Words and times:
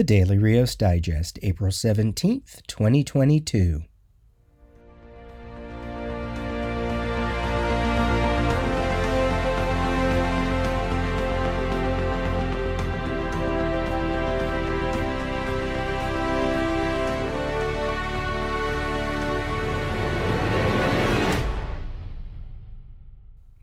The 0.00 0.04
Daily 0.04 0.38
Rios 0.38 0.76
Digest, 0.76 1.38
April 1.42 1.70
17th, 1.70 2.66
2022. 2.66 3.82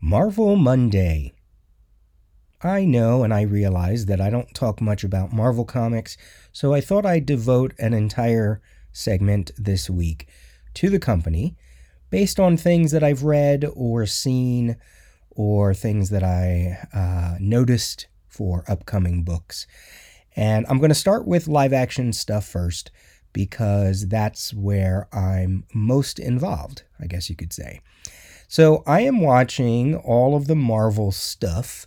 Marvel 0.00 0.54
Monday. 0.54 1.37
I 2.62 2.84
know 2.84 3.22
and 3.22 3.32
I 3.32 3.42
realize 3.42 4.06
that 4.06 4.20
I 4.20 4.30
don't 4.30 4.52
talk 4.54 4.80
much 4.80 5.04
about 5.04 5.32
Marvel 5.32 5.64
Comics, 5.64 6.16
so 6.50 6.74
I 6.74 6.80
thought 6.80 7.06
I'd 7.06 7.26
devote 7.26 7.72
an 7.78 7.94
entire 7.94 8.60
segment 8.92 9.52
this 9.56 9.88
week 9.88 10.26
to 10.74 10.90
the 10.90 10.98
company 10.98 11.56
based 12.10 12.40
on 12.40 12.56
things 12.56 12.90
that 12.90 13.04
I've 13.04 13.22
read 13.22 13.64
or 13.74 14.06
seen 14.06 14.76
or 15.30 15.72
things 15.72 16.10
that 16.10 16.24
I 16.24 16.78
uh, 16.92 17.36
noticed 17.38 18.08
for 18.26 18.64
upcoming 18.66 19.22
books. 19.22 19.66
And 20.34 20.66
I'm 20.68 20.78
going 20.78 20.88
to 20.88 20.94
start 20.94 21.26
with 21.26 21.46
live 21.46 21.72
action 21.72 22.12
stuff 22.12 22.44
first 22.44 22.90
because 23.32 24.08
that's 24.08 24.52
where 24.52 25.08
I'm 25.12 25.64
most 25.72 26.18
involved, 26.18 26.82
I 26.98 27.06
guess 27.06 27.30
you 27.30 27.36
could 27.36 27.52
say. 27.52 27.80
So 28.48 28.82
I 28.86 29.02
am 29.02 29.20
watching 29.20 29.94
all 29.94 30.34
of 30.34 30.46
the 30.46 30.56
Marvel 30.56 31.12
stuff 31.12 31.86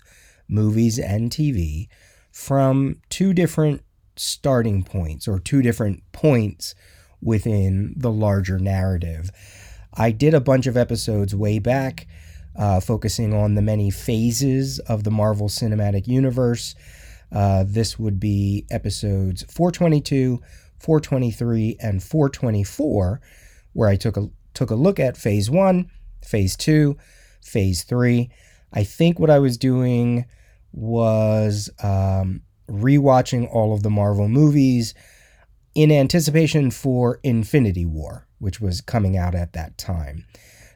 movies 0.52 1.00
and 1.00 1.32
TV 1.32 1.88
from 2.32 2.98
two 3.10 3.34
different 3.34 3.82
starting 4.16 4.84
points 4.84 5.28
or 5.28 5.40
two 5.40 5.62
different 5.62 6.04
points 6.12 6.76
within 7.22 7.94
the 7.98 8.12
larger 8.12 8.60
narrative. 8.60 9.32
I 9.94 10.12
did 10.12 10.34
a 10.34 10.42
bunch 10.42 10.68
of 10.68 10.78
episodes 10.78 11.36
way 11.36 11.60
back 11.60 12.08
uh, 12.56 12.80
focusing 12.80 13.34
on 13.34 13.56
the 13.56 13.62
many 13.62 13.90
phases 13.90 14.80
of 14.80 15.04
the 15.04 15.12
Marvel 15.12 15.48
Cinematic 15.48 16.08
Universe. 16.08 16.76
Uh, 17.32 17.64
this 17.66 17.98
would 17.98 18.20
be 18.20 18.66
episodes 18.70 19.44
422, 19.44 20.42
423, 20.78 21.78
and 21.80 22.04
424, 22.04 23.22
where 23.74 23.90
I 23.90 23.96
took 23.96 24.18
a 24.18 24.30
took 24.54 24.70
a 24.70 24.76
look 24.76 25.00
at 25.00 25.16
phase 25.16 25.50
one, 25.50 25.90
phase 26.26 26.58
two, 26.58 26.98
phase 27.42 27.84
three. 27.84 28.30
I 28.74 28.84
think 28.84 29.18
what 29.18 29.30
I 29.30 29.40
was 29.40 29.58
doing 29.58 30.26
was 30.74 31.70
um, 31.84 32.42
rewatching 32.70 33.48
all 33.52 33.74
of 33.74 33.84
the 33.84 33.90
Marvel 33.90 34.28
movies 34.28 34.94
in 35.76 35.92
anticipation 35.92 36.72
for 36.72 37.20
Infinity 37.24 37.86
War, 37.86 38.28
which 38.40 38.60
was 38.60 38.82
coming 38.82 39.18
out 39.18 39.36
at 39.36 39.54
that 39.54 39.78
time. 39.78 40.26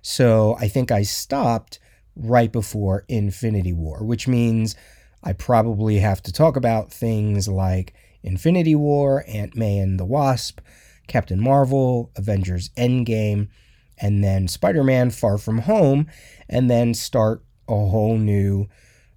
So 0.01 0.55
I 0.59 0.67
think 0.67 0.91
I 0.91 1.03
stopped 1.03 1.79
right 2.15 2.51
before 2.51 3.05
Infinity 3.07 3.73
War, 3.73 4.03
which 4.03 4.27
means 4.27 4.75
I 5.23 5.33
probably 5.33 5.97
have 5.97 6.21
to 6.23 6.31
talk 6.31 6.55
about 6.55 6.93
things 6.93 7.47
like 7.47 7.93
Infinity 8.23 8.75
War, 8.75 9.23
Ant-Man 9.27 9.81
and 9.81 9.99
the 9.99 10.05
Wasp, 10.05 10.59
Captain 11.07 11.41
Marvel, 11.41 12.11
Avengers 12.15 12.69
Endgame, 12.77 13.49
and 13.97 14.23
then 14.23 14.47
Spider 14.47 14.83
Man 14.83 15.09
Far 15.09 15.37
From 15.37 15.59
Home, 15.59 16.07
and 16.49 16.69
then 16.69 16.93
start 16.93 17.43
a 17.67 17.73
whole 17.73 18.17
new 18.17 18.67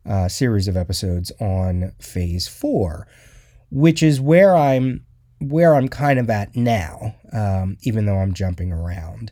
uh, 0.08 0.28
series 0.28 0.68
of 0.68 0.76
episodes 0.76 1.30
on 1.40 1.92
Phase 2.00 2.48
Four, 2.48 3.06
which 3.70 4.02
is 4.02 4.20
where 4.20 4.56
I'm 4.56 5.04
where 5.40 5.74
I'm 5.74 5.88
kind 5.88 6.18
of 6.18 6.28
at 6.30 6.56
now, 6.56 7.14
um, 7.32 7.76
even 7.82 8.06
though 8.06 8.16
I'm 8.16 8.34
jumping 8.34 8.72
around. 8.72 9.30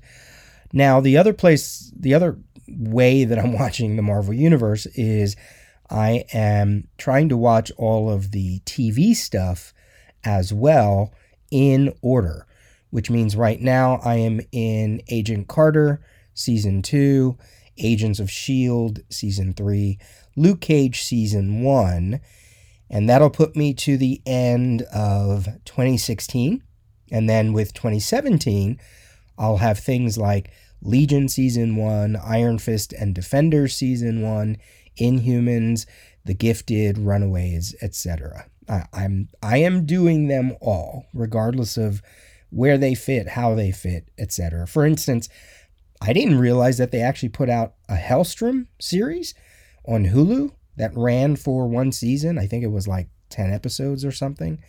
Now, 0.72 1.00
the 1.00 1.16
other 1.16 1.32
place, 1.32 1.92
the 1.98 2.14
other 2.14 2.38
way 2.68 3.24
that 3.24 3.38
I'm 3.38 3.52
watching 3.58 3.96
the 3.96 4.02
Marvel 4.02 4.34
Universe 4.34 4.86
is 4.94 5.36
I 5.90 6.24
am 6.32 6.88
trying 6.98 7.28
to 7.30 7.36
watch 7.36 7.72
all 7.76 8.10
of 8.10 8.32
the 8.32 8.60
TV 8.60 9.14
stuff 9.14 9.72
as 10.24 10.52
well 10.52 11.12
in 11.50 11.92
order, 12.02 12.46
which 12.90 13.10
means 13.10 13.36
right 13.36 13.60
now 13.60 14.00
I 14.04 14.16
am 14.16 14.40
in 14.52 15.02
Agent 15.08 15.48
Carter 15.48 16.00
season 16.34 16.82
two, 16.82 17.38
Agents 17.78 18.20
of 18.20 18.28
S.H.I.E.L.D. 18.28 19.02
season 19.10 19.52
three, 19.52 19.98
Luke 20.36 20.60
Cage 20.60 21.02
season 21.02 21.62
one, 21.62 22.20
and 22.88 23.08
that'll 23.08 23.30
put 23.30 23.56
me 23.56 23.74
to 23.74 23.96
the 23.96 24.20
end 24.26 24.82
of 24.82 25.46
2016. 25.64 26.62
And 27.10 27.28
then 27.28 27.52
with 27.52 27.72
2017, 27.72 28.80
I'll 29.38 29.58
have 29.58 29.78
things 29.78 30.18
like 30.18 30.50
Legion 30.82 31.28
season 31.28 31.76
one, 31.76 32.16
Iron 32.16 32.58
Fist 32.58 32.92
and 32.92 33.14
Defenders 33.14 33.74
season 33.74 34.22
one, 34.22 34.58
Inhumans, 34.98 35.86
The 36.24 36.34
Gifted, 36.34 36.98
Runaways, 36.98 37.74
etc. 37.82 38.46
I'm 38.92 39.28
I 39.42 39.58
am 39.58 39.86
doing 39.86 40.28
them 40.28 40.56
all, 40.60 41.06
regardless 41.14 41.76
of 41.76 42.02
where 42.50 42.78
they 42.78 42.94
fit, 42.94 43.28
how 43.28 43.54
they 43.54 43.70
fit, 43.70 44.08
etc. 44.18 44.66
For 44.66 44.84
instance, 44.84 45.28
I 46.00 46.12
didn't 46.12 46.38
realize 46.38 46.78
that 46.78 46.90
they 46.90 47.00
actually 47.00 47.30
put 47.30 47.48
out 47.48 47.74
a 47.88 47.96
Helstrom 47.96 48.66
series 48.80 49.34
on 49.86 50.06
Hulu 50.06 50.52
that 50.76 50.96
ran 50.96 51.36
for 51.36 51.66
one 51.66 51.92
season. 51.92 52.38
I 52.38 52.46
think 52.46 52.64
it 52.64 52.70
was 52.70 52.86
like 52.86 53.08
10 53.30 53.52
episodes 53.52 54.04
or 54.04 54.12
something. 54.12 54.62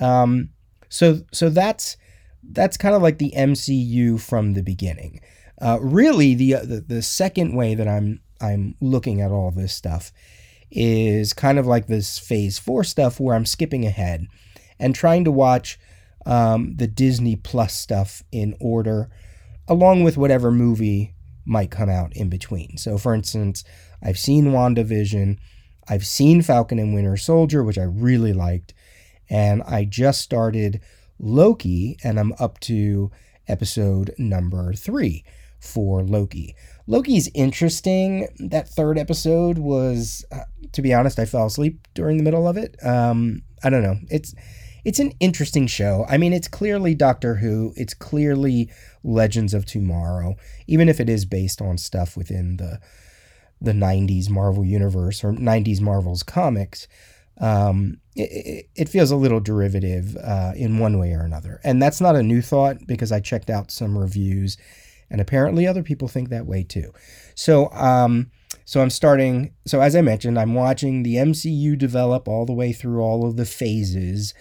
Um, 0.00 0.50
so 0.88 1.20
so 1.32 1.48
that's 1.50 1.96
that's 2.42 2.76
kind 2.76 2.94
of 2.94 3.02
like 3.02 3.18
the 3.18 3.32
MCU 3.36 4.20
from 4.20 4.54
the 4.54 4.62
beginning. 4.62 5.20
Uh, 5.60 5.78
really, 5.80 6.34
the, 6.34 6.54
the 6.54 6.84
the 6.86 7.02
second 7.02 7.54
way 7.54 7.74
that 7.74 7.86
I'm 7.86 8.20
I'm 8.40 8.74
looking 8.80 9.20
at 9.20 9.30
all 9.30 9.50
this 9.50 9.74
stuff 9.74 10.12
is 10.70 11.32
kind 11.32 11.58
of 11.58 11.66
like 11.66 11.86
this 11.86 12.18
Phase 12.18 12.58
Four 12.58 12.84
stuff 12.84 13.20
where 13.20 13.36
I'm 13.36 13.46
skipping 13.46 13.84
ahead 13.84 14.26
and 14.78 14.94
trying 14.94 15.24
to 15.24 15.30
watch 15.30 15.78
um, 16.26 16.76
the 16.76 16.86
Disney 16.86 17.36
Plus 17.36 17.74
stuff 17.74 18.22
in 18.32 18.56
order, 18.60 19.10
along 19.70 20.02
with 20.02 20.18
whatever 20.18 20.50
movie 20.50 21.14
might 21.46 21.70
come 21.70 21.88
out 21.88 22.14
in 22.14 22.28
between. 22.28 22.76
So, 22.76 22.98
for 22.98 23.14
instance, 23.14 23.64
I've 24.02 24.18
seen 24.18 24.46
WandaVision, 24.46 25.38
I've 25.88 26.06
seen 26.06 26.42
Falcon 26.42 26.78
and 26.78 26.92
Winter 26.92 27.16
Soldier, 27.16 27.64
which 27.64 27.78
I 27.78 27.84
really 27.84 28.32
liked, 28.32 28.74
and 29.30 29.62
I 29.62 29.84
just 29.84 30.20
started 30.20 30.80
Loki, 31.18 31.96
and 32.04 32.18
I'm 32.18 32.34
up 32.38 32.58
to 32.60 33.10
episode 33.48 34.14
number 34.18 34.74
three 34.74 35.24
for 35.60 36.02
Loki. 36.02 36.54
Loki's 36.86 37.30
interesting. 37.34 38.26
That 38.38 38.68
third 38.68 38.98
episode 38.98 39.58
was, 39.58 40.24
uh, 40.32 40.44
to 40.72 40.82
be 40.82 40.92
honest, 40.92 41.18
I 41.18 41.26
fell 41.26 41.46
asleep 41.46 41.86
during 41.94 42.16
the 42.16 42.24
middle 42.24 42.48
of 42.48 42.56
it. 42.56 42.76
Um, 42.84 43.42
I 43.62 43.70
don't 43.70 43.82
know. 43.82 43.96
It's 44.08 44.34
it's 44.84 44.98
an 44.98 45.12
interesting 45.20 45.66
show. 45.66 46.06
I 46.08 46.18
mean, 46.18 46.32
it's 46.32 46.48
clearly 46.48 46.94
Doctor 46.94 47.36
Who. 47.36 47.72
It's 47.76 47.94
clearly 47.94 48.70
Legends 49.02 49.54
of 49.54 49.66
Tomorrow, 49.66 50.36
even 50.66 50.88
if 50.88 51.00
it 51.00 51.08
is 51.08 51.24
based 51.24 51.60
on 51.60 51.78
stuff 51.78 52.16
within 52.16 52.56
the 52.56 52.80
the 53.62 53.72
90s 53.72 54.30
Marvel 54.30 54.64
universe 54.64 55.22
or 55.22 55.32
90s 55.32 55.82
Marvel's 55.82 56.22
comics. 56.22 56.88
Um, 57.38 57.98
it, 58.16 58.68
it, 58.74 58.88
feels 58.88 59.10
a 59.10 59.16
little 59.16 59.40
derivative 59.40 60.16
uh, 60.16 60.52
in 60.56 60.78
one 60.78 60.98
way 60.98 61.12
or 61.12 61.22
another. 61.22 61.60
And 61.64 61.80
that's 61.80 62.00
not 62.00 62.16
a 62.16 62.22
new 62.22 62.42
thought 62.42 62.86
because 62.86 63.12
I 63.12 63.20
checked 63.20 63.48
out 63.48 63.70
some 63.70 63.96
reviews 63.96 64.58
and 65.10 65.20
apparently 65.20 65.66
other 65.66 65.82
people 65.82 66.06
think 66.06 66.28
that 66.28 66.46
way 66.46 66.62
too. 66.62 66.92
So, 67.34 67.70
um, 67.72 68.30
so 68.64 68.80
I'm 68.80 68.90
starting. 68.90 69.52
So 69.66 69.80
as 69.80 69.96
I 69.96 70.00
mentioned, 70.00 70.38
I'm 70.38 70.54
watching 70.54 71.02
the 71.02 71.16
MCU 71.16 71.76
develop 71.76 72.28
all 72.28 72.46
the 72.46 72.52
way 72.52 72.72
through 72.72 73.00
all 73.00 73.26
of 73.26 73.36
the 73.36 73.44
phases, 73.44 74.34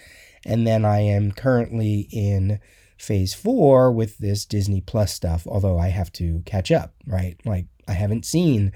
and 0.45 0.65
then 0.65 0.85
I 0.85 0.99
am 0.99 1.31
currently 1.31 2.07
in 2.11 2.59
phase 2.97 3.33
four 3.33 3.91
with 3.91 4.17
this 4.17 4.45
Disney 4.45 4.81
Plus 4.81 5.13
stuff, 5.13 5.47
although 5.47 5.77
I 5.77 5.87
have 5.87 6.11
to 6.13 6.41
catch 6.45 6.71
up, 6.71 6.93
right? 7.05 7.39
Like, 7.45 7.65
I 7.87 7.93
haven't 7.93 8.25
seen 8.25 8.73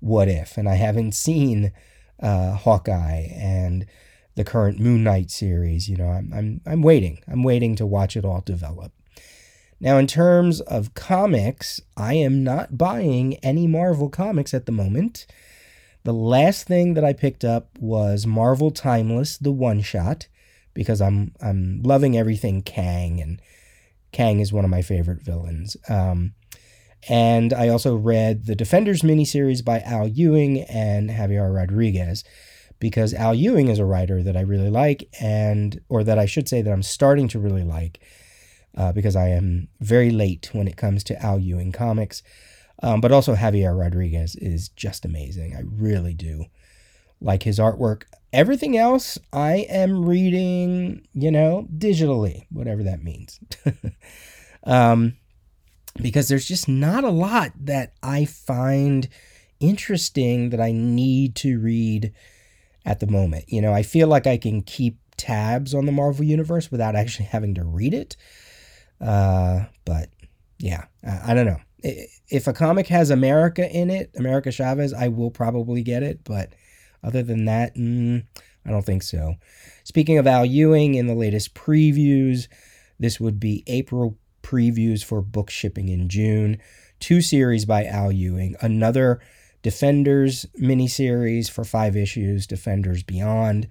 What 0.00 0.28
If, 0.28 0.56
and 0.58 0.68
I 0.68 0.74
haven't 0.74 1.12
seen 1.12 1.72
uh, 2.20 2.54
Hawkeye 2.54 3.28
and 3.34 3.86
the 4.34 4.44
current 4.44 4.80
Moon 4.80 5.04
Knight 5.04 5.30
series. 5.30 5.88
You 5.88 5.96
know, 5.96 6.08
I'm, 6.08 6.32
I'm, 6.34 6.60
I'm 6.66 6.82
waiting. 6.82 7.20
I'm 7.28 7.42
waiting 7.42 7.76
to 7.76 7.86
watch 7.86 8.16
it 8.16 8.24
all 8.24 8.40
develop. 8.40 8.92
Now, 9.80 9.98
in 9.98 10.06
terms 10.06 10.60
of 10.60 10.94
comics, 10.94 11.80
I 11.96 12.14
am 12.14 12.44
not 12.44 12.78
buying 12.78 13.34
any 13.36 13.66
Marvel 13.66 14.08
comics 14.08 14.54
at 14.54 14.66
the 14.66 14.72
moment. 14.72 15.26
The 16.04 16.12
last 16.12 16.66
thing 16.66 16.94
that 16.94 17.04
I 17.04 17.12
picked 17.12 17.44
up 17.44 17.78
was 17.78 18.26
Marvel 18.26 18.70
Timeless, 18.70 19.36
the 19.36 19.52
one 19.52 19.82
shot 19.82 20.26
because 20.74 21.00
I'm 21.00 21.32
I'm 21.40 21.82
loving 21.82 22.16
everything 22.16 22.62
Kang 22.62 23.20
and 23.20 23.40
Kang 24.12 24.40
is 24.40 24.52
one 24.52 24.64
of 24.64 24.70
my 24.70 24.82
favorite 24.82 25.22
villains. 25.22 25.76
Um, 25.88 26.34
and 27.08 27.52
I 27.52 27.68
also 27.68 27.96
read 27.96 28.46
the 28.46 28.54
Defenders 28.54 29.02
miniseries 29.02 29.64
by 29.64 29.80
Al 29.80 30.06
Ewing 30.06 30.60
and 30.62 31.10
Javier 31.10 31.52
Rodriguez 31.52 32.22
because 32.78 33.14
Al 33.14 33.34
Ewing 33.34 33.68
is 33.68 33.78
a 33.78 33.84
writer 33.84 34.22
that 34.22 34.36
I 34.36 34.40
really 34.40 34.70
like, 34.70 35.08
and 35.20 35.80
or 35.88 36.04
that 36.04 36.18
I 36.18 36.26
should 36.26 36.48
say 36.48 36.62
that 36.62 36.72
I'm 36.72 36.82
starting 36.82 37.28
to 37.28 37.38
really 37.38 37.64
like, 37.64 38.00
uh, 38.76 38.92
because 38.92 39.16
I 39.16 39.28
am 39.28 39.68
very 39.80 40.10
late 40.10 40.50
when 40.52 40.68
it 40.68 40.76
comes 40.76 41.04
to 41.04 41.22
Al 41.24 41.38
Ewing 41.38 41.72
comics. 41.72 42.22
Um, 42.82 43.00
but 43.00 43.12
also 43.12 43.36
Javier 43.36 43.78
Rodriguez 43.78 44.34
is 44.34 44.68
just 44.68 45.04
amazing. 45.04 45.54
I 45.56 45.62
really 45.64 46.14
do 46.14 46.46
like 47.20 47.44
his 47.44 47.58
artwork. 47.60 48.02
Everything 48.32 48.76
else 48.76 49.18
I 49.32 49.66
am 49.68 50.06
reading, 50.06 51.06
you 51.12 51.30
know, 51.30 51.68
digitally, 51.76 52.46
whatever 52.50 52.82
that 52.82 53.02
means. 53.02 53.38
um, 54.64 55.16
because 56.00 56.28
there's 56.28 56.48
just 56.48 56.68
not 56.68 57.04
a 57.04 57.10
lot 57.10 57.52
that 57.60 57.92
I 58.02 58.24
find 58.24 59.08
interesting 59.60 60.50
that 60.50 60.60
I 60.60 60.72
need 60.72 61.34
to 61.36 61.58
read 61.60 62.12
at 62.84 63.00
the 63.00 63.06
moment. 63.06 63.44
You 63.48 63.60
know, 63.60 63.72
I 63.72 63.82
feel 63.82 64.08
like 64.08 64.26
I 64.26 64.36
can 64.36 64.62
keep 64.62 64.98
tabs 65.16 65.74
on 65.74 65.86
the 65.86 65.92
Marvel 65.92 66.24
Universe 66.24 66.70
without 66.70 66.96
actually 66.96 67.26
having 67.26 67.54
to 67.54 67.64
read 67.64 67.94
it. 67.94 68.16
Uh, 69.00 69.64
but 69.84 70.08
yeah, 70.58 70.86
I, 71.06 71.32
I 71.32 71.34
don't 71.34 71.46
know. 71.46 71.60
If 72.28 72.46
a 72.46 72.52
comic 72.52 72.86
has 72.88 73.10
America 73.10 73.68
in 73.68 73.90
it, 73.90 74.10
America 74.16 74.50
Chavez, 74.50 74.94
I 74.94 75.08
will 75.08 75.30
probably 75.30 75.82
get 75.82 76.02
it. 76.02 76.20
But 76.24 76.52
other 77.02 77.22
than 77.22 77.44
that, 77.46 77.74
mm, 77.76 78.24
I 78.64 78.70
don't 78.70 78.86
think 78.86 79.02
so. 79.02 79.34
Speaking 79.84 80.18
of 80.18 80.26
Al 80.26 80.44
Ewing, 80.44 80.94
in 80.94 81.06
the 81.06 81.14
latest 81.14 81.54
previews, 81.54 82.48
this 82.98 83.18
would 83.18 83.40
be 83.40 83.64
April 83.66 84.18
previews 84.42 85.04
for 85.04 85.22
book 85.22 85.50
shipping 85.50 85.88
in 85.88 86.08
June. 86.08 86.58
Two 87.00 87.20
series 87.20 87.64
by 87.64 87.84
Al 87.84 88.12
Ewing, 88.12 88.56
another 88.60 89.20
Defenders 89.62 90.44
miniseries 90.60 91.48
for 91.48 91.64
five 91.64 91.96
issues, 91.96 92.48
Defenders 92.48 93.04
Beyond, 93.04 93.68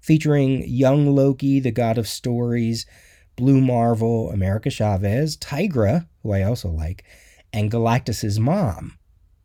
featuring 0.00 0.64
young 0.68 1.14
Loki, 1.14 1.58
the 1.58 1.72
god 1.72 1.98
of 1.98 2.06
stories, 2.06 2.86
Blue 3.34 3.60
Marvel, 3.60 4.30
America 4.30 4.70
Chavez, 4.70 5.36
Tigra, 5.36 6.06
who 6.22 6.32
I 6.32 6.42
also 6.42 6.68
like, 6.70 7.04
and 7.52 7.70
Galactus's 7.70 8.38
mom. 8.38 8.98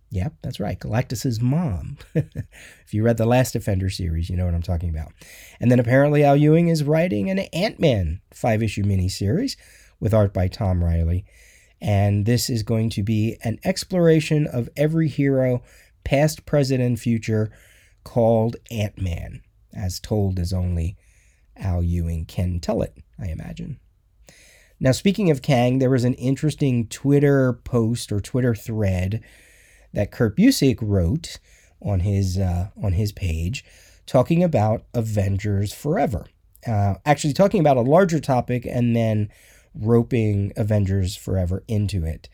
Yep, 0.10 0.36
that's 0.42 0.60
right. 0.60 0.80
Galactus's 0.80 1.42
mom. 1.42 1.98
if 2.16 2.94
you 2.94 3.04
read 3.04 3.18
the 3.18 3.26
last 3.26 3.52
Defender 3.52 3.90
series, 3.90 4.30
you 4.30 4.38
know 4.38 4.46
what 4.46 4.54
I'm 4.54 4.62
talking 4.62 4.90
about. 4.90 5.12
And 5.60 5.70
then 5.70 5.80
apparently 5.80 6.24
Al 6.24 6.38
Ewing 6.38 6.70
is 6.70 6.84
writing 6.84 7.30
an 7.30 7.40
Ant-Man 7.40 8.22
five-issue 8.34 8.84
miniseries 8.84 9.58
with 10.00 10.14
art 10.14 10.34
by 10.34 10.48
Tom 10.48 10.84
Reilly. 10.84 11.26
And 11.82 12.26
this 12.26 12.50
is 12.50 12.64
going 12.64 12.90
to 12.92 13.04
be 13.04 13.38
an 13.44 13.60
exploration 13.66 14.48
of 14.48 14.70
every 14.78 15.10
hero, 15.10 15.62
past, 16.04 16.46
present, 16.46 16.82
and 16.82 17.00
future, 17.00 17.52
called 18.04 18.56
Ant-Man, 18.72 19.42
as 19.74 20.00
told 20.00 20.40
as 20.40 20.54
only 20.54 20.96
Al 21.58 21.84
Ewing 21.84 22.26
can 22.26 22.60
tell 22.62 22.82
it, 22.82 22.98
I 23.20 23.28
imagine. 23.28 23.80
Now, 24.80 24.92
speaking 24.92 25.30
of 25.32 25.42
Kang, 25.42 25.80
there 25.80 25.90
was 25.90 26.04
an 26.04 26.14
interesting 26.14 26.88
Twitter 26.88 27.54
post 27.54 28.12
or 28.12 28.22
Twitter 28.22 28.56
thread 28.56 29.22
that 29.98 30.12
Kurt 30.12 30.38
Busiek 30.38 30.78
wrote 30.80 31.40
on 31.82 32.02
his 32.02 32.38
uh, 32.38 32.70
on 32.82 32.94
his 32.94 33.12
page, 33.12 33.66
talking 34.06 34.44
about 34.44 34.84
Avengers 34.94 35.74
Forever. 35.74 36.28
Uh, 36.68 36.96
actually, 37.04 37.34
talking 37.34 37.60
about 37.60 37.78
a 37.78 37.82
larger 37.82 38.20
topic 38.20 38.64
and 38.68 38.96
then 38.96 39.30
roping 39.74 40.54
Avengers 40.56 41.16
Forever 41.16 41.64
into 41.68 42.06
it. 42.06 42.30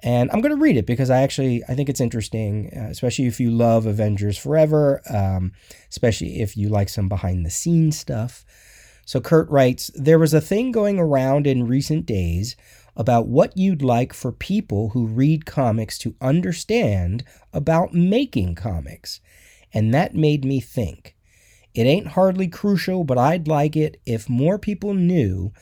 And 0.00 0.30
I'm 0.30 0.40
going 0.40 0.54
to 0.54 0.60
read 0.60 0.78
it 0.78 0.86
because 0.86 1.10
I 1.10 1.20
actually 1.20 1.62
I 1.68 1.74
think 1.74 1.90
it's 1.90 2.00
interesting, 2.00 2.72
uh, 2.74 2.88
especially 2.88 3.26
if 3.26 3.38
you 3.38 3.50
love 3.50 3.84
Avengers 3.84 4.38
Forever, 4.38 5.02
um, 5.10 5.52
especially 5.90 6.40
if 6.40 6.56
you 6.56 6.70
like 6.70 6.88
some 6.88 7.06
behind 7.06 7.44
the 7.44 7.50
scenes 7.50 7.98
stuff. 7.98 8.46
So 9.04 9.20
Kurt 9.20 9.48
writes, 9.50 9.90
there 9.94 10.18
was 10.18 10.32
a 10.32 10.40
thing 10.40 10.72
going 10.72 10.98
around 10.98 11.46
in 11.46 11.66
recent 11.66 12.06
days 12.06 12.56
about 12.98 13.28
what 13.28 13.56
you'd 13.56 13.80
like 13.80 14.12
for 14.12 14.32
people 14.32 14.90
who 14.90 15.06
read 15.06 15.46
comics 15.46 15.96
to 15.98 16.16
understand 16.20 17.24
about 17.52 17.94
making 17.94 18.56
comics. 18.56 19.20
And 19.72 19.94
that 19.94 20.16
made 20.16 20.44
me 20.44 20.60
think. 20.60 21.14
It 21.74 21.84
ain't 21.84 22.08
hardly 22.08 22.48
crucial, 22.48 23.04
but 23.04 23.16
I'd 23.16 23.46
like 23.46 23.76
it 23.76 24.00
if 24.04 24.28
more 24.28 24.58
people 24.58 24.94
knew 24.94 25.52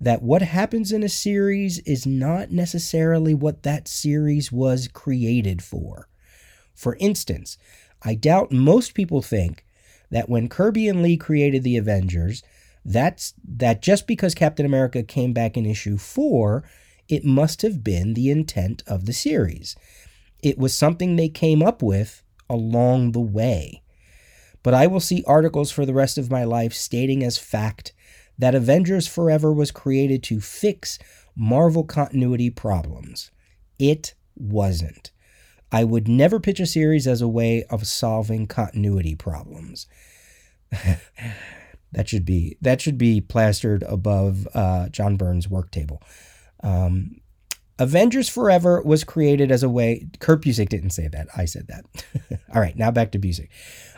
that 0.00 0.22
what 0.22 0.40
happens 0.40 0.90
in 0.90 1.02
a 1.02 1.08
series 1.08 1.80
is 1.80 2.06
not 2.06 2.50
necessarily 2.50 3.34
what 3.34 3.62
that 3.62 3.88
series 3.88 4.50
was 4.50 4.88
created 4.88 5.62
for. 5.62 6.08
For 6.74 6.96
instance, 6.96 7.58
I 8.02 8.14
doubt 8.14 8.52
most 8.52 8.94
people 8.94 9.20
think 9.20 9.66
that 10.10 10.30
when 10.30 10.48
Kirby 10.48 10.88
and 10.88 11.02
Lee 11.02 11.16
created 11.18 11.62
the 11.62 11.76
Avengers, 11.76 12.42
that's 12.84 13.34
that 13.44 13.82
just 13.82 14.06
because 14.06 14.34
Captain 14.34 14.64
America 14.64 15.02
came 15.02 15.32
back 15.32 15.56
in 15.56 15.66
issue 15.66 15.98
4 15.98 16.64
it 17.08 17.24
must 17.24 17.62
have 17.62 17.84
been 17.84 18.14
the 18.14 18.30
intent 18.30 18.82
of 18.86 19.06
the 19.06 19.12
series. 19.12 19.76
It 20.42 20.58
was 20.58 20.76
something 20.76 21.16
they 21.16 21.28
came 21.28 21.62
up 21.62 21.82
with 21.82 22.22
along 22.48 23.12
the 23.12 23.20
way. 23.20 23.82
But 24.62 24.74
I 24.74 24.86
will 24.86 25.00
see 25.00 25.24
articles 25.26 25.70
for 25.70 25.86
the 25.86 25.94
rest 25.94 26.18
of 26.18 26.30
my 26.30 26.44
life 26.44 26.72
stating 26.72 27.22
as 27.22 27.38
fact 27.38 27.92
that 28.38 28.54
Avengers 28.54 29.06
Forever 29.06 29.52
was 29.52 29.70
created 29.70 30.22
to 30.24 30.40
fix 30.40 30.98
Marvel 31.36 31.84
continuity 31.84 32.50
problems. 32.50 33.30
It 33.78 34.14
wasn't. 34.34 35.10
I 35.72 35.84
would 35.84 36.08
never 36.08 36.40
pitch 36.40 36.60
a 36.60 36.66
series 36.66 37.06
as 37.06 37.20
a 37.20 37.28
way 37.28 37.64
of 37.64 37.86
solving 37.86 38.46
continuity 38.46 39.14
problems. 39.14 39.86
that 41.92 42.08
should 42.08 42.24
be 42.24 42.56
that 42.60 42.80
should 42.80 42.98
be 42.98 43.20
plastered 43.20 43.82
above 43.84 44.46
uh, 44.54 44.88
John 44.88 45.16
Byrne's 45.16 45.48
work 45.48 45.70
table. 45.70 46.02
Um, 46.62 47.20
Avengers 47.78 48.28
Forever 48.28 48.82
was 48.82 49.04
created 49.04 49.50
as 49.50 49.62
a 49.62 49.68
way. 49.68 50.08
Kurt 50.18 50.42
Busiek 50.42 50.68
didn't 50.68 50.90
say 50.90 51.08
that. 51.08 51.28
I 51.36 51.44
said 51.44 51.68
that. 51.68 52.40
All 52.54 52.60
right, 52.60 52.76
now 52.76 52.90
back 52.90 53.12
to 53.12 53.18
Busiek. 53.18 53.48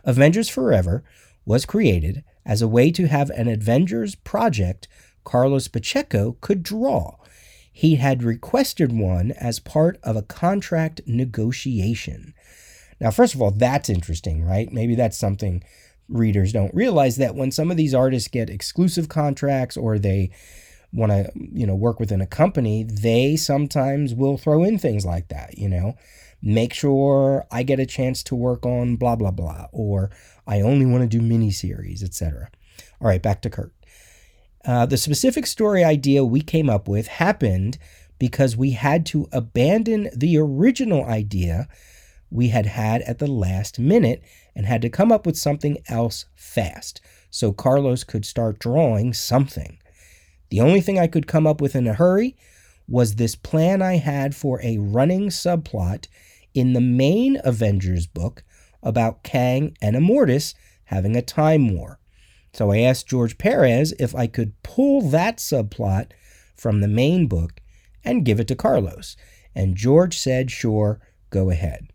Avengers 0.05 0.49
Forever 0.49 1.05
was 1.45 1.65
created 1.65 2.25
as 2.45 2.61
a 2.61 2.69
way 2.69 2.91
to 2.91 3.07
have 3.07 3.31
an 3.31 3.49
Avengers 3.49 4.15
project 4.15 4.89
Carlos 5.25 5.69
Pacheco 5.69 6.37
could 6.41 6.63
draw. 6.63 7.17
He 7.71 7.97
had 7.97 8.23
requested 8.23 8.93
one 8.93 9.31
as 9.33 9.61
part 9.61 9.99
of 10.03 10.17
a 10.17 10.23
contract 10.23 11.03
negotiation. 11.07 12.35
Now, 13.01 13.13
first 13.13 13.35
of 13.35 13.43
all, 13.43 13.53
that's 13.53 13.89
interesting, 13.89 14.43
right? 14.45 14.73
Maybe 14.73 14.97
that's 14.97 15.17
something 15.17 15.63
readers 16.09 16.53
don't 16.53 16.75
realize 16.75 17.17
that 17.17 17.35
when 17.35 17.53
some 17.53 17.71
of 17.71 17.77
these 17.77 17.95
artists 17.95 18.29
get 18.29 18.51
exclusive 18.51 19.09
contracts 19.09 19.77
or 19.77 19.99
they 19.99 20.31
want 20.93 21.13
to 21.13 21.31
you 21.35 21.67
know 21.67 21.75
work 21.75 22.01
within 22.01 22.21
a 22.21 22.27
company 22.27 22.83
they 22.83 23.37
sometimes 23.37 24.15
will 24.15 24.39
throw 24.39 24.65
in 24.65 24.79
things 24.79 25.05
like 25.05 25.29
that 25.29 25.59
you 25.59 25.69
know 25.69 25.95
make 26.41 26.73
sure 26.73 27.47
i 27.51 27.63
get 27.63 27.81
a 27.81 27.87
chance 27.87 28.23
to 28.23 28.35
work 28.35 28.65
on 28.65 28.97
blah 28.97 29.17
blah 29.17 29.31
blah 29.31 29.67
or 29.73 30.11
i 30.47 30.61
only 30.61 30.87
want 30.87 31.03
to 31.03 31.19
do 31.19 31.23
miniseries 31.23 32.03
etc 32.03 32.49
all 33.01 33.09
right 33.09 33.23
back 33.23 33.43
to 33.43 33.51
kurt. 33.51 33.73
Uh, 34.65 34.87
the 34.87 34.97
specific 34.97 35.47
story 35.47 35.85
idea 35.85 36.25
we 36.25 36.41
came 36.41 36.69
up 36.69 36.89
with 36.89 37.07
happened 37.07 37.79
because 38.19 38.57
we 38.57 38.73
had 38.73 39.07
to 39.07 39.29
abandon 39.33 40.11
the 40.15 40.37
original 40.37 41.05
idea 41.05 41.69
we 42.31 42.49
had 42.49 42.67
had 42.67 43.01
at 43.03 43.19
the 43.19 43.27
last 43.27 43.79
minute 43.79 44.23
and 44.55 44.67
had 44.67 44.83
to 44.83 44.91
come 44.91 45.13
up 45.13 45.25
with 45.25 45.37
something 45.37 45.79
else 45.89 46.27
fast 46.35 47.01
so 47.31 47.53
carlos 47.53 48.05
could 48.05 48.27
start 48.27 48.59
drawing 48.59 49.15
something 49.15 49.79
the 50.51 50.61
only 50.61 50.81
thing 50.81 50.99
I 50.99 51.07
could 51.07 51.27
come 51.27 51.47
up 51.47 51.61
with 51.61 51.75
in 51.75 51.87
a 51.87 51.95
hurry 51.95 52.37
was 52.89 53.15
this 53.15 53.35
plan 53.35 53.83
I 53.83 53.97
had 53.97 54.35
for 54.35 54.61
a 54.63 54.79
running 54.79 55.29
subplot 55.29 56.07
in 56.55 56.73
the 56.73 56.81
main 56.81 57.39
Avengers 57.45 58.07
book 58.07 58.43
about 58.83 59.23
Kang 59.23 59.77
and 59.83 59.95
Immortus 59.95 60.55
having 60.85 61.17
a 61.17 61.23
time 61.23 61.77
war. 61.77 61.99
So 62.53 62.73
I 62.73 62.79
asked 62.79 63.09
George 63.09 63.37
Perez 63.37 63.93
if 63.99 64.15
I 64.15 64.27
could 64.27 64.61
pull 64.63 65.03
that 65.11 65.37
subplot 65.37 66.13
from 66.57 66.81
the 66.81 66.89
main 66.89 67.27
book 67.27 67.61
and 68.05 68.25
give 68.25 68.41
it 68.41 68.49
to 68.49 68.57
Carlos. 68.57 69.17
And 69.55 69.77
George 69.77 70.19
said, 70.19 70.51
sure, 70.51 71.01
go 71.31 71.51
ahead. 71.51 71.89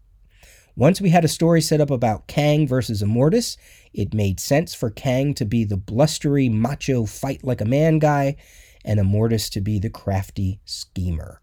Once 0.76 1.00
we 1.00 1.10
had 1.10 1.24
a 1.24 1.28
story 1.28 1.62
set 1.62 1.80
up 1.80 1.92
about 1.92 2.26
Kang 2.26 2.68
versus 2.68 3.04
Immortus, 3.04 3.58
it 3.94 4.14
made 4.14 4.40
sense 4.40 4.74
for 4.74 4.90
Kang 4.90 5.36
to 5.36 5.46
be 5.46 5.64
the 5.64 5.78
blustery, 5.78 6.50
macho, 6.50 7.06
fight 7.06 7.44
like 7.44 7.62
a 7.62 7.66
man 7.66 8.00
guy, 8.00 8.36
and 8.84 9.00
Immortus 9.00 9.50
to 9.52 9.62
be 9.62 9.78
the 9.78 9.92
crafty 9.92 10.60
schemer. 10.66 11.42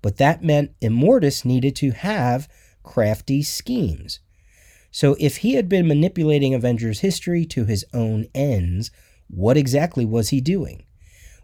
But 0.00 0.16
that 0.16 0.42
meant 0.42 0.72
Immortus 0.80 1.44
needed 1.44 1.76
to 1.76 1.90
have 1.90 2.48
crafty 2.82 3.42
schemes. 3.42 4.20
So 4.90 5.16
if 5.20 5.38
he 5.38 5.54
had 5.54 5.68
been 5.68 5.86
manipulating 5.86 6.54
Avengers 6.54 7.00
history 7.00 7.44
to 7.46 7.66
his 7.66 7.84
own 7.92 8.26
ends, 8.34 8.90
what 9.28 9.58
exactly 9.58 10.06
was 10.06 10.30
he 10.30 10.40
doing? 10.40 10.84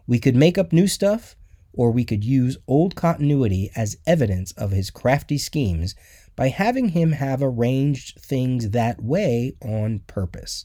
We 0.07 0.19
could 0.19 0.35
make 0.35 0.57
up 0.57 0.73
new 0.73 0.87
stuff, 0.87 1.35
or 1.73 1.91
we 1.91 2.03
could 2.03 2.23
use 2.23 2.57
old 2.67 2.95
continuity 2.95 3.71
as 3.75 3.97
evidence 4.07 4.51
of 4.53 4.71
his 4.71 4.89
crafty 4.89 5.37
schemes 5.37 5.95
by 6.39 6.47
having 6.47 6.87
him 6.87 7.11
have 7.11 7.43
arranged 7.43 8.17
things 8.17 8.69
that 8.69 9.03
way 9.03 9.51
on 9.61 9.99
purpose. 10.07 10.63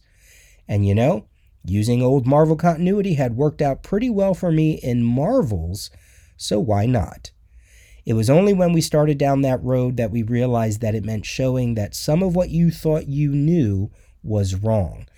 And 0.69 0.87
you 0.87 0.95
know, 0.95 1.27
using 1.65 2.01
old 2.01 2.29
Marvel 2.29 2.55
continuity 2.55 3.15
had 3.15 3.37
worked 3.37 3.61
out 3.61 3.83
pretty 3.83 4.09
well 4.09 4.35
for 4.35 4.53
me 4.53 4.75
in 4.75 5.03
Marvels, 5.03 5.91
so 6.37 6.61
why 6.61 6.87
not? 6.87 7.33
It 8.07 8.13
was 8.13 8.31
only 8.31 8.53
when 8.53 8.73
we 8.73 8.81
started 8.81 9.19
down 9.19 9.43
that 9.43 9.65
road 9.65 9.97
that 9.97 10.13
we 10.13 10.23
realized 10.23 10.81
that 10.81 10.95
it 10.95 11.05
meant 11.05 11.27
showing 11.27 11.75
that 11.75 11.97
some 11.97 12.23
of 12.23 12.37
what 12.37 12.51
you 12.51 12.71
thought 12.71 13.09
you 13.09 13.33
knew 13.33 13.91
was 14.23 14.55
wrong. 14.55 15.09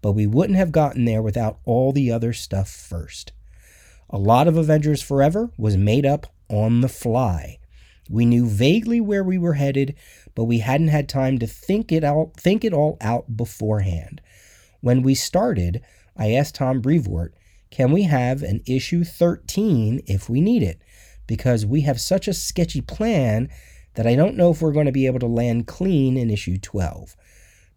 But 0.00 0.12
we 0.12 0.26
wouldn't 0.26 0.58
have 0.58 0.72
gotten 0.72 1.04
there 1.04 1.20
without 1.20 1.58
all 1.66 1.92
the 1.92 2.10
other 2.10 2.32
stuff 2.32 2.70
first. 2.70 3.32
A 4.08 4.16
lot 4.16 4.48
of 4.48 4.56
Avengers 4.56 5.02
Forever 5.02 5.50
was 5.58 5.76
made 5.76 6.06
up 6.06 6.26
on 6.48 6.80
the 6.80 6.88
fly. 6.88 7.58
We 8.08 8.24
knew 8.24 8.46
vaguely 8.46 9.00
where 9.00 9.24
we 9.24 9.38
were 9.38 9.54
headed, 9.54 9.94
but 10.34 10.44
we 10.44 10.58
hadn't 10.58 10.88
had 10.88 11.08
time 11.08 11.38
to 11.38 11.46
think 11.46 11.90
it 11.90 12.04
out 12.04 12.34
think 12.36 12.64
it 12.64 12.72
all 12.72 12.96
out 13.00 13.36
beforehand. 13.36 14.20
When 14.80 15.02
we 15.02 15.14
started, 15.14 15.82
I 16.16 16.32
asked 16.32 16.56
Tom 16.56 16.80
Brevoort, 16.80 17.34
can 17.70 17.92
we 17.92 18.02
have 18.02 18.42
an 18.42 18.62
issue 18.66 19.04
13 19.04 20.02
if 20.06 20.28
we 20.28 20.40
need 20.40 20.62
it? 20.62 20.80
Because 21.26 21.66
we 21.66 21.80
have 21.82 22.00
such 22.00 22.28
a 22.28 22.34
sketchy 22.34 22.80
plan 22.80 23.48
that 23.94 24.06
I 24.06 24.14
don't 24.14 24.36
know 24.36 24.50
if 24.50 24.62
we're 24.62 24.72
going 24.72 24.86
to 24.86 24.92
be 24.92 25.06
able 25.06 25.18
to 25.20 25.26
land 25.26 25.66
clean 25.66 26.16
in 26.16 26.30
issue 26.30 26.58
12. 26.58 27.16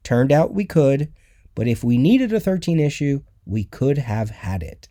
Turned 0.04 0.32
out 0.32 0.54
we 0.54 0.66
could, 0.66 1.12
but 1.56 1.68
if 1.68 1.84
we 1.84 1.98
needed 1.98 2.32
a 2.32 2.40
13 2.40 2.80
issue, 2.80 3.22
we 3.46 3.64
could 3.64 3.98
have 3.98 4.30
had 4.30 4.62
it. 4.62 4.88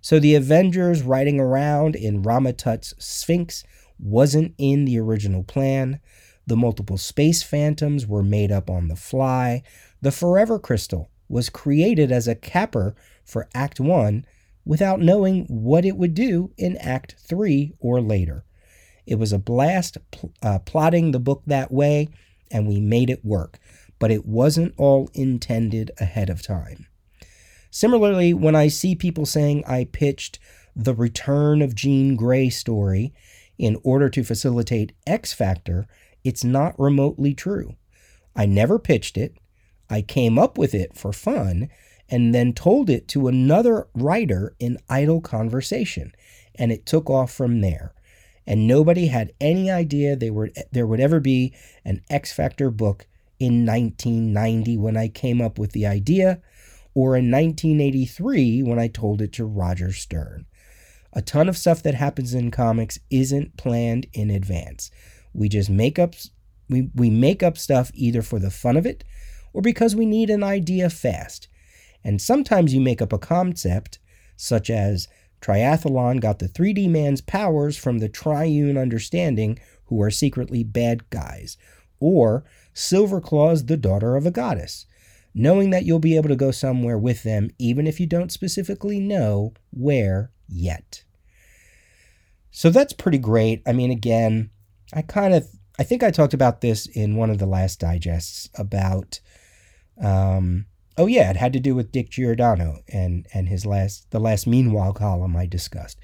So 0.00 0.18
the 0.18 0.34
Avengers 0.34 1.02
riding 1.02 1.40
around 1.40 1.94
in 1.94 2.22
Rama-Tut's 2.22 2.94
Sphinx 2.98 3.64
wasn't 3.98 4.54
in 4.58 4.84
the 4.84 4.98
original 4.98 5.42
plan. 5.42 6.00
The 6.46 6.56
multiple 6.56 6.98
space 6.98 7.42
phantoms 7.42 8.06
were 8.06 8.22
made 8.22 8.52
up 8.52 8.70
on 8.70 8.88
the 8.88 8.96
fly. 8.96 9.62
The 10.00 10.12
Forever 10.12 10.58
Crystal 10.58 11.10
was 11.28 11.48
created 11.48 12.12
as 12.12 12.28
a 12.28 12.34
capper 12.34 12.94
for 13.24 13.48
Act 13.54 13.80
1 13.80 14.24
without 14.64 15.00
knowing 15.00 15.44
what 15.46 15.84
it 15.84 15.96
would 15.96 16.14
do 16.14 16.52
in 16.56 16.76
Act 16.76 17.16
3 17.18 17.72
or 17.80 18.00
later. 18.00 18.44
It 19.06 19.16
was 19.16 19.32
a 19.32 19.38
blast 19.38 19.98
pl- 20.10 20.32
uh, 20.42 20.58
plotting 20.60 21.10
the 21.10 21.20
book 21.20 21.42
that 21.46 21.72
way, 21.72 22.08
and 22.50 22.66
we 22.66 22.80
made 22.80 23.10
it 23.10 23.24
work, 23.24 23.58
but 23.98 24.10
it 24.10 24.26
wasn't 24.26 24.74
all 24.76 25.08
intended 25.14 25.90
ahead 25.98 26.28
of 26.28 26.42
time. 26.42 26.86
Similarly, 27.70 28.34
when 28.34 28.54
I 28.54 28.68
see 28.68 28.94
people 28.94 29.26
saying 29.26 29.64
I 29.66 29.84
pitched 29.84 30.38
the 30.74 30.94
Return 30.94 31.62
of 31.62 31.74
Jean 31.74 32.16
Grey 32.16 32.50
story 32.50 33.12
in 33.58 33.78
order 33.82 34.08
to 34.08 34.24
facilitate 34.24 34.92
X 35.06 35.32
Factor, 35.32 35.86
it's 36.24 36.44
not 36.44 36.78
remotely 36.78 37.34
true. 37.34 37.76
I 38.34 38.46
never 38.46 38.78
pitched 38.78 39.16
it. 39.16 39.36
I 39.88 40.02
came 40.02 40.38
up 40.38 40.58
with 40.58 40.74
it 40.74 40.96
for 40.96 41.12
fun 41.12 41.70
and 42.08 42.34
then 42.34 42.52
told 42.52 42.90
it 42.90 43.08
to 43.08 43.28
another 43.28 43.88
writer 43.94 44.54
in 44.58 44.78
idle 44.88 45.20
conversation, 45.20 46.12
and 46.54 46.70
it 46.70 46.86
took 46.86 47.10
off 47.10 47.32
from 47.32 47.60
there. 47.60 47.92
And 48.46 48.68
nobody 48.68 49.06
had 49.08 49.32
any 49.40 49.70
idea 49.70 50.14
they 50.14 50.30
were, 50.30 50.50
there 50.70 50.86
would 50.86 51.00
ever 51.00 51.18
be 51.18 51.54
an 51.84 52.02
X 52.08 52.32
Factor 52.32 52.70
book 52.70 53.06
in 53.38 53.66
1990 53.66 54.76
when 54.76 54.96
I 54.96 55.08
came 55.08 55.40
up 55.40 55.58
with 55.58 55.72
the 55.72 55.86
idea, 55.86 56.40
or 56.94 57.16
in 57.16 57.30
1983 57.30 58.62
when 58.62 58.78
I 58.78 58.88
told 58.88 59.20
it 59.20 59.32
to 59.34 59.44
Roger 59.44 59.92
Stern. 59.92 60.46
A 61.16 61.22
ton 61.22 61.48
of 61.48 61.56
stuff 61.56 61.82
that 61.82 61.94
happens 61.94 62.34
in 62.34 62.50
comics 62.50 62.98
isn't 63.08 63.56
planned 63.56 64.06
in 64.12 64.28
advance. 64.28 64.90
We 65.32 65.48
just 65.48 65.70
make 65.70 65.98
up 65.98 66.14
we, 66.68 66.90
we 66.94 67.08
make 67.08 67.42
up 67.42 67.56
stuff 67.56 67.90
either 67.94 68.20
for 68.20 68.38
the 68.38 68.50
fun 68.50 68.76
of 68.76 68.84
it 68.84 69.02
or 69.54 69.62
because 69.62 69.96
we 69.96 70.04
need 70.04 70.28
an 70.28 70.42
idea 70.42 70.90
fast. 70.90 71.48
And 72.04 72.20
sometimes 72.20 72.74
you 72.74 72.82
make 72.82 73.00
up 73.00 73.14
a 73.14 73.18
concept, 73.18 73.98
such 74.36 74.68
as 74.68 75.08
Triathlon 75.40 76.20
got 76.20 76.38
the 76.38 76.50
3D 76.50 76.90
man's 76.90 77.22
powers 77.22 77.78
from 77.78 77.98
the 77.98 78.10
triune 78.10 78.76
understanding, 78.76 79.58
who 79.86 80.02
are 80.02 80.10
secretly 80.10 80.64
bad 80.64 81.08
guys, 81.08 81.56
or 81.98 82.44
Silverclaw's 82.74 83.64
the 83.64 83.78
daughter 83.78 84.16
of 84.16 84.26
a 84.26 84.30
goddess, 84.30 84.84
knowing 85.32 85.70
that 85.70 85.86
you'll 85.86 85.98
be 85.98 86.16
able 86.16 86.28
to 86.28 86.36
go 86.36 86.50
somewhere 86.50 86.98
with 86.98 87.22
them 87.22 87.48
even 87.58 87.86
if 87.86 87.98
you 87.98 88.06
don't 88.06 88.32
specifically 88.32 89.00
know 89.00 89.54
where 89.70 90.30
yet. 90.46 91.04
So 92.56 92.70
that's 92.70 92.94
pretty 92.94 93.18
great. 93.18 93.60
I 93.66 93.72
mean, 93.74 93.90
again, 93.90 94.48
I 94.94 95.02
kind 95.02 95.34
of 95.34 95.46
I 95.78 95.82
think 95.82 96.02
I 96.02 96.10
talked 96.10 96.32
about 96.32 96.62
this 96.62 96.86
in 96.86 97.14
one 97.14 97.28
of 97.28 97.36
the 97.36 97.44
last 97.44 97.78
digests 97.78 98.48
about 98.54 99.20
um, 100.02 100.64
oh 100.96 101.04
yeah, 101.04 101.28
it 101.28 101.36
had 101.36 101.52
to 101.52 101.60
do 101.60 101.74
with 101.74 101.92
Dick 101.92 102.08
Giordano 102.08 102.78
and 102.90 103.26
and 103.34 103.50
his 103.50 103.66
last 103.66 104.10
the 104.10 104.18
last 104.18 104.46
Meanwhile 104.46 104.94
column 104.94 105.36
I 105.36 105.44
discussed 105.44 106.00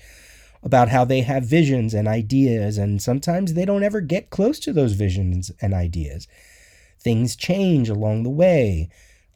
about 0.63 0.91
how 0.91 1.07
they 1.07 1.23
have 1.23 1.43
visions 1.47 1.95
and 1.95 2.07
ideas, 2.07 2.77
and 2.77 3.01
sometimes 3.01 3.55
they 3.55 3.65
don't 3.65 3.83
ever 3.83 4.03
get 4.03 4.29
close 4.29 4.59
to 4.59 4.75
those 4.75 4.93
visions 4.93 5.51
and 5.63 5.73
ideas. 5.73 6.29
Things 7.01 7.35
change 7.35 7.89
along 7.89 8.25
the 8.25 8.31
way. 8.31 8.91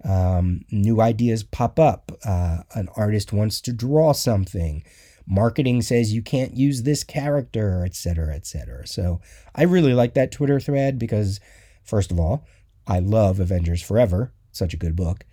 Um, 0.05 0.67
new 0.71 1.01
ideas 1.01 1.45
pop 1.45 1.81
up. 1.81 2.13
Uh, 2.27 2.59
an 2.75 2.91
artist 2.95 3.33
wants 3.33 3.63
to 3.63 3.73
draw 3.73 4.13
something. 4.13 4.85
Marketing 5.27 5.83
says 5.83 6.13
you 6.13 6.23
can't 6.23 6.57
use 6.57 6.83
this 6.83 7.03
character, 7.03 7.85
etc., 7.85 8.35
etc. 8.35 8.87
So 8.87 9.21
I 9.55 9.65
really 9.65 9.93
like 9.93 10.15
that 10.15 10.33
Twitter 10.33 10.61
thread 10.61 10.99
because, 10.99 11.41
first 11.83 12.11
of 12.11 12.21
all, 12.21 12.47
I 12.87 13.01
love 13.01 13.41
Avengers 13.41 13.83
Forever 13.83 14.33
such 14.57 14.75
a 14.75 14.79
good 14.79 14.97
book. 14.97 15.25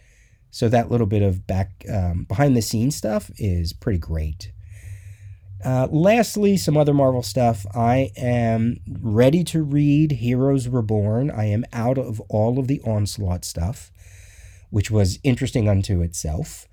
So 0.52 0.70
that 0.70 0.92
little 0.92 1.08
bit 1.08 1.24
of 1.24 1.48
back 1.48 1.84
um, 1.92 2.26
behind 2.26 2.56
the 2.56 2.62
scenes 2.62 2.96
stuff 2.96 3.32
is 3.38 3.74
pretty 3.74 3.98
great. 3.98 4.52
Uh, 5.66 5.88
lastly, 5.90 6.58
some 6.58 6.76
other 6.76 6.94
Marvel 6.94 7.24
stuff. 7.24 7.66
I 7.74 8.12
am 8.18 8.78
ready 8.88 9.44
to 9.46 9.64
read 9.64 10.12
Heroes 10.12 10.68
Reborn. 10.68 11.32
I 11.32 11.46
am 11.46 11.64
out 11.72 11.98
of 11.98 12.20
all 12.30 12.60
of 12.60 12.68
the 12.68 12.82
Onslaught 12.82 13.46
stuff, 13.46 13.90
which 14.70 14.92
was 14.92 15.20
interesting 15.24 15.70
unto 15.70 16.02
itself. 16.02 16.68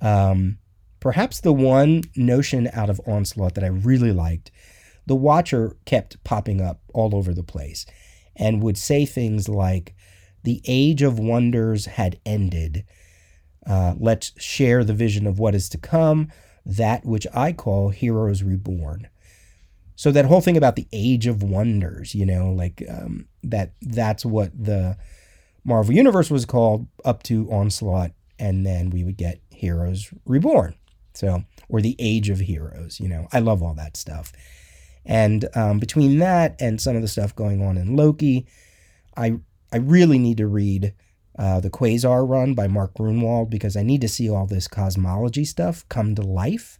Um, 0.00 0.58
perhaps 1.00 1.40
the 1.40 1.52
one 1.52 2.02
notion 2.14 2.68
out 2.72 2.90
of 2.90 3.00
Onslaught 3.06 3.54
that 3.54 3.64
I 3.64 3.68
really 3.68 4.12
liked, 4.12 4.50
the 5.06 5.16
Watcher 5.16 5.76
kept 5.86 6.22
popping 6.24 6.60
up 6.60 6.80
all 6.94 7.16
over 7.16 7.34
the 7.34 7.42
place 7.42 7.86
and 8.36 8.62
would 8.62 8.78
say 8.78 9.04
things 9.04 9.48
like, 9.48 9.94
the 10.42 10.62
age 10.66 11.02
of 11.02 11.18
wonders 11.18 11.86
had 11.86 12.18
ended. 12.24 12.84
Uh, 13.66 13.94
let's 13.98 14.32
share 14.42 14.84
the 14.84 14.94
vision 14.94 15.26
of 15.26 15.38
what 15.38 15.54
is 15.54 15.68
to 15.68 15.78
come, 15.78 16.28
that 16.64 17.04
which 17.04 17.26
I 17.34 17.52
call 17.52 17.90
Heroes 17.90 18.42
Reborn. 18.42 19.08
So 19.96 20.10
that 20.12 20.24
whole 20.24 20.40
thing 20.40 20.56
about 20.56 20.76
the 20.76 20.88
age 20.92 21.26
of 21.26 21.42
wonders, 21.42 22.14
you 22.14 22.24
know, 22.24 22.52
like 22.52 22.82
um, 22.88 23.28
that 23.42 23.74
that's 23.82 24.24
what 24.24 24.50
the 24.56 24.96
Marvel 25.62 25.94
Universe 25.94 26.30
was 26.30 26.46
called 26.46 26.86
up 27.04 27.22
to 27.24 27.50
Onslaught, 27.52 28.12
and 28.38 28.64
then 28.64 28.88
we 28.88 29.04
would 29.04 29.18
get 29.18 29.40
Heroes 29.50 30.10
Reborn. 30.24 30.74
So, 31.14 31.44
or 31.68 31.80
the 31.80 31.96
Age 31.98 32.30
of 32.30 32.40
Heroes, 32.40 33.00
you 33.00 33.08
know, 33.08 33.28
I 33.32 33.40
love 33.40 33.62
all 33.62 33.74
that 33.74 33.96
stuff. 33.96 34.32
And 35.04 35.48
um, 35.54 35.78
between 35.78 36.18
that 36.18 36.56
and 36.60 36.80
some 36.80 36.96
of 36.96 37.02
the 37.02 37.08
stuff 37.08 37.34
going 37.34 37.62
on 37.62 37.76
in 37.76 37.96
Loki, 37.96 38.46
I 39.16 39.38
I 39.72 39.78
really 39.78 40.18
need 40.18 40.38
to 40.38 40.46
read 40.46 40.94
uh, 41.38 41.60
the 41.60 41.70
Quasar 41.70 42.28
run 42.28 42.54
by 42.54 42.66
Mark 42.66 42.94
Gruenwald 42.94 43.50
because 43.50 43.76
I 43.76 43.82
need 43.82 44.00
to 44.02 44.08
see 44.08 44.28
all 44.28 44.46
this 44.46 44.68
cosmology 44.68 45.44
stuff 45.44 45.88
come 45.88 46.14
to 46.14 46.22
life. 46.22 46.78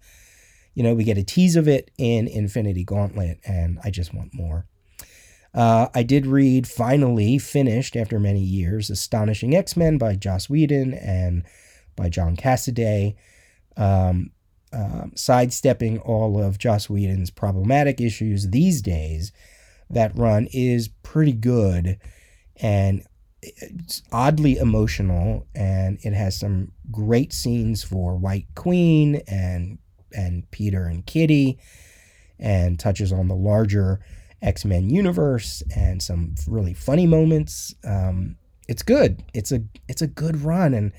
You 0.74 0.82
know, 0.82 0.94
we 0.94 1.04
get 1.04 1.18
a 1.18 1.24
tease 1.24 1.56
of 1.56 1.68
it 1.68 1.90
in 1.98 2.28
Infinity 2.28 2.84
Gauntlet, 2.84 3.40
and 3.44 3.78
I 3.82 3.90
just 3.90 4.12
want 4.14 4.34
more. 4.34 4.66
Uh, 5.52 5.88
I 5.94 6.02
did 6.02 6.26
read, 6.26 6.68
finally 6.68 7.38
finished 7.38 7.96
after 7.96 8.20
many 8.20 8.40
years, 8.40 8.90
Astonishing 8.90 9.56
X 9.56 9.76
Men 9.76 9.98
by 9.98 10.14
Joss 10.14 10.48
Whedon 10.48 10.94
and 10.94 11.44
by 11.96 12.08
John 12.08 12.36
Cassaday. 12.36 13.16
Um, 13.80 14.30
uh, 14.72 15.06
sidestepping 15.16 15.98
all 15.98 16.40
of 16.40 16.58
Joss 16.58 16.88
Whedon's 16.88 17.30
problematic 17.30 18.00
issues 18.00 18.50
these 18.50 18.80
days, 18.80 19.32
that 19.90 20.16
run 20.16 20.46
is 20.52 20.88
pretty 21.02 21.32
good 21.32 21.98
and 22.56 23.02
it's 23.42 24.02
oddly 24.12 24.56
emotional 24.58 25.46
and 25.54 25.98
it 26.02 26.12
has 26.12 26.38
some 26.38 26.72
great 26.90 27.32
scenes 27.32 27.82
for 27.82 28.16
White 28.16 28.46
Queen 28.54 29.22
and 29.26 29.78
and 30.12 30.48
Peter 30.50 30.84
and 30.84 31.06
Kitty 31.06 31.58
and 32.38 32.78
touches 32.78 33.12
on 33.12 33.28
the 33.28 33.34
larger 33.34 34.00
X-Men 34.42 34.90
universe 34.90 35.62
and 35.74 36.02
some 36.02 36.34
really 36.46 36.74
funny 36.74 37.06
moments. 37.06 37.74
Um, 37.84 38.36
it's 38.68 38.82
good. 38.82 39.22
It's 39.34 39.52
a 39.52 39.62
it's 39.88 40.02
a 40.02 40.06
good 40.06 40.42
run 40.42 40.74
and 40.74 40.92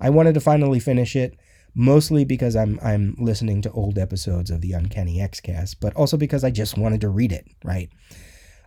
I 0.00 0.10
wanted 0.10 0.34
to 0.34 0.40
finally 0.40 0.80
finish 0.80 1.16
it 1.16 1.36
mostly 1.74 2.24
because 2.24 2.56
I'm 2.56 2.78
I'm 2.82 3.16
listening 3.18 3.62
to 3.62 3.72
old 3.72 3.98
episodes 3.98 4.50
of 4.50 4.60
the 4.60 4.72
Uncanny 4.72 5.20
X-Cast, 5.20 5.80
but 5.80 5.94
also 5.94 6.16
because 6.16 6.44
I 6.44 6.50
just 6.50 6.78
wanted 6.78 7.00
to 7.02 7.08
read 7.08 7.32
it, 7.32 7.46
right? 7.64 7.90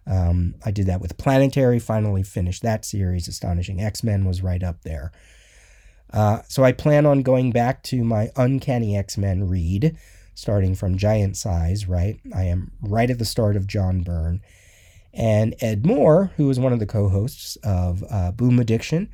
Um, 0.05 0.55
I 0.65 0.71
did 0.71 0.87
that 0.87 1.01
with 1.01 1.17
Planetary, 1.17 1.79
finally 1.79 2.23
finished 2.23 2.63
that 2.63 2.85
series. 2.85 3.27
Astonishing 3.27 3.81
X 3.81 4.03
Men 4.03 4.25
was 4.25 4.41
right 4.41 4.63
up 4.63 4.83
there. 4.83 5.11
Uh, 6.13 6.41
so 6.47 6.63
I 6.63 6.71
plan 6.71 7.05
on 7.05 7.21
going 7.21 7.51
back 7.51 7.83
to 7.83 8.03
my 8.03 8.29
Uncanny 8.35 8.95
X 8.95 9.17
Men 9.17 9.49
read, 9.49 9.97
starting 10.33 10.75
from 10.75 10.97
Giant 10.97 11.35
Size, 11.35 11.87
right? 11.87 12.19
I 12.33 12.43
am 12.43 12.71
right 12.81 13.09
at 13.09 13.19
the 13.19 13.25
start 13.25 13.55
of 13.55 13.67
John 13.67 14.01
Byrne. 14.01 14.41
And 15.13 15.55
Ed 15.61 15.85
Moore, 15.85 16.31
who 16.37 16.49
is 16.49 16.59
one 16.59 16.73
of 16.73 16.79
the 16.79 16.85
co 16.85 17.09
hosts 17.09 17.57
of 17.63 18.03
uh, 18.09 18.31
Boom 18.31 18.59
Addiction, 18.59 19.09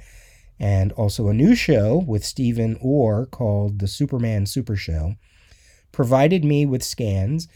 and 0.59 0.91
also 0.93 1.27
a 1.27 1.33
new 1.33 1.55
show 1.55 2.03
with 2.07 2.25
Stephen 2.25 2.77
Orr 2.81 3.25
called 3.25 3.79
The 3.79 3.87
Superman 3.87 4.45
Super 4.45 4.75
Show, 4.75 5.15
provided 5.91 6.43
me 6.43 6.65
with 6.65 6.83
scans 6.83 7.47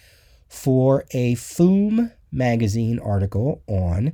for 0.48 1.06
a 1.12 1.36
Foom 1.36 2.12
magazine 2.32 3.00
article 3.00 3.64
on 3.68 4.14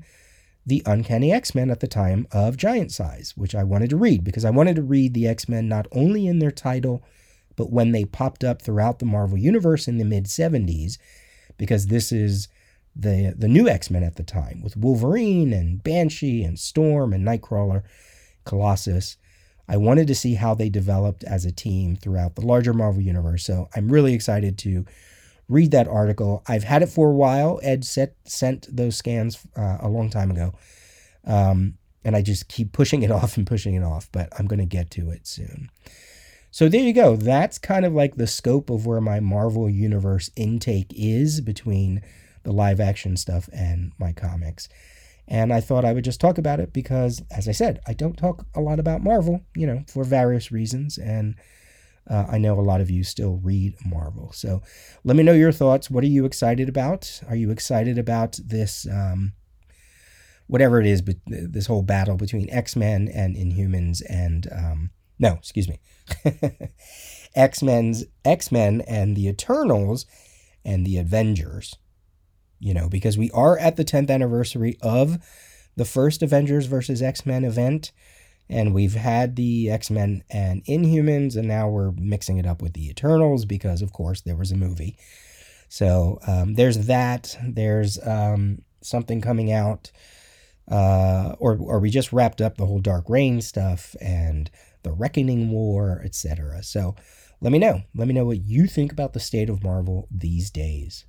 the 0.66 0.82
Uncanny 0.86 1.32
X 1.32 1.54
Men 1.54 1.70
at 1.70 1.80
the 1.80 1.88
time 1.88 2.26
of 2.32 2.58
Giant 2.58 2.92
Size, 2.92 3.34
which 3.36 3.54
I 3.54 3.64
wanted 3.64 3.90
to 3.90 3.98
read 3.98 4.24
because 4.24 4.46
I 4.46 4.50
wanted 4.50 4.76
to 4.78 4.82
read 4.82 5.14
the 5.14 5.28
X 5.28 5.50
Men 5.50 5.68
not 5.68 5.88
only 5.92 6.28
in 6.28 6.40
their 6.40 6.52
title, 6.52 7.04
but 7.56 7.72
when 7.72 7.92
they 7.92 8.06
popped 8.06 8.44
up 8.44 8.62
throughout 8.62 9.00
the 9.00 9.06
Marvel 9.06 9.38
Universe 9.38 9.88
in 9.88 9.98
the 9.98 10.06
mid 10.06 10.26
70s, 10.26 10.98
because 11.58 11.88
this 11.88 12.12
is 12.12 12.48
the, 12.96 13.34
the 13.38 13.48
new 13.48 13.68
X 13.68 13.90
Men 13.90 14.04
at 14.04 14.16
the 14.16 14.24
time 14.24 14.62
with 14.62 14.78
Wolverine 14.78 15.52
and 15.52 15.84
Banshee 15.84 16.44
and 16.44 16.58
Storm 16.58 17.14
and 17.14 17.26
Nightcrawler, 17.26 17.84
Colossus. 18.46 19.18
I 19.68 19.78
wanted 19.78 20.08
to 20.08 20.16
see 20.16 20.36
how 20.36 20.54
they 20.54 20.70
developed 20.70 21.24
as 21.24 21.46
a 21.46 21.52
team 21.52 21.96
throughout 21.96 22.36
the 22.36 22.46
larger 22.46 22.74
Marvel 22.74 23.02
Universe. 23.02 23.46
So 23.46 23.70
I'm 23.76 23.90
really 23.90 24.14
excited 24.14 24.58
to 24.60 24.86
read 25.48 25.72
that 25.72 25.88
article. 25.88 26.44
I've 26.48 26.64
had 26.64 26.82
it 26.82 26.90
for 26.90 27.10
a 27.10 27.16
while. 27.16 27.60
Ed 27.64 27.86
set, 27.86 28.16
sent 28.26 28.68
those 28.76 28.98
scans 28.98 29.46
uh, 29.56 29.78
a 29.80 29.88
long 29.88 30.10
time 30.10 30.32
ago. 30.32 30.54
Um, 31.26 31.76
and 32.04 32.16
I 32.16 32.22
just 32.22 32.50
keep 32.50 32.74
pushing 32.74 33.04
it 33.04 33.12
off 33.20 33.38
and 33.38 33.48
pushing 33.48 33.76
it 33.76 33.84
off, 33.84 34.10
but 34.12 34.30
I'm 34.38 34.48
going 34.48 34.60
to 34.60 34.66
get 34.66 34.92
to 34.92 35.10
it 35.12 35.28
soon. 35.28 35.70
So 36.52 36.70
there 36.70 36.82
you 36.82 36.94
go. 36.94 37.16
That's 37.16 37.58
kind 37.58 37.86
of 37.86 37.94
like 37.94 38.16
the 38.16 38.28
scope 38.28 38.70
of 38.70 38.86
where 38.86 39.02
my 39.02 39.20
Marvel 39.20 39.70
Universe 39.70 40.30
intake 40.36 40.94
is 40.96 41.42
between 41.42 42.02
the 42.44 42.52
live 42.52 42.80
action 42.80 43.18
stuff 43.18 43.50
and 43.52 43.92
my 43.98 44.12
comics. 44.12 44.70
And 45.28 45.54
I 45.54 45.62
thought 45.62 45.86
I 45.86 45.94
would 45.94 46.04
just 46.04 46.20
talk 46.20 46.38
about 46.38 46.60
it 46.60 46.74
because, 46.74 47.22
as 47.32 47.48
I 47.48 47.54
said, 47.54 47.80
I 47.88 47.94
don't 47.94 48.18
talk 48.18 48.46
a 48.54 48.62
lot 48.62 48.80
about 48.80 49.04
Marvel, 49.04 49.42
you 49.56 49.66
know, 49.66 49.84
for 49.88 50.04
various 50.04 50.52
reasons. 50.52 50.98
And 50.98 51.36
uh, 52.10 52.26
I 52.30 52.38
know 52.38 52.60
a 52.60 52.62
lot 52.62 52.82
of 52.82 52.90
you 52.90 53.04
still 53.04 53.40
read 53.42 53.76
Marvel. 53.86 54.32
So 54.34 54.62
let 55.04 55.16
me 55.16 55.24
know 55.24 55.34
your 55.34 55.52
thoughts. 55.52 55.90
What 55.90 56.04
are 56.04 56.08
you 56.08 56.26
excited 56.26 56.68
about? 56.68 57.22
Are 57.30 57.36
you 57.36 57.52
excited 57.52 57.98
about 57.98 58.38
this, 58.44 58.86
um, 58.92 59.34
whatever 60.48 60.80
it 60.82 60.86
is, 60.86 61.02
but 61.02 61.16
this 61.26 61.68
whole 61.68 61.84
battle 61.84 62.18
between 62.18 62.50
X 62.50 62.76
Men 62.76 63.08
and 63.08 63.36
Inhumans 63.36 64.02
and, 64.10 64.48
um, 64.52 64.92
no, 65.20 65.34
excuse 65.34 65.70
me, 65.70 65.80
X 67.36 67.64
Men's 67.64 68.04
X 68.26 68.52
Men 68.52 68.82
and 68.82 69.16
the 69.16 69.30
Eternals 69.30 70.06
and 70.66 70.86
the 70.86 70.98
Avengers. 70.98 71.78
You 72.64 72.74
know, 72.74 72.90
because 72.90 73.18
we 73.18 73.30
are 73.32 73.58
at 73.58 73.76
the 73.76 73.86
10th 73.86 74.10
anniversary 74.10 74.78
of 74.82 75.24
the 75.76 75.86
first 75.86 76.22
Avengers 76.22 76.66
versus 76.66 77.02
X 77.02 77.26
Men 77.26 77.44
event 77.44 77.92
and 78.50 78.74
we've 78.74 78.96
had 78.96 79.36
the 79.36 79.70
X-Men 79.70 80.24
and 80.30 80.64
Inhumans, 80.66 81.36
and 81.36 81.48
now 81.48 81.70
we're 81.70 81.92
mixing 81.92 82.38
it 82.38 82.46
up 82.46 82.62
with 82.62 82.74
the 82.74 82.90
Eternals 82.90 83.46
because, 83.46 83.82
of 83.82 83.94
course, 83.94 84.22
there 84.22 84.36
was 84.36 84.52
a 84.52 84.58
movie. 84.58 84.98
So 85.70 86.20
um, 86.28 86.54
there's 86.56 86.86
that. 86.88 87.38
There's 87.44 87.98
um, 88.06 88.62
something 88.82 89.22
coming 89.22 89.52
out, 89.52 89.92
uh, 90.70 91.36
or 91.40 91.58
or 91.58 91.80
we 91.80 91.90
just 91.90 92.14
wrapped 92.14 92.42
up 92.42 92.58
the 92.58 92.66
whole 92.66 92.80
Dark 92.80 93.06
Reign 93.10 93.42
stuff 93.42 93.96
and 94.00 94.52
the 94.84 94.92
Reckoning 94.92 95.50
War, 95.50 96.02
etc. 96.04 96.62
So 96.64 96.96
let 97.42 97.52
me 97.52 97.60
know. 97.60 97.82
Let 97.96 98.08
me 98.08 98.14
know 98.14 98.26
what 98.26 98.44
you 98.44 98.68
think 98.68 98.92
about 98.92 99.14
the 99.14 99.20
state 99.20 99.50
of 99.50 99.64
Marvel 99.64 100.08
these 100.12 100.52
days. 100.52 101.06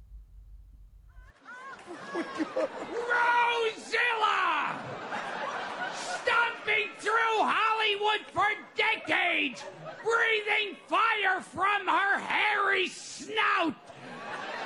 Breathing 9.52 10.76
fire 10.86 11.40
from 11.40 11.86
her 11.86 12.18
hairy 12.18 12.88
snout, 12.88 13.74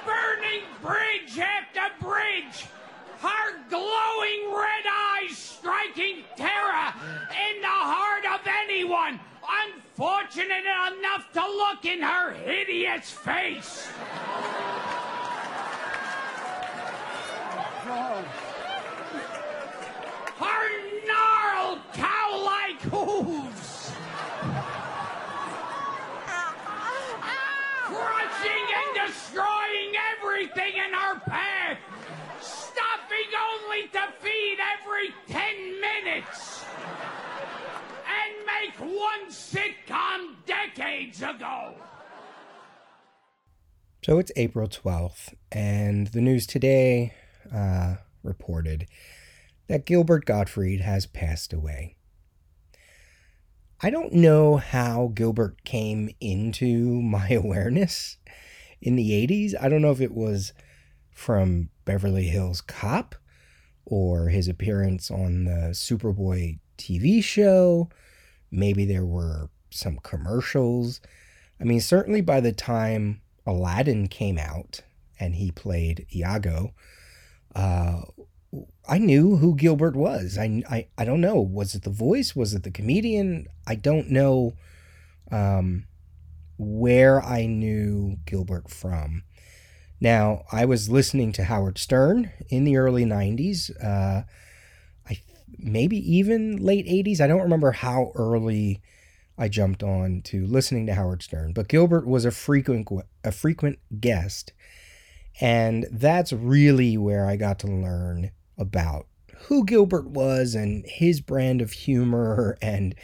burning 0.05 0.63
bridge 0.81 1.39
after 1.39 2.05
bridge, 2.05 2.67
her 3.21 3.59
glowing 3.69 4.55
red 4.55 4.85
eyes 4.91 5.37
striking 5.37 6.23
terror 6.37 6.93
in 7.31 7.61
the 7.61 7.67
heart 7.67 8.25
of 8.33 8.47
anyone 8.47 9.19
unfortunate 9.65 10.65
enough 10.99 11.33
to 11.33 11.41
look 11.41 11.85
in 11.85 12.01
her 12.01 12.33
hideous 12.33 13.11
face. 13.11 13.89
Her 20.39 20.71
gnarled 21.07 21.81
cow-like 21.95 22.81
hooves 22.83 23.78
destroying 29.09 29.93
everything 30.17 30.75
in 30.87 30.95
our 30.95 31.19
path, 31.21 31.79
stopping 32.41 33.31
only 33.53 33.89
to 33.89 34.01
feed 34.21 34.59
every 34.77 35.15
10 35.29 35.81
minutes, 35.81 36.65
and 38.07 38.35
make 38.47 39.01
one 39.01 39.31
sitcom 39.31 40.35
decades 40.47 41.23
ago. 41.23 41.75
So 44.05 44.19
it's 44.19 44.33
April 44.37 44.69
12th, 44.69 45.35
and 45.51 46.09
the 46.09 46.21
news 46.21 46.47
today 46.47 47.15
uh, 47.55 47.97
reported 48.23 48.87
that 49.69 49.87
Gilbert 49.87 50.27
Gottfried 50.27 50.81
has 50.83 51.07
passed 51.07 51.53
away. 51.53 51.97
I 53.81 53.91
don't 53.91 54.13
know 54.13 54.57
how 54.57 55.13
Gilbert 55.15 55.65
came 55.65 56.11
into 56.21 57.01
my 57.01 57.31
awareness 57.31 58.19
in 58.81 58.97
the 58.97 59.11
80s. 59.11 59.55
I 59.61 59.69
don't 59.69 59.83
know 59.83 59.91
if 59.91 60.01
it 60.01 60.15
was 60.15 60.53
from 61.11 61.71
Beverly 61.85 62.29
Hills 62.29 62.61
Cop 62.61 63.15
or 63.85 64.29
his 64.29 64.49
appearance 64.49 65.11
on 65.11 65.45
the 65.45 65.71
Superboy 65.73 66.59
TV 66.77 67.23
show. 67.23 67.89
Maybe 68.51 68.85
there 68.85 69.07
were 69.07 69.51
some 69.71 69.99
commercials. 69.99 71.01
I 71.61 71.65
mean, 71.65 71.81
certainly 71.81 72.21
by 72.21 72.41
the 72.41 72.53
time 72.53 73.21
Aladdin 73.47 74.09
came 74.09 74.39
out 74.39 74.83
and 75.19 75.35
he 75.35 75.51
played 75.51 76.07
Iago, 76.15 76.73
uh, 77.55 78.03
I 78.89 78.99
knew 78.99 79.37
who 79.37 79.57
Gilbert 79.57 79.97
was. 79.97 80.39
I, 80.39 80.63
I, 80.71 80.87
I 80.97 81.05
don't 81.05 81.21
know. 81.21 81.41
Was 81.41 81.75
it 81.75 81.83
the 81.83 81.91
voice? 81.91 82.35
Was 82.35 82.55
it 82.55 82.63
the 82.63 82.71
comedian? 82.71 83.47
I 83.67 83.75
don't 83.75 84.11
know. 84.11 84.55
Um, 85.31 85.85
where 86.59 87.23
I 87.23 87.47
knew 87.47 88.19
Gilbert 88.27 88.69
from. 88.69 89.23
Now, 90.01 90.45
I 90.53 90.65
was 90.65 90.89
listening 90.89 91.33
to 91.33 91.45
Howard 91.45 91.79
Stern 91.79 92.31
in 92.49 92.65
the 92.65 92.77
early 92.77 93.05
90s, 93.05 93.71
uh, 93.83 94.23
I 95.09 95.21
maybe 95.59 95.97
even 95.97 96.57
late 96.57 96.87
80s. 96.87 97.21
I 97.21 97.27
don't 97.27 97.43
remember 97.43 97.73
how 97.73 98.13
early 98.15 98.81
I 99.37 99.49
jumped 99.49 99.83
on 99.83 100.23
to 100.23 100.47
listening 100.47 100.87
to 100.87 100.95
Howard 100.95 101.23
Stern, 101.23 101.53
but 101.53 101.69
Gilbert 101.69 102.07
was 102.07 102.25
a 102.25 102.31
frequent 102.31 102.89
a 103.25 103.33
frequent 103.33 103.79
guest, 104.01 104.53
and 105.41 105.87
that's 105.93 106.33
really 106.33 106.97
where 106.97 107.27
I 107.27 107.37
got 107.37 107.61
to 107.61 107.69
learn 107.69 108.33
about 108.57 109.07
who 109.43 109.65
Gilbert 109.65 110.09
was 110.09 110.55
and 110.55 110.85
his 110.87 111.21
brand 111.21 111.63
of 111.63 111.71
humor 111.71 112.59
and 112.63 112.95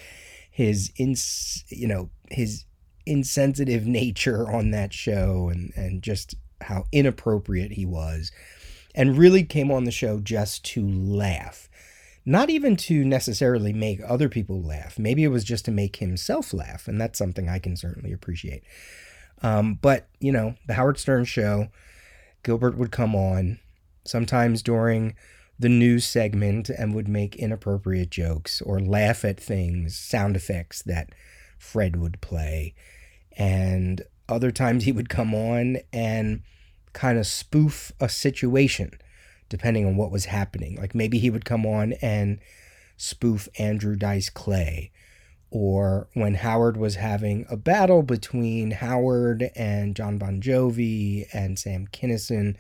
his 0.51 0.93
ins 0.97 1.65
you 1.69 1.87
know 1.87 2.11
his 2.31 2.65
insensitive 3.07 3.87
nature 3.87 4.51
on 4.51 4.71
that 4.71 4.93
show 4.93 5.49
and, 5.49 5.73
and 5.77 6.03
just 6.03 6.35
how 6.61 6.85
inappropriate 6.93 7.73
he 7.73 7.85
was, 7.85 8.33
and 8.95 9.19
really 9.19 9.43
came 9.43 9.71
on 9.71 9.85
the 9.85 9.91
show 9.91 10.21
just 10.21 10.65
to 10.65 10.87
laugh. 10.87 11.69
Not 12.25 12.49
even 12.49 12.77
to 12.77 13.05
necessarily 13.05 13.75
make 13.75 14.01
other 14.07 14.31
people 14.31 14.63
laugh. 14.63 14.99
Maybe 14.99 15.25
it 15.25 15.29
was 15.29 15.45
just 15.45 15.67
to 15.67 15.71
make 15.71 15.97
himself 15.97 16.55
laugh, 16.55 16.89
and 16.89 16.99
that's 16.99 17.19
something 17.19 17.49
I 17.49 17.59
can 17.59 17.77
certainly 17.77 18.13
appreciate. 18.13 18.63
Um, 19.43 19.79
but, 19.83 20.09
you 20.21 20.33
know, 20.33 20.55
the 20.67 20.75
Howard 20.75 20.99
Stern 20.99 21.27
show, 21.27 21.69
Gilbert 22.43 22.79
would 22.79 22.91
come 22.91 23.15
on 23.15 23.59
sometimes 24.07 24.63
during 24.63 25.15
the 25.59 25.69
news 25.69 26.07
segment 26.07 26.71
and 26.71 26.95
would 26.95 27.09
make 27.09 27.37
inappropriate 27.37 28.11
jokes 28.11 28.63
or 28.63 28.81
laugh 28.81 29.25
at 29.25 29.39
things, 29.39 29.97
sound 29.97 30.35
effects 30.35 30.83
that 30.83 31.11
Fred 31.59 31.97
would 31.97 32.21
play 32.21 32.75
and 33.37 34.03
other 34.29 34.51
times 34.51 34.85
he 34.85 34.93
would 34.93 35.09
come 35.09 35.35
on 35.35 35.79
and 35.93 36.43
kind 36.93 37.19
of 37.19 37.27
spoof 37.27 37.93
a 38.01 38.09
situation 38.09 38.91
depending 39.49 39.87
on 39.87 39.97
what 39.97 40.11
was 40.11 40.27
happening. 40.27 40.77
Like 40.77 40.95
maybe 40.95 41.19
he 41.19 41.31
would 41.31 41.45
come 41.45 41.67
on 41.67 41.93
and 41.95 42.39
spoof 42.97 43.49
Andrew 43.59 43.97
Dice 43.97 44.31
Clay, 44.31 44.91
or 45.51 46.09
when 46.15 46.35
Howard 46.35 46.77
was 46.77 46.97
having 46.97 47.47
a 47.49 47.57
battle 47.57 48.03
between 48.03 48.73
Howard 48.73 49.51
and 49.55 49.95
John 49.95 50.19
Bon 50.19 50.41
Jovi 50.41 51.27
and 51.33 51.59
Sam 51.59 51.87
Kinison. 51.87 52.57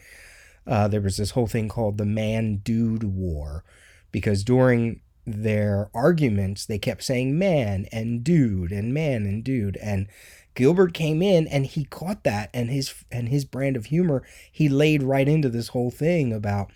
Uh, 0.66 0.88
there 0.88 1.00
was 1.00 1.16
this 1.16 1.32
whole 1.32 1.46
thing 1.46 1.68
called 1.68 1.98
the 1.98 2.06
Man 2.06 2.56
Dude 2.64 3.04
War 3.04 3.64
because 4.12 4.44
during 4.44 5.00
their 5.26 5.90
arguments 5.94 6.66
they 6.66 6.78
kept 6.78 7.02
saying 7.02 7.38
man 7.38 7.86
and 7.90 8.22
dude 8.22 8.70
and 8.70 8.92
man 8.92 9.24
and 9.24 9.42
dude 9.42 9.76
and 9.78 10.06
Gilbert 10.54 10.94
came 10.94 11.20
in 11.20 11.46
and 11.48 11.66
he 11.66 11.84
caught 11.84 12.24
that 12.24 12.50
and 12.54 12.70
his 12.70 12.94
and 13.10 13.28
his 13.28 13.44
brand 13.44 13.76
of 13.76 13.86
humor 13.86 14.22
he 14.50 14.68
laid 14.68 15.02
right 15.02 15.28
into 15.28 15.48
this 15.48 15.68
whole 15.68 15.90
thing 15.90 16.32
about 16.32 16.70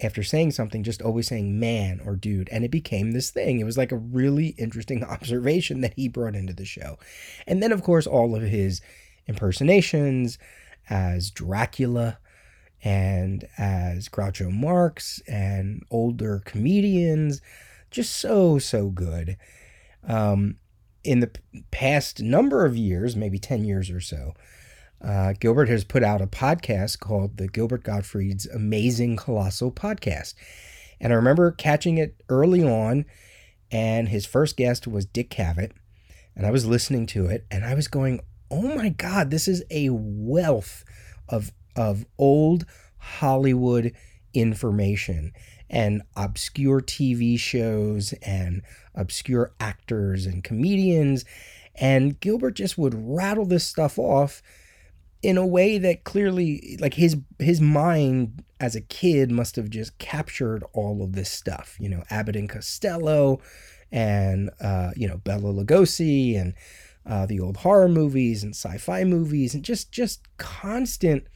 after 0.00 0.22
saying 0.22 0.50
something 0.50 0.82
just 0.82 1.02
always 1.02 1.28
saying 1.28 1.58
man 1.58 2.00
or 2.04 2.16
dude. 2.16 2.48
And 2.50 2.64
it 2.64 2.70
became 2.70 3.12
this 3.12 3.30
thing. 3.30 3.60
It 3.60 3.64
was 3.64 3.78
like 3.78 3.92
a 3.92 3.96
really 3.96 4.48
interesting 4.58 5.04
observation 5.04 5.80
that 5.80 5.94
he 5.94 6.08
brought 6.08 6.34
into 6.34 6.52
the 6.52 6.64
show. 6.64 6.98
And 7.46 7.62
then 7.62 7.72
of 7.72 7.82
course 7.82 8.06
all 8.06 8.34
of 8.34 8.42
his 8.42 8.80
impersonations 9.26 10.38
as 10.90 11.30
Dracula 11.30 12.18
and 12.82 13.46
as 13.56 14.08
Groucho 14.08 14.52
Marx 14.52 15.22
and 15.26 15.82
older 15.90 16.42
comedians. 16.44 17.40
Just 17.90 18.16
so 18.16 18.58
so 18.58 18.88
good. 18.88 19.36
Um, 20.06 20.56
in 21.04 21.20
the 21.20 21.30
past 21.70 22.20
number 22.22 22.64
of 22.64 22.76
years, 22.76 23.14
maybe 23.14 23.38
10 23.38 23.64
years 23.64 23.90
or 23.90 24.00
so, 24.00 24.34
uh, 25.00 25.34
Gilbert 25.38 25.68
has 25.68 25.84
put 25.84 26.02
out 26.02 26.22
a 26.22 26.26
podcast 26.26 26.98
called 26.98 27.36
the 27.36 27.46
Gilbert 27.46 27.84
Gottfried's 27.84 28.46
Amazing 28.46 29.16
Colossal 29.16 29.70
Podcast. 29.70 30.34
And 30.98 31.12
I 31.12 31.16
remember 31.16 31.50
catching 31.52 31.98
it 31.98 32.22
early 32.30 32.62
on, 32.64 33.04
and 33.70 34.08
his 34.08 34.24
first 34.24 34.56
guest 34.56 34.86
was 34.86 35.04
Dick 35.04 35.28
Cavett. 35.28 35.72
And 36.34 36.46
I 36.46 36.50
was 36.50 36.66
listening 36.66 37.06
to 37.08 37.26
it, 37.26 37.46
and 37.50 37.64
I 37.64 37.74
was 37.74 37.86
going, 37.86 38.20
oh 38.50 38.74
my 38.74 38.88
God, 38.88 39.30
this 39.30 39.46
is 39.46 39.62
a 39.70 39.90
wealth 39.90 40.84
of, 41.28 41.52
of 41.76 42.06
old 42.18 42.64
Hollywood 42.96 43.92
information 44.32 45.32
and 45.74 46.02
obscure 46.14 46.80
TV 46.80 47.36
shows 47.36 48.12
and 48.22 48.62
obscure 48.94 49.52
actors 49.58 50.24
and 50.24 50.44
comedians. 50.44 51.24
And 51.74 52.18
Gilbert 52.20 52.52
just 52.52 52.78
would 52.78 52.94
rattle 52.94 53.44
this 53.44 53.66
stuff 53.66 53.98
off 53.98 54.40
in 55.20 55.36
a 55.36 55.44
way 55.44 55.78
that 55.78 56.04
clearly 56.04 56.76
like 56.80 56.94
his 56.94 57.16
his 57.40 57.60
mind 57.60 58.44
as 58.60 58.76
a 58.76 58.80
kid 58.80 59.32
must 59.32 59.56
have 59.56 59.68
just 59.68 59.98
captured 59.98 60.62
all 60.74 61.02
of 61.02 61.14
this 61.14 61.30
stuff 61.30 61.78
you 61.80 61.88
know 61.88 62.04
abbott 62.10 62.36
and 62.36 62.50
costello 62.50 63.40
and 63.90 64.50
uh, 64.60 64.90
you 64.94 65.08
know 65.08 65.16
bela 65.24 65.50
lugosi 65.50 66.38
and 66.38 66.52
uh, 67.06 67.24
the 67.24 67.40
old 67.40 67.56
horror 67.56 67.88
movies 67.88 68.44
and 68.44 68.54
sci-fi 68.54 69.02
movies 69.02 69.54
and 69.54 69.64
just 69.64 69.90
just 69.90 70.20
constant 70.36 71.26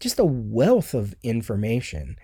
just 0.00 0.18
a 0.18 0.24
wealth 0.24 0.94
of 0.94 1.14
information 1.22 2.16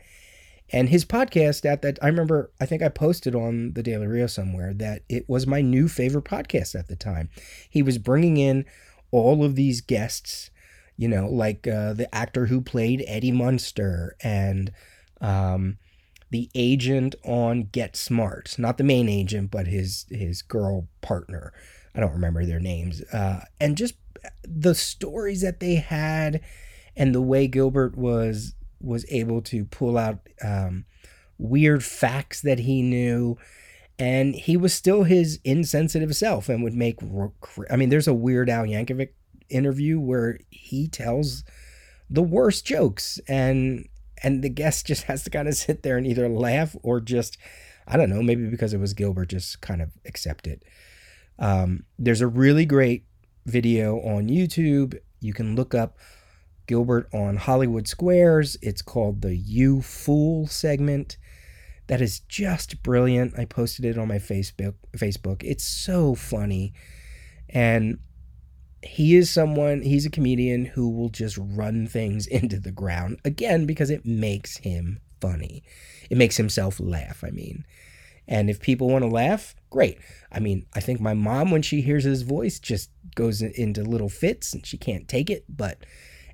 and 0.73 0.89
his 0.89 1.05
podcast 1.05 1.65
at 1.65 1.83
that, 1.83 1.99
I 2.03 2.07
remember, 2.07 2.51
I 2.61 2.67
think 2.67 2.83
I 2.83 2.89
posted 2.89 3.35
on 3.35 3.73
the 3.73 3.83
Daily 3.83 4.07
Rio 4.07 4.27
somewhere 4.27 4.73
that 4.75 5.03
it 5.09 5.29
was 5.29 5.47
my 5.47 5.61
new 5.61 5.89
favorite 5.89 6.25
podcast 6.25 6.79
at 6.79 6.89
the 6.89 6.97
time. 6.97 7.29
He 7.69 7.83
was 7.83 7.99
bringing 7.99 8.37
in 8.37 8.65
all 9.11 9.45
of 9.45 9.57
these 9.57 9.81
guests, 9.81 10.51
you 10.97 11.09
know, 11.09 11.29
like 11.29 11.67
uh, 11.67 11.93
the 11.95 12.13
actor 12.15 12.47
who 12.47 12.61
played 12.61 13.05
Eddie 13.07 13.33
Munster 13.33 14.17
and 14.23 14.73
um, 15.21 15.79
the 16.31 16.49
agent 16.55 17.17
on 17.25 17.69
Get 17.73 17.97
Smart, 17.97 18.55
not 18.59 18.79
the 18.79 18.85
main 18.85 19.09
agent, 19.09 19.51
but 19.51 19.67
his 19.67 20.07
his 20.11 20.43
girl 20.43 20.87
partner. 21.01 21.53
I 21.95 22.01
don't 22.01 22.13
remember 22.13 22.47
their 22.47 22.61
names. 22.61 23.03
Uh, 23.13 23.45
and 23.61 23.77
just 23.77 23.95
the 24.45 24.75
stories 24.75 25.41
that 25.41 25.61
they 25.61 25.77
had 25.77 26.41
and 26.97 27.15
the 27.15 27.23
way 27.23 27.49
Gilbert 27.49 27.97
was 27.97 28.55
was 28.81 29.05
able 29.11 29.43
to 29.43 29.65
pull 29.65 29.99
out 29.99 30.21
um, 30.43 30.85
weird 31.39 31.85
facts 31.85 32.41
that 32.43 32.61
he 32.61 32.83
knew 32.83 33.37
and 33.99 34.35
he 34.35 34.57
was 34.57 34.73
still 34.73 35.05
his 35.05 35.39
insensitive 35.45 36.17
self 36.17 36.49
and 36.49 36.65
would 36.65 36.75
make 36.75 36.99
i 37.71 37.77
mean 37.77 37.91
there's 37.91 38.09
a 38.09 38.15
weird 38.15 38.49
al 38.49 38.65
yankovic 38.65 39.11
interview 39.49 40.01
where 40.01 40.39
he 40.51 40.89
tells 40.89 41.45
the 42.09 42.23
worst 42.23 42.67
jokes 42.67 43.21
and 43.29 43.89
and 44.23 44.43
the 44.43 44.49
guest 44.49 44.87
just 44.87 45.05
has 45.05 45.23
to 45.23 45.31
kind 45.31 45.49
of 45.49 45.55
sit 45.55 45.83
there 45.83 45.97
and 45.97 46.07
either 46.07 46.29
laugh 46.29 46.75
or 46.83 47.01
just 47.01 47.37
i 47.87 47.97
don't 47.97 48.11
know 48.11 48.23
maybe 48.23 48.47
because 48.49 48.73
it 48.73 48.81
was 48.81 48.95
gilbert 48.95 49.29
just 49.29 49.61
kind 49.61 49.83
of 49.83 49.91
accept 50.05 50.47
it. 50.47 50.63
Um, 51.39 51.85
there's 51.99 52.21
a 52.21 52.27
really 52.27 52.67
great 52.67 53.05
video 53.47 53.97
on 54.01 54.29
youtube. 54.29 54.99
You 55.21 55.33
can 55.33 55.57
look 55.57 55.75
up 55.75 55.97
Gilbert 56.71 57.09
on 57.13 57.35
Hollywood 57.35 57.89
Squares. 57.89 58.57
It's 58.63 58.81
called 58.81 59.23
the 59.23 59.35
You 59.35 59.83
Fool 59.83 60.47
segment. 60.47 61.17
That 61.89 62.01
is 62.01 62.21
just 62.21 62.85
brilliant. 62.85 63.37
I 63.37 63.45
posted 63.45 63.85
it 63.85 63.99
on 63.99 64.07
my 64.07 64.19
Facebook. 64.19 64.75
Facebook. 64.97 65.43
It's 65.43 65.65
so 65.65 66.15
funny. 66.15 66.73
And 67.49 67.99
he 68.85 69.17
is 69.17 69.29
someone, 69.31 69.83
he's 69.83 70.07
a 70.07 70.11
comedian 70.11 70.65
who 70.65 70.89
will 70.89 71.09
just 71.09 71.37
run 71.41 71.89
things 71.89 72.27
into 72.29 72.61
the 72.61 72.71
ground 72.71 73.19
again 73.25 73.67
because 73.67 73.91
it 73.91 74.07
makes 74.07 74.59
him 74.59 75.01
funny. 75.21 75.65
It 76.09 76.19
makes 76.19 76.37
himself 76.37 76.79
laugh, 76.79 77.25
I 77.25 77.31
mean. 77.31 77.65
And 78.29 78.49
if 78.49 78.61
people 78.61 78.89
want 78.89 79.03
to 79.03 79.11
laugh, 79.11 79.57
great. 79.71 79.99
I 80.31 80.39
mean, 80.39 80.67
I 80.73 80.79
think 80.79 81.01
my 81.01 81.15
mom, 81.15 81.51
when 81.51 81.63
she 81.63 81.81
hears 81.81 82.05
his 82.05 82.23
voice, 82.23 82.61
just 82.61 82.91
goes 83.17 83.43
into 83.43 83.83
little 83.83 84.09
fits 84.09 84.53
and 84.53 84.65
she 84.65 84.79
can't 84.79 85.09
take 85.09 85.31
it. 85.31 85.47
But 85.49 85.85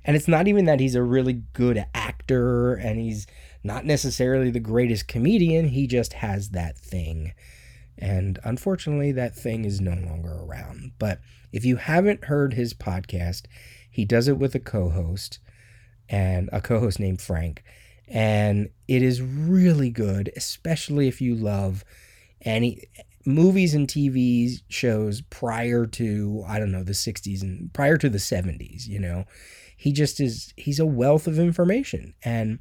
and 0.07 0.15
it's 0.15 0.27
not 0.29 0.47
even 0.47 0.65
that 0.65 0.79
he's 0.79 0.95
a 0.95 1.03
really 1.03 1.43
good 1.51 1.85
actor 1.93 2.73
and 2.73 2.97
he's 2.97 3.27
not 3.61 3.85
necessarily 3.85 4.49
the 4.49 4.61
greatest 4.61 5.09
comedian, 5.09 5.67
he 5.67 5.85
just 5.85 6.13
has 6.13 6.49
that 6.51 6.77
thing. 6.77 7.33
And 7.97 8.39
unfortunately, 8.45 9.11
that 9.11 9.35
thing 9.35 9.65
is 9.65 9.81
no 9.81 9.91
longer 9.91 10.31
around. 10.31 10.93
But 10.97 11.19
if 11.51 11.65
you 11.65 11.75
haven't 11.75 12.25
heard 12.25 12.53
his 12.53 12.73
podcast, 12.73 13.47
he 13.91 14.05
does 14.05 14.29
it 14.29 14.37
with 14.37 14.55
a 14.55 14.59
co 14.59 14.89
host 14.89 15.39
and 16.07 16.49
a 16.53 16.61
co 16.61 16.79
host 16.79 17.01
named 17.01 17.19
Frank. 17.21 17.63
And 18.07 18.69
it 18.87 19.03
is 19.03 19.21
really 19.21 19.89
good, 19.89 20.31
especially 20.37 21.09
if 21.09 21.19
you 21.19 21.35
love 21.35 21.83
any 22.41 22.83
movies 23.25 23.73
and 23.73 23.89
TV 23.89 24.61
shows 24.69 25.19
prior 25.19 25.85
to, 25.85 26.45
I 26.47 26.59
don't 26.59 26.71
know, 26.71 26.83
the 26.83 26.93
60s 26.93 27.41
and 27.41 27.73
prior 27.73 27.97
to 27.97 28.07
the 28.07 28.19
70s, 28.19 28.87
you 28.87 28.99
know 28.99 29.25
he 29.77 29.93
just 29.93 30.19
is 30.19 30.53
he's 30.57 30.79
a 30.79 30.85
wealth 30.85 31.27
of 31.27 31.39
information. 31.39 32.13
And 32.23 32.59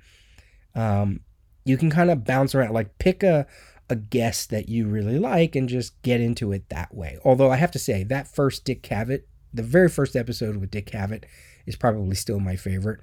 um, 0.74 1.20
you 1.64 1.76
can 1.76 1.90
kind 1.90 2.10
of 2.10 2.24
bounce 2.24 2.54
around 2.54 2.72
like 2.72 2.98
pick 2.98 3.22
a 3.22 3.46
a 3.88 3.96
guest 3.96 4.50
that 4.50 4.68
you 4.68 4.86
really 4.86 5.18
like 5.18 5.54
and 5.54 5.68
just 5.68 6.00
get 6.02 6.20
into 6.20 6.52
it 6.52 6.68
that 6.68 6.94
way. 6.94 7.18
Although 7.24 7.50
i 7.50 7.56
have 7.56 7.70
to 7.72 7.78
say 7.78 8.04
that 8.04 8.28
first 8.28 8.64
dick 8.64 8.82
cavett 8.82 9.22
the 9.54 9.62
very 9.62 9.88
first 9.88 10.14
episode 10.16 10.56
with 10.56 10.70
dick 10.70 10.90
cavett 10.90 11.24
is 11.66 11.76
probably 11.76 12.14
still 12.14 12.40
my 12.40 12.56
favorite 12.56 13.00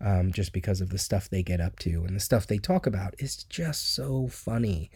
um, 0.00 0.32
just 0.32 0.52
because 0.52 0.80
of 0.80 0.90
the 0.90 0.98
stuff 0.98 1.28
they 1.28 1.42
get 1.42 1.60
up 1.60 1.78
to 1.80 2.04
and 2.04 2.14
the 2.14 2.20
stuff 2.20 2.46
they 2.46 2.58
talk 2.58 2.86
about. 2.86 3.14
Is 3.18 3.44
just 3.44 3.94
so 3.94 4.28
funny. 4.28 4.90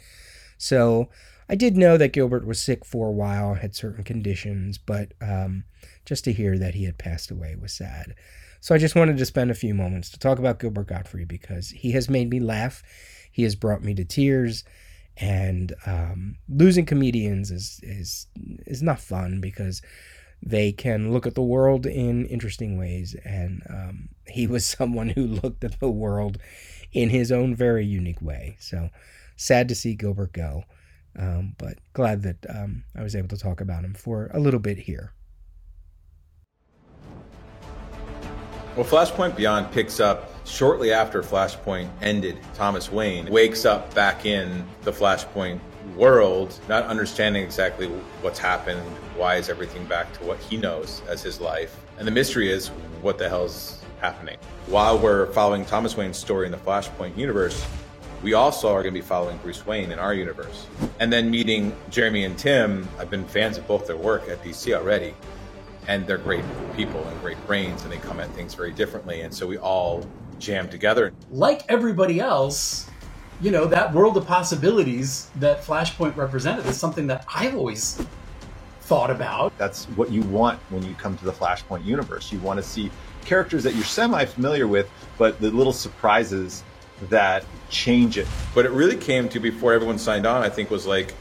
So 0.58 1.08
I 1.48 1.54
did 1.54 1.76
know 1.76 1.96
that 1.96 2.12
Gilbert 2.12 2.46
was 2.46 2.60
sick 2.60 2.84
for 2.84 3.08
a 3.08 3.12
while, 3.12 3.54
had 3.54 3.74
certain 3.74 4.04
conditions, 4.04 4.76
but 4.76 5.12
um, 5.20 5.64
just 6.04 6.24
to 6.24 6.32
hear 6.32 6.58
that 6.58 6.74
he 6.74 6.84
had 6.84 6.98
passed 6.98 7.30
away 7.30 7.56
was 7.56 7.72
sad. 7.72 8.14
So 8.60 8.74
I 8.74 8.78
just 8.78 8.96
wanted 8.96 9.16
to 9.18 9.26
spend 9.26 9.50
a 9.50 9.54
few 9.54 9.72
moments 9.72 10.10
to 10.10 10.18
talk 10.18 10.38
about 10.38 10.58
Gilbert 10.58 10.88
Gottfried 10.88 11.28
because 11.28 11.70
he 11.70 11.92
has 11.92 12.10
made 12.10 12.28
me 12.28 12.40
laugh. 12.40 12.82
He 13.30 13.44
has 13.44 13.54
brought 13.54 13.82
me 13.82 13.94
to 13.94 14.04
tears. 14.04 14.64
And 15.16 15.74
um, 15.86 16.36
losing 16.48 16.86
comedians 16.86 17.50
is, 17.50 17.80
is, 17.82 18.26
is 18.66 18.82
not 18.82 19.00
fun 19.00 19.40
because 19.40 19.82
they 20.42 20.70
can 20.70 21.12
look 21.12 21.26
at 21.26 21.34
the 21.34 21.42
world 21.42 21.86
in 21.86 22.26
interesting 22.26 22.78
ways. 22.78 23.16
And 23.24 23.62
um, 23.68 24.08
he 24.26 24.46
was 24.46 24.64
someone 24.78 25.08
who 25.08 25.26
looked 25.26 25.64
at 25.64 25.80
the 25.80 25.90
world 25.90 26.38
in 26.92 27.10
his 27.10 27.32
own 27.32 27.54
very 27.54 27.84
unique 27.84 28.22
way. 28.22 28.56
So 28.60 28.90
sad 29.36 29.68
to 29.68 29.74
see 29.74 29.94
Gilbert 29.94 30.32
go. 30.32 30.64
Um, 31.18 31.54
but 31.58 31.78
glad 31.94 32.22
that 32.22 32.46
um, 32.48 32.84
I 32.94 33.02
was 33.02 33.16
able 33.16 33.28
to 33.28 33.36
talk 33.36 33.60
about 33.60 33.84
him 33.84 33.94
for 33.94 34.30
a 34.32 34.38
little 34.38 34.60
bit 34.60 34.78
here. 34.78 35.12
Well, 38.76 38.86
Flashpoint 38.86 39.34
Beyond 39.34 39.72
picks 39.72 39.98
up 39.98 40.30
shortly 40.46 40.92
after 40.92 41.20
Flashpoint 41.20 41.88
ended. 42.00 42.38
Thomas 42.54 42.92
Wayne 42.92 43.28
wakes 43.28 43.64
up 43.64 43.92
back 43.92 44.24
in 44.24 44.64
the 44.82 44.92
Flashpoint 44.92 45.58
world, 45.96 46.56
not 46.68 46.84
understanding 46.84 47.42
exactly 47.42 47.88
what's 48.22 48.38
happened, 48.38 48.80
why 49.16 49.34
is 49.34 49.48
everything 49.48 49.84
back 49.86 50.12
to 50.12 50.24
what 50.24 50.38
he 50.38 50.56
knows 50.56 51.02
as 51.08 51.22
his 51.22 51.40
life. 51.40 51.76
And 51.98 52.06
the 52.06 52.12
mystery 52.12 52.52
is 52.52 52.68
what 53.02 53.18
the 53.18 53.28
hell's 53.28 53.82
happening. 54.00 54.38
While 54.66 54.96
we're 54.96 55.26
following 55.32 55.64
Thomas 55.64 55.96
Wayne's 55.96 56.16
story 56.16 56.46
in 56.46 56.52
the 56.52 56.58
Flashpoint 56.58 57.16
universe, 57.16 57.66
we 58.22 58.34
also 58.34 58.68
are 58.68 58.82
going 58.82 58.94
to 58.94 59.00
be 59.00 59.06
following 59.06 59.36
Bruce 59.38 59.64
Wayne 59.66 59.92
in 59.92 59.98
our 59.98 60.12
universe. 60.12 60.66
And 60.98 61.12
then 61.12 61.30
meeting 61.30 61.76
Jeremy 61.90 62.24
and 62.24 62.36
Tim, 62.36 62.88
I've 62.98 63.10
been 63.10 63.24
fans 63.26 63.58
of 63.58 63.66
both 63.68 63.86
their 63.86 63.96
work 63.96 64.28
at 64.28 64.42
DC 64.42 64.74
already. 64.74 65.14
And 65.86 66.06
they're 66.06 66.18
great 66.18 66.44
people 66.74 67.02
and 67.06 67.20
great 67.20 67.38
brains, 67.46 67.82
and 67.84 67.92
they 67.92 67.96
come 67.96 68.20
at 68.20 68.28
things 68.30 68.54
very 68.54 68.72
differently. 68.72 69.22
And 69.22 69.32
so 69.32 69.46
we 69.46 69.56
all 69.56 70.04
jam 70.38 70.68
together. 70.68 71.12
Like 71.30 71.62
everybody 71.68 72.20
else, 72.20 72.90
you 73.40 73.50
know, 73.50 73.64
that 73.66 73.94
world 73.94 74.16
of 74.16 74.26
possibilities 74.26 75.30
that 75.36 75.62
Flashpoint 75.62 76.16
represented 76.16 76.66
is 76.66 76.76
something 76.76 77.06
that 77.06 77.24
I've 77.32 77.54
always 77.54 78.04
thought 78.80 79.10
about. 79.10 79.56
That's 79.58 79.84
what 79.96 80.10
you 80.10 80.22
want 80.22 80.58
when 80.70 80.82
you 80.82 80.94
come 80.94 81.16
to 81.18 81.24
the 81.24 81.32
Flashpoint 81.32 81.84
universe. 81.84 82.32
You 82.32 82.38
want 82.40 82.58
to 82.58 82.62
see 82.62 82.90
characters 83.24 83.62
that 83.64 83.74
you're 83.74 83.84
semi 83.84 84.24
familiar 84.24 84.66
with, 84.66 84.90
but 85.18 85.40
the 85.40 85.50
little 85.50 85.72
surprises 85.72 86.64
that 87.08 87.44
change 87.70 88.18
it. 88.18 88.26
But 88.54 88.66
it 88.66 88.70
really 88.70 88.96
came 88.96 89.28
to 89.30 89.40
before 89.40 89.72
everyone 89.72 89.98
signed 89.98 90.26
on, 90.26 90.42
I 90.42 90.48
think, 90.48 90.70
was 90.70 90.86
like, 90.86 91.12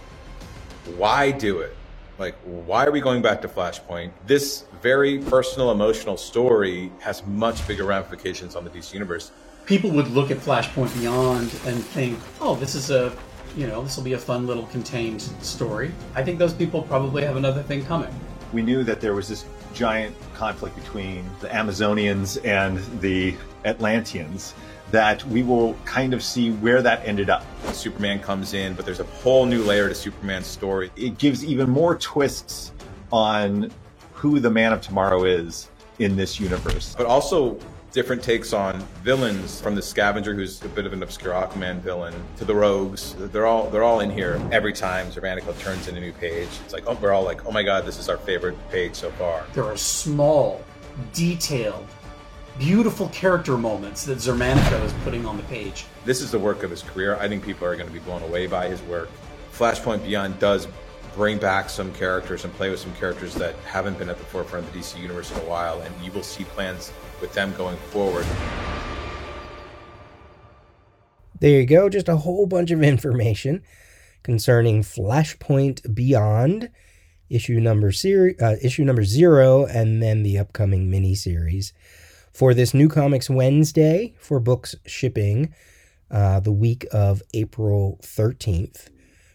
why 0.97 1.31
do 1.31 1.59
it? 1.59 1.75
Like, 2.17 2.35
why 2.45 2.85
are 2.85 2.91
we 2.91 2.99
going 2.99 3.21
back 3.21 3.41
to 3.41 3.47
Flashpoint? 3.47 4.11
This 4.25 4.65
very 4.81 5.19
personal, 5.19 5.71
emotional 5.71 6.17
story 6.17 6.91
has 6.99 7.25
much 7.27 7.67
bigger 7.67 7.83
ramifications 7.83 8.55
on 8.55 8.63
the 8.63 8.69
DC 8.69 8.93
universe. 8.93 9.31
People 9.65 9.91
would 9.91 10.07
look 10.07 10.31
at 10.31 10.37
Flashpoint 10.37 10.97
Beyond 10.99 11.51
and 11.65 11.83
think, 11.83 12.17
oh, 12.41 12.55
this 12.55 12.73
is 12.73 12.89
a, 12.89 13.15
you 13.55 13.67
know, 13.67 13.83
this 13.83 13.97
will 13.97 14.03
be 14.03 14.13
a 14.13 14.17
fun 14.17 14.47
little 14.47 14.65
contained 14.67 15.21
story. 15.21 15.91
I 16.15 16.23
think 16.23 16.39
those 16.39 16.53
people 16.53 16.81
probably 16.83 17.23
have 17.23 17.35
another 17.35 17.61
thing 17.61 17.85
coming. 17.85 18.13
We 18.53 18.61
knew 18.61 18.83
that 18.85 19.01
there 19.01 19.13
was 19.13 19.27
this 19.27 19.45
giant 19.73 20.15
conflict 20.33 20.75
between 20.75 21.29
the 21.41 21.49
Amazonians 21.49 22.43
and 22.45 22.79
the 23.01 23.35
Atlanteans 23.65 24.55
that 24.91 25.23
we 25.25 25.43
will 25.43 25.73
kind 25.85 26.13
of 26.13 26.23
see 26.23 26.51
where 26.51 26.81
that 26.81 27.05
ended 27.05 27.29
up. 27.29 27.45
Superman 27.73 28.19
comes 28.19 28.53
in, 28.53 28.73
but 28.73 28.85
there's 28.85 28.99
a 28.99 29.05
whole 29.05 29.45
new 29.45 29.63
layer 29.63 29.89
to 29.89 29.95
Superman's 29.95 30.47
story. 30.47 30.91
It 30.95 31.17
gives 31.17 31.43
even 31.43 31.69
more 31.69 31.97
twists 31.97 32.71
on 33.11 33.71
who 34.13 34.39
the 34.39 34.49
Man 34.49 34.73
of 34.73 34.81
Tomorrow 34.81 35.25
is 35.25 35.69
in 35.99 36.15
this 36.15 36.39
universe. 36.39 36.95
But 36.97 37.05
also 37.05 37.59
different 37.91 38.21
takes 38.21 38.53
on 38.53 38.79
villains 39.03 39.61
from 39.61 39.73
the 39.73 39.81
scavenger 39.81 40.35
who's 40.35 40.61
a 40.63 40.69
bit 40.69 40.85
of 40.85 40.93
an 40.93 41.01
obscure 41.01 41.33
aquaman 41.33 41.79
villain 41.79 42.13
to 42.35 42.45
the 42.45 42.53
rogues 42.53 43.15
they're 43.31 43.47
all 43.47 43.69
they're 43.69 43.83
all 43.83 44.01
in 44.01 44.11
here 44.11 44.39
every 44.51 44.73
time 44.73 45.07
Xermanico 45.07 45.57
turns 45.59 45.87
in 45.87 45.95
a 45.95 45.99
new 45.99 46.11
page 46.11 46.49
it's 46.63 46.73
like 46.73 46.83
oh 46.85 46.97
we're 47.01 47.13
all 47.13 47.23
like 47.23 47.45
oh 47.45 47.51
my 47.51 47.63
god 47.63 47.85
this 47.85 47.97
is 47.97 48.09
our 48.09 48.17
favorite 48.17 48.55
page 48.69 48.93
so 48.93 49.09
far 49.11 49.45
there 49.53 49.63
are 49.63 49.77
small 49.77 50.61
detailed 51.13 51.87
beautiful 52.57 53.09
character 53.09 53.57
moments 53.57 54.03
that 54.05 54.17
Xermanico 54.17 54.83
is 54.83 54.93
putting 55.03 55.25
on 55.25 55.37
the 55.37 55.43
page. 55.43 55.85
This 56.05 56.21
is 56.21 56.31
the 56.31 56.39
work 56.39 56.63
of 56.63 56.71
his 56.71 56.81
career. 56.81 57.15
I 57.17 57.27
think 57.27 57.43
people 57.43 57.67
are 57.67 57.75
going 57.75 57.87
to 57.87 57.93
be 57.93 57.99
blown 57.99 58.23
away 58.23 58.47
by 58.47 58.67
his 58.67 58.81
work. 58.83 59.09
Flashpoint 59.53 60.03
Beyond 60.03 60.39
does 60.39 60.67
bring 61.15 61.37
back 61.37 61.69
some 61.69 61.93
characters 61.93 62.45
and 62.45 62.53
play 62.53 62.69
with 62.69 62.79
some 62.79 62.93
characters 62.95 63.33
that 63.35 63.55
haven't 63.65 63.97
been 63.97 64.09
at 64.09 64.17
the 64.17 64.23
forefront 64.25 64.67
of 64.67 64.73
the 64.73 64.79
DC 64.79 64.99
universe 64.99 65.31
in 65.31 65.37
a 65.37 65.45
while, 65.45 65.81
and 65.81 65.93
you 66.03 66.11
will 66.11 66.23
see 66.23 66.43
plans 66.45 66.91
with 67.21 67.33
them 67.33 67.53
going 67.55 67.77
forward. 67.91 68.25
There 71.39 71.59
you 71.59 71.65
go, 71.65 71.89
just 71.89 72.09
a 72.09 72.17
whole 72.17 72.47
bunch 72.47 72.71
of 72.71 72.81
information 72.83 73.63
concerning 74.23 74.81
Flashpoint 74.81 75.93
Beyond, 75.93 76.69
issue 77.29 77.59
number 77.59 77.91
seri- 77.91 78.39
uh, 78.39 78.55
issue 78.61 78.83
number 78.83 79.03
zero, 79.03 79.65
and 79.65 80.01
then 80.01 80.23
the 80.23 80.37
upcoming 80.37 80.89
miniseries 80.89 81.73
for 82.37 82.53
this 82.53 82.71
New 82.71 82.87
Comics 82.87 83.31
Wednesday 83.31 84.13
for 84.19 84.39
books 84.39 84.75
shipping 84.85 85.55
uh, 86.11 86.39
the 86.39 86.51
week 86.51 86.85
of 86.91 87.23
April 87.33 87.99
13th. 88.03 88.89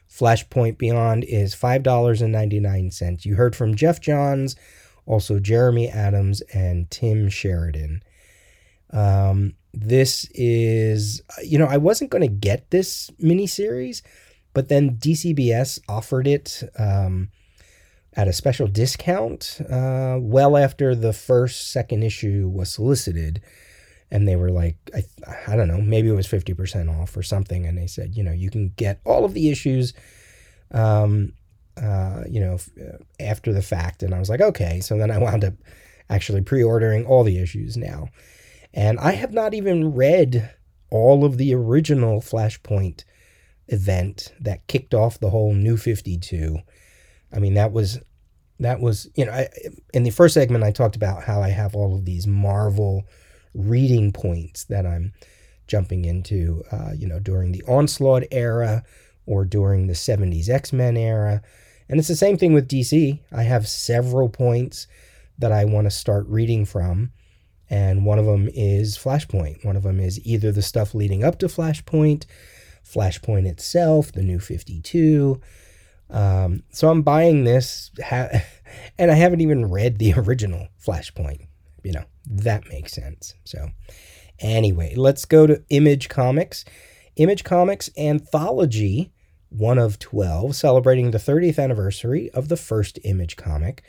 Flashpoint 0.08 0.78
Beyond 0.78 1.24
is 1.24 1.52
$5.99. 1.52 3.24
You 3.24 3.34
heard 3.34 3.56
from 3.56 3.74
Geoff 3.74 4.00
Johns, 4.00 4.54
also 5.04 5.40
Jeremy 5.40 5.88
Adams, 5.88 6.42
and 6.54 6.88
Tim 6.92 7.28
Sheridan. 7.28 8.04
Um, 8.92 9.54
this 9.74 10.28
is, 10.30 11.22
you 11.42 11.58
know, 11.58 11.66
I 11.66 11.78
wasn't 11.78 12.12
going 12.12 12.22
to 12.22 12.28
get 12.28 12.70
this 12.70 13.10
miniseries, 13.20 14.02
but 14.54 14.68
then 14.68 14.94
DCBS 14.94 15.80
offered 15.88 16.28
it. 16.28 16.62
Um, 16.78 17.30
at 18.14 18.29
a 18.29 18.33
special 18.33 18.66
discount 18.66 19.59
uh, 19.70 20.18
well 20.20 20.57
after 20.57 20.94
the 20.94 21.12
first 21.12 21.72
second 21.72 22.03
issue 22.03 22.48
was 22.48 22.72
solicited. 22.72 23.40
And 24.11 24.29
they 24.29 24.37
were 24.37 24.51
like 24.51 24.77
I, 24.94 25.05
I 25.46 25.57
don't 25.57 25.68
know 25.68 25.81
maybe 25.81 26.09
it 26.09 26.12
was 26.12 26.27
50% 26.27 27.01
off 27.01 27.16
or 27.16 27.22
something. 27.22 27.66
And 27.66 27.79
they 27.79 27.87
said 27.87 28.16
you 28.16 28.22
know 28.22 28.33
you 28.33 28.51
can 28.51 28.72
get 28.77 29.01
all 29.05 29.25
of 29.25 29.35
the 29.35 29.51
issues 29.51 29.94
um, 30.72 31.33
uh, 31.81 32.25
you 32.29 32.40
know 32.40 32.59
uh, 32.81 32.98
after 33.20 33.53
the 33.53 33.62
fact. 33.62 34.03
And 34.03 34.14
i 34.14 34.18
was 34.18 34.29
like 34.29 34.40
okay. 34.40 34.81
So 34.81 34.98
then 34.98 35.11
i 35.11 35.18
wound 35.18 35.44
up 35.44 35.55
actually 36.11 36.42
pre-ordering 36.42 37.07
all 37.07 37.25
the 37.25 37.38
issues 37.38 37.77
now. 37.77 38.09
And 38.75 38.98
i 39.01 39.12
have 39.12 39.33
not 39.33 39.55
even 39.55 39.94
read 39.94 40.55
all 40.90 41.25
of 41.25 41.38
the 41.38 41.55
original 41.55 42.20
flashpoint 42.20 43.05
event 43.68 44.35
that 44.38 44.66
kicked 44.66 44.92
off 44.92 45.18
the 45.18 45.31
whole 45.31 45.55
new 45.55 45.79
52 45.79 46.59
I 47.33 47.38
mean, 47.38 47.55
that 47.55 47.73
was 47.73 47.99
that 48.61 48.81
was 48.81 49.09
you 49.14 49.25
know 49.25 49.33
I, 49.33 49.49
in 49.92 50.03
the 50.03 50.11
first 50.11 50.35
segment 50.35 50.64
I 50.64 50.71
talked 50.71 50.97
about 50.97 51.25
how 51.25 51.42
I 51.42 51.49
have 51.49 51.75
all 51.75 51.95
of 51.95 52.05
these 52.05 52.27
Marvel 52.27 53.05
reading 53.55 54.12
points 54.12 54.64
that 54.64 54.87
I'm 54.87 55.12
jumping 55.66 56.05
into, 56.05 56.62
uh, 56.71 56.92
you 56.97 57.07
know, 57.07 57.18
during 57.18 57.53
the 57.53 57.62
Onslaught 57.66 58.25
era 58.31 58.85
or 59.27 59.45
during 59.45 59.87
the 59.87 59.92
70s 59.95 60.49
X 60.49 60.73
Men 60.73 60.97
era. 60.97 61.42
And 61.88 61.99
it's 61.99 62.09
the 62.09 62.16
same 62.16 62.37
thing 62.37 62.53
with 62.53 62.68
DC. 62.68 63.21
I 63.33 63.42
have 63.42 63.68
several 63.68 64.29
points 64.29 64.87
that 65.38 65.53
I 65.53 65.64
want 65.64 65.87
to 65.87 65.90
start 65.90 66.27
reading 66.29 66.64
from. 66.64 67.12
And 67.71 68.05
one 68.05 68.18
of 68.18 68.27
them 68.27 68.49
is 68.53 68.99
Flashpoint. 68.99 69.64
One 69.64 69.77
of 69.77 69.83
them 69.83 69.99
is 69.99 70.25
either 70.27 70.53
the 70.53 70.62
stuff 70.62 70.95
leading 70.95 71.25
up 71.25 71.38
to 71.38 71.47
Flashpoint, 71.47 72.27
Flashpoint 72.85 73.47
itself, 73.47 74.12
the 74.12 74.23
new 74.23 74.38
52, 74.38 75.40
um, 76.12 76.62
so 76.70 76.90
I'm 76.90 77.03
buying 77.03 77.44
this, 77.44 77.90
ha- 78.05 78.42
and 78.98 79.11
I 79.11 79.14
haven't 79.14 79.40
even 79.40 79.70
read 79.70 79.98
the 79.98 80.12
original 80.16 80.68
Flashpoint. 80.85 81.46
You 81.83 81.92
know, 81.92 82.05
that 82.27 82.68
makes 82.68 82.92
sense. 82.92 83.35
So, 83.44 83.70
anyway, 84.38 84.94
let's 84.94 85.25
go 85.25 85.46
to 85.46 85.64
Image 85.70 86.09
Comics. 86.09 86.64
Image 87.16 87.42
Comics 87.44 87.90
Anthology, 87.98 89.12
one 89.48 89.79
of 89.79 89.98
12, 89.98 90.55
celebrating 90.55 91.11
the 91.11 91.18
30th 91.18 91.59
anniversary 91.59 92.31
of 92.31 92.48
the 92.48 92.57
first 92.57 92.98
Image 93.05 93.37
comic, 93.37 93.83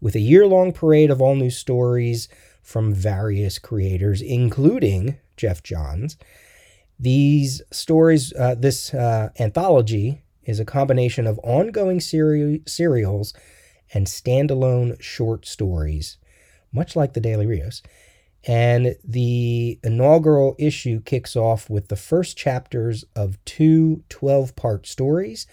with 0.00 0.14
a 0.14 0.20
year 0.20 0.46
long 0.46 0.72
parade 0.72 1.10
of 1.10 1.22
all 1.22 1.34
new 1.34 1.50
stories 1.50 2.28
from 2.62 2.92
various 2.92 3.58
creators, 3.58 4.20
including 4.20 5.16
Geoff 5.36 5.62
Johns. 5.62 6.16
These 6.98 7.62
stories, 7.70 8.32
uh, 8.34 8.54
this 8.56 8.92
uh, 8.92 9.30
anthology 9.38 10.22
is 10.50 10.60
a 10.60 10.64
combination 10.64 11.26
of 11.26 11.40
ongoing 11.42 12.00
seri- 12.00 12.62
serials 12.66 13.32
and 13.94 14.06
standalone 14.06 15.00
short 15.00 15.46
stories, 15.46 16.18
much 16.72 16.94
like 16.94 17.14
the 17.14 17.20
Daily 17.20 17.46
Rios. 17.46 17.82
And 18.44 18.96
the 19.04 19.78
inaugural 19.82 20.56
issue 20.58 21.00
kicks 21.00 21.36
off 21.36 21.70
with 21.70 21.88
the 21.88 21.96
first 21.96 22.36
chapters 22.36 23.04
of 23.14 23.42
two 23.44 24.02
12 24.08 24.56
part 24.56 24.86
stories 24.86 25.46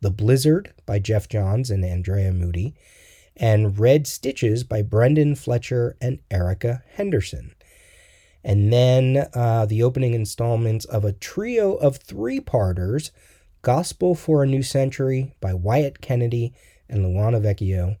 The 0.00 0.10
Blizzard 0.10 0.72
by 0.86 0.98
Geoff 0.98 1.28
Johns 1.28 1.70
and 1.70 1.84
Andrea 1.84 2.30
Mutti, 2.32 2.74
and 3.36 3.78
Red 3.78 4.06
Stitches 4.06 4.64
by 4.64 4.82
Brenden 4.82 5.36
Fletcher 5.36 5.96
and 6.00 6.20
Erica 6.30 6.82
Henderson. 6.94 7.54
And 8.44 8.72
then 8.72 9.26
uh, 9.34 9.66
the 9.66 9.82
opening 9.82 10.14
installments 10.14 10.84
of 10.84 11.04
a 11.04 11.12
trio 11.12 11.74
of 11.74 11.96
three 11.96 12.40
parters 12.40 13.10
Gospel 13.62 14.14
for 14.14 14.42
a 14.42 14.46
New 14.46 14.62
Century 14.62 15.34
by 15.40 15.52
Wyatt 15.52 16.00
Kennedy 16.00 16.54
and 16.88 17.04
Luana 17.04 17.42
Vecchio, 17.42 17.98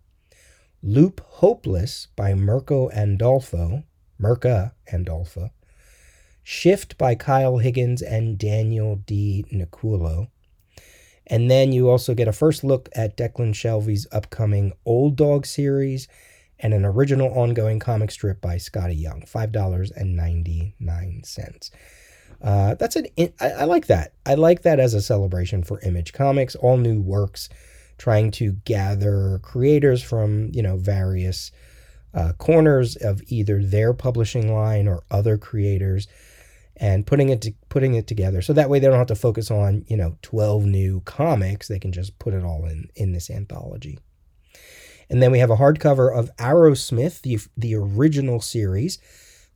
Loop 0.82 1.20
Hopeless 1.24 2.08
by 2.14 2.34
Mirko 2.34 2.88
Andolfo, 2.90 3.84
Mirka 4.20 4.72
Andolfo, 4.92 5.50
Shift 6.42 6.96
by 6.96 7.14
Kyle 7.14 7.58
Higgins 7.58 8.00
and 8.00 8.38
Daniel 8.38 8.96
Di 8.96 9.44
Nicuolo. 9.52 10.28
And 11.26 11.50
then 11.50 11.72
you 11.72 11.90
also 11.90 12.14
get 12.14 12.28
a 12.28 12.32
first 12.32 12.64
look 12.64 12.88
at 12.94 13.16
Declan 13.16 13.52
Shalvey's 13.52 14.06
upcoming 14.12 14.72
Old 14.86 15.16
Dog 15.16 15.44
series 15.44 16.08
and 16.58 16.72
an 16.72 16.84
original 16.84 17.36
ongoing 17.36 17.78
comic 17.78 18.10
strip 18.10 18.40
by 18.40 18.56
Skottie 18.56 18.98
Young, 18.98 19.22
$5.99. 19.22 21.70
Uh, 22.42 22.74
that's 22.74 22.96
an 22.96 23.06
I, 23.40 23.48
I 23.48 23.64
like 23.64 23.86
that. 23.86 24.12
I 24.24 24.34
like 24.34 24.62
that 24.62 24.78
as 24.78 24.94
a 24.94 25.02
celebration 25.02 25.62
for 25.62 25.80
Image 25.80 26.12
Comics, 26.12 26.54
all 26.54 26.76
new 26.76 27.00
works, 27.00 27.48
trying 27.98 28.30
to 28.32 28.52
gather 28.64 29.40
creators 29.42 30.02
from 30.02 30.50
you 30.52 30.62
know 30.62 30.76
various 30.76 31.50
uh, 32.14 32.32
corners 32.38 32.96
of 32.96 33.22
either 33.26 33.62
their 33.62 33.92
publishing 33.92 34.52
line 34.54 34.86
or 34.86 35.02
other 35.10 35.36
creators, 35.36 36.06
and 36.76 37.06
putting 37.06 37.28
it 37.28 37.42
to, 37.42 37.52
putting 37.68 37.94
it 37.94 38.06
together. 38.06 38.40
So 38.40 38.52
that 38.52 38.70
way 38.70 38.78
they 38.78 38.86
don't 38.86 38.98
have 38.98 39.08
to 39.08 39.16
focus 39.16 39.50
on, 39.50 39.84
you 39.88 39.96
know, 39.96 40.16
12 40.22 40.64
new 40.64 41.00
comics. 41.00 41.68
They 41.68 41.78
can 41.78 41.92
just 41.92 42.18
put 42.18 42.34
it 42.34 42.44
all 42.44 42.64
in 42.66 42.88
in 42.94 43.12
this 43.12 43.30
anthology. 43.30 43.98
And 45.10 45.22
then 45.22 45.32
we 45.32 45.38
have 45.38 45.50
a 45.50 45.56
hardcover 45.56 46.16
of 46.16 46.30
Arrowsmith, 46.36 47.22
the 47.22 47.40
the 47.56 47.74
original 47.74 48.40
series 48.40 48.98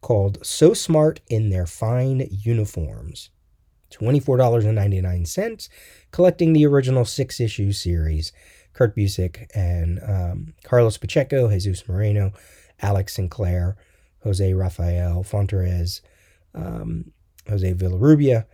called 0.02 0.44
So 0.44 0.74
Smart 0.74 1.20
in 1.28 1.48
Their 1.48 1.66
Fine 1.66 2.28
Uniforms. 2.30 3.30
$24.99, 3.90 5.68
collecting 6.10 6.52
the 6.52 6.66
original 6.66 7.04
six 7.04 7.40
issue 7.40 7.72
series. 7.72 8.32
Kurt 8.72 8.96
Busiek 8.96 9.46
and 9.54 10.00
um, 10.06 10.54
Carlos 10.64 10.96
Pacheco, 10.96 11.48
Jesus 11.50 11.86
Merino, 11.88 12.32
Alex 12.80 13.14
Sinclair, 13.14 13.76
Jose 14.22 14.52
Rafael 14.54 15.22
Fonteriz, 15.24 16.00
um, 16.54 17.12
Jose 17.48 17.74
Villarrubia. 17.74 18.46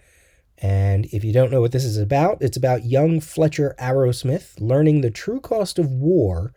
And 0.59 1.07
if 1.07 1.23
you 1.23 1.33
don't 1.33 1.53
know 1.53 1.61
what 1.61 1.73
this 1.73 1.85
is 1.85 1.99
about, 1.99 2.39
it's 2.41 2.57
about 2.57 2.85
young 2.85 3.21
Fletcher 3.21 3.77
Arrowsmith 3.79 4.61
learning 4.61 5.01
the 5.01 5.11
true 5.11 5.41
cost 5.41 5.79
of 5.79 5.93
war 5.93 6.53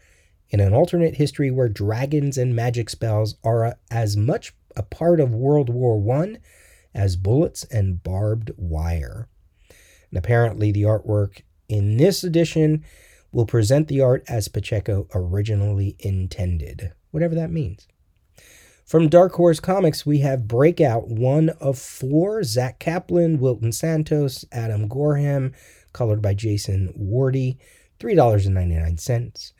in 0.50 0.60
an 0.60 0.74
alternate 0.74 1.16
history 1.16 1.52
where 1.52 1.70
dragons 1.70 2.38
and 2.38 2.56
magic 2.56 2.90
spells 2.90 3.36
are 3.44 3.78
as 3.92 4.18
much 4.18 4.54
a 4.76 4.84
part 4.84 5.20
of 5.20 5.34
World 5.34 5.70
War 5.70 6.02
I 6.16 6.38
as 6.94 7.16
bullets 7.16 7.64
and 7.66 8.04
barbed 8.04 8.52
wire. 8.58 9.28
And 10.10 10.18
apparently, 10.18 10.72
the 10.72 10.84
artwork 10.84 11.42
in 11.70 11.98
this 11.98 12.24
edition 12.24 12.84
will 13.32 13.46
present 13.46 13.88
the 13.88 14.02
art 14.02 14.24
as 14.28 14.48
Pacheco 14.48 15.08
originally 15.14 15.96
intended, 16.00 16.92
whatever 17.12 17.36
that 17.36 17.52
means. 17.52 17.88
From 18.86 19.08
Dark 19.08 19.34
Horse 19.34 19.62
Comics, 19.62 20.06
we 20.06 20.20
have 20.20 20.50
Breakout, 20.50 21.08
one 21.08 21.50
of 21.62 21.80
four 21.80 22.44
Zack 22.44 22.78
Kaplan, 22.80 23.40
Wilton 23.40 23.72
Santos, 23.72 24.44
Adam 24.52 24.90
Gorham, 24.90 25.54
colored 25.94 26.22
by 26.22 26.34
Jason 26.34 26.94
Wordie, 26.98 27.58
$3.99. 28.02 29.54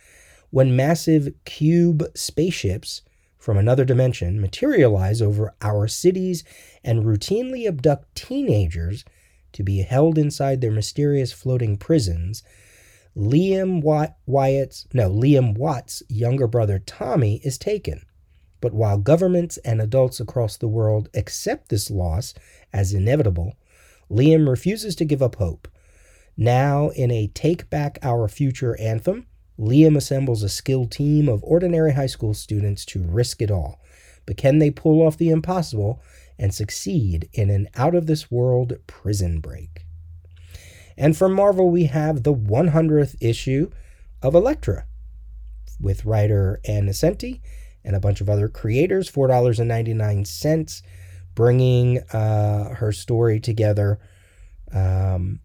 When 0.50 0.76
massive 0.76 1.34
cube 1.46 2.04
spaceships 2.14 3.04
from 3.42 3.58
another 3.58 3.84
dimension 3.84 4.40
materialize 4.40 5.20
over 5.20 5.56
our 5.64 5.88
cities 5.88 6.44
and 6.84 7.04
routinely 7.04 7.68
abduct 7.68 8.14
teenagers 8.14 9.04
to 9.52 9.64
be 9.64 9.82
held 9.82 10.20
inside 10.20 10.62
their 10.62 10.72
mysterious 10.72 11.34
floating 11.34 11.76
prisons, 11.76 12.44
Liam 13.18 13.82
Wyatt's 14.28 14.88
no 14.94 15.10
Liam 15.10 15.58
Watt's 15.58 16.04
younger 16.08 16.46
brother 16.46 16.78
Tommy 16.78 17.42
is 17.44 17.58
taken. 17.58 18.06
But 18.62 18.74
while 18.74 19.00
governments 19.00 19.58
and 19.66 19.82
adults 19.82 20.20
across 20.20 20.56
the 20.56 20.68
world 20.68 21.10
accept 21.16 21.70
this 21.70 21.90
loss 21.90 22.36
as 22.72 22.94
inevitable, 22.94 23.56
Liam 24.08 24.48
refuses 24.48 24.96
to 24.98 25.06
give 25.06 25.24
up 25.24 25.38
hope. 25.38 25.68
Now, 26.38 26.90
in 26.90 27.10
a 27.10 27.26
Take 27.26 27.72
Back 27.72 27.98
Our 28.04 28.28
Future 28.28 28.80
anthem, 28.80 29.26
Liam 29.60 29.96
assembles 29.96 30.44
a 30.44 30.50
skilled 30.50 30.92
team 30.92 31.30
of 31.30 31.44
ordinary 31.44 31.94
high 31.94 32.08
school 32.08 32.34
students 32.34 32.86
to 32.86 33.04
risk 33.04 33.42
it 33.42 33.52
all. 33.52 33.82
But 34.26 34.38
can 34.38 34.60
they 34.60 34.72
pull 34.72 35.02
off 35.02 35.18
the 35.18 35.30
impossible 35.30 36.02
and 36.38 36.54
succeed 36.54 37.30
in 37.34 37.50
an 37.50 37.68
out 37.76 37.96
of 37.96 38.08
this 38.08 38.32
world 38.32 38.74
prison 38.88 39.40
break? 39.40 39.86
And 40.98 41.18
from 41.18 41.34
Marvel, 41.34 41.70
we 41.70 41.86
have 41.86 42.24
the 42.24 42.34
100th 42.34 43.16
issue 43.20 43.72
of 44.22 44.36
Elektra 44.36 44.86
with 45.80 46.06
writer 46.06 46.60
Ann 46.66 46.88
Nocenti 46.88 47.42
and 47.84 47.96
a 47.96 48.00
bunch 48.00 48.22
of 48.22 48.30
other 48.30 48.48
creators, 48.48 49.10
$4.99, 49.10 50.82
bringing 51.34 52.00
uh, 52.14 52.76
her 52.76 52.92
story 52.92 53.40
together. 53.40 54.00
Um, 54.72 55.40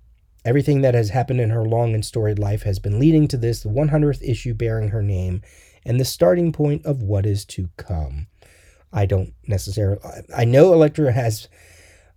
everything 0.47 0.81
that 0.81 0.95
has 0.95 1.11
happened 1.11 1.41
in 1.41 1.51
her 1.51 1.65
long 1.65 1.93
and 1.93 2.05
storied 2.05 2.39
life 2.39 2.63
has 2.63 2.79
been 2.79 2.99
leading 3.01 3.27
to 3.29 3.37
this 3.37 3.65
100th 3.65 4.23
issue 4.23 4.55
bearing 4.55 4.91
her 4.91 5.03
name 5.03 5.43
and 5.85 5.99
the 6.01 6.05
starting 6.05 6.53
point 6.53 6.87
of 6.87 7.03
what 7.03 7.27
is 7.27 7.45
to 7.45 7.69
come. 7.77 8.29
I 8.93 9.07
don't 9.07 9.35
necessarily, 9.47 10.01
I 10.35 10.45
know 10.45 10.73
Elektra 10.73 11.13
has 11.13 11.49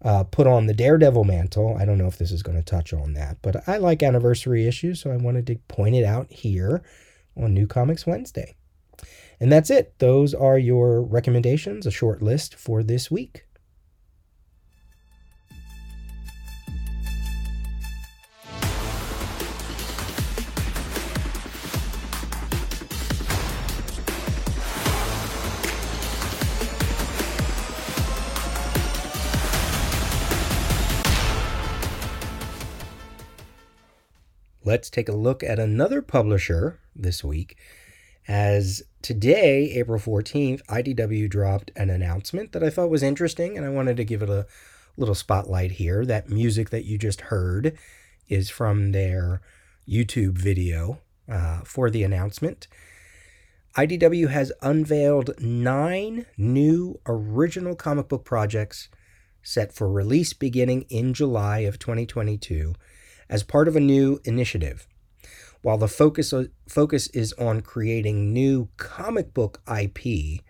uh, 0.03 0.23
put 0.25 0.47
on 0.47 0.67
the 0.67 0.73
Daredevil 0.73 1.23
mantle. 1.23 1.75
I 1.77 1.85
don't 1.85 1.97
know 1.97 2.07
if 2.07 2.19
this 2.19 2.31
is 2.31 2.43
going 2.43 2.57
to 2.57 2.63
touch 2.63 2.93
on 2.93 3.13
that, 3.13 3.37
but 3.41 3.67
I 3.67 3.77
like 3.77 4.03
anniversary 4.03 4.67
issues, 4.67 5.01
so 5.01 5.11
I 5.11 5.17
wanted 5.17 5.47
to 5.47 5.55
point 5.67 5.95
it 5.95 6.05
out 6.05 6.31
here 6.31 6.83
on 7.35 7.53
New 7.53 7.67
Comics 7.67 8.05
Wednesday. 8.05 8.55
And 9.39 9.51
that's 9.51 9.69
it. 9.69 9.97
Those 9.99 10.33
are 10.33 10.57
your 10.57 11.01
recommendations, 11.01 11.85
a 11.85 11.91
short 11.91 12.21
list 12.21 12.55
for 12.55 12.83
this 12.83 13.09
week. 13.09 13.45
Let's 34.69 34.91
take 34.91 35.09
a 35.09 35.15
look 35.15 35.41
at 35.41 35.57
another 35.57 35.99
publisher 35.99 36.79
this 36.95 37.23
week 37.23 37.57
as 38.27 38.83
today, 39.01 39.71
April 39.71 39.97
14th, 39.97 40.63
IDW 40.67 41.27
dropped 41.27 41.71
an 41.75 41.89
announcement 41.89 42.51
that 42.51 42.63
I 42.63 42.69
thought 42.69 42.91
was 42.91 43.01
interesting, 43.01 43.57
and 43.57 43.65
I 43.65 43.69
wanted 43.69 43.97
to 43.97 44.03
give 44.03 44.21
it 44.21 44.29
a 44.29 44.45
little 44.95 45.15
spotlight 45.15 45.71
here. 45.71 46.05
That 46.05 46.29
music 46.29 46.69
that 46.69 46.85
you 46.85 46.99
just 46.99 47.21
heard 47.21 47.79
is 48.27 48.51
from 48.51 48.91
their 48.91 49.41
YouTube 49.87 50.37
video 50.37 50.99
uh, 51.27 51.61
for 51.61 51.89
the 51.89 52.03
announcement. 52.03 52.67
IDW 53.75 54.29
has 54.29 54.51
unveiled 54.61 55.31
nine 55.41 56.27
new 56.37 56.99
original 57.07 57.73
comic 57.73 58.07
book 58.07 58.23
projects 58.23 58.87
set 59.41 59.73
for 59.73 59.91
release 59.91 60.33
beginning 60.33 60.85
in 60.89 61.15
July 61.15 61.61
of 61.61 61.79
2022 61.79 62.75
as 63.29 63.43
part 63.43 63.67
of 63.67 63.75
a 63.75 63.81
new 63.81 64.19
initiative. 64.25 64.87
While 65.61 65.77
the 65.77 65.87
focus, 65.87 66.33
focus 66.67 67.07
is 67.07 67.33
on 67.33 67.61
creating 67.61 68.33
new 68.33 68.69
comic 68.77 69.33
book 69.33 69.61
IP, 69.67 70.41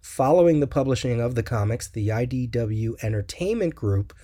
following 0.00 0.60
the 0.60 0.66
publishing 0.66 1.20
of 1.20 1.34
the 1.34 1.42
comics, 1.42 1.88
the 1.88 2.08
IDW 2.08 3.02
Entertainment 3.02 3.74
Group 3.74 4.14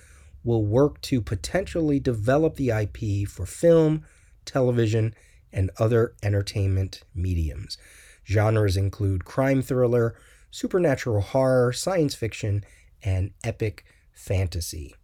will 0.43 0.65
work 0.65 1.01
to 1.01 1.21
potentially 1.21 1.99
develop 1.99 2.55
the 2.55 2.69
IP 2.69 3.27
for 3.27 3.45
film, 3.45 4.03
television, 4.45 5.13
and 5.51 5.71
other 5.77 6.13
entertainment 6.21 7.03
mediums. 7.13 7.77
Genres 8.27 8.77
include 8.77 9.25
crime 9.25 9.61
thriller, 9.61 10.15
supernatural 10.51 11.21
horror, 11.21 11.71
science 11.71 12.15
fiction, 12.15 12.63
and 13.03 13.31
epic 13.43 13.85
fantasy. 14.11 14.95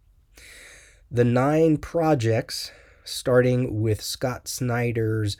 The 1.09 1.23
nine 1.23 1.77
projects 1.77 2.71
starting 3.03 3.81
with 3.81 4.01
Scott 4.01 4.47
Snyder's 4.47 5.37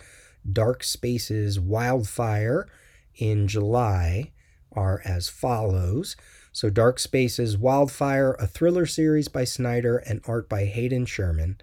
Dark 0.50 0.84
Spaces 0.84 1.60
Wildfire 1.60 2.67
in 3.15 3.47
July, 3.47 4.32
are 4.71 5.02
as 5.06 5.30
follows. 5.30 6.15
So, 6.52 6.69
Dark 6.69 7.00
Spaces 7.00 7.58
Wildfire, 7.58 8.36
a 8.39 8.47
thriller 8.47 8.86
series 8.86 9.28
by 9.28 9.43
Snyder 9.43 9.97
and 9.97 10.21
art 10.26 10.50
by 10.50 10.65
Hayden 10.65 11.06
Sherman, 11.06 11.58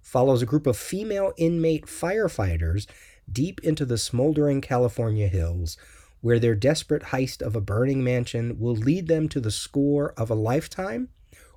follows 0.00 0.42
a 0.42 0.46
group 0.46 0.66
of 0.66 0.76
female 0.76 1.32
inmate 1.36 1.86
firefighters 1.86 2.86
deep 3.30 3.60
into 3.62 3.84
the 3.84 3.98
smoldering 3.98 4.60
California 4.60 5.28
hills, 5.28 5.76
where 6.20 6.38
their 6.38 6.54
desperate 6.54 7.04
heist 7.04 7.42
of 7.42 7.54
a 7.54 7.60
burning 7.60 8.02
mansion 8.02 8.58
will 8.58 8.74
lead 8.74 9.08
them 9.08 9.28
to 9.28 9.40
the 9.40 9.50
score 9.50 10.12
of 10.16 10.30
a 10.30 10.34
lifetime 10.34 11.08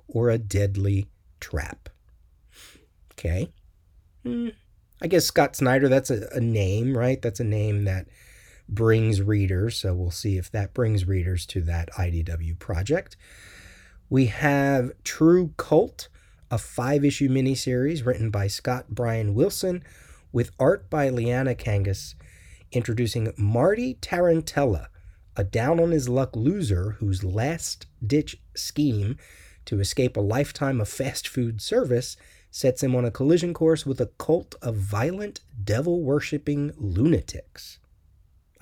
or 0.08 0.30
a 0.30 0.38
deadly 0.38 1.08
trap. 1.40 1.88
Okay. 3.12 3.52
Hmm. 4.26 4.48
I 5.00 5.06
guess 5.06 5.24
Scott 5.24 5.54
Snyder, 5.54 5.88
that's 5.88 6.10
a, 6.10 6.28
a 6.32 6.40
name, 6.40 6.96
right? 6.96 7.20
That's 7.22 7.38
a 7.38 7.44
name 7.44 7.84
that 7.84 8.08
brings 8.68 9.22
readers. 9.22 9.76
So 9.78 9.94
we'll 9.94 10.10
see 10.10 10.36
if 10.36 10.50
that 10.50 10.74
brings 10.74 11.06
readers 11.06 11.46
to 11.46 11.60
that 11.62 11.90
IDW 11.92 12.58
project. 12.58 13.16
We 14.08 14.26
have 14.26 14.90
True 15.04 15.52
Cult, 15.56 16.08
a 16.50 16.58
five 16.58 17.04
issue 17.04 17.28
miniseries 17.28 18.04
written 18.04 18.30
by 18.30 18.48
Scott 18.48 18.88
Bryan 18.88 19.34
Wilson 19.34 19.84
with 20.32 20.50
art 20.58 20.90
by 20.90 21.08
Liana 21.08 21.54
Kangas, 21.54 22.14
introducing 22.72 23.32
Marty 23.36 23.94
Tarantella, 23.94 24.86
a 25.36 25.44
down 25.44 25.78
on 25.78 25.92
his 25.92 26.08
luck 26.08 26.34
loser 26.34 26.92
whose 26.98 27.22
last 27.22 27.86
ditch 28.04 28.40
scheme 28.54 29.16
to 29.66 29.78
escape 29.78 30.16
a 30.16 30.20
lifetime 30.20 30.80
of 30.80 30.88
fast 30.88 31.28
food 31.28 31.60
service 31.60 32.16
sets 32.56 32.82
him 32.82 32.96
on 32.96 33.04
a 33.04 33.10
collision 33.10 33.52
course 33.52 33.84
with 33.84 34.00
a 34.00 34.06
cult 34.16 34.54
of 34.62 34.76
violent, 34.76 35.40
devil 35.62 36.00
worshipping 36.00 36.72
lunatics. 36.78 37.78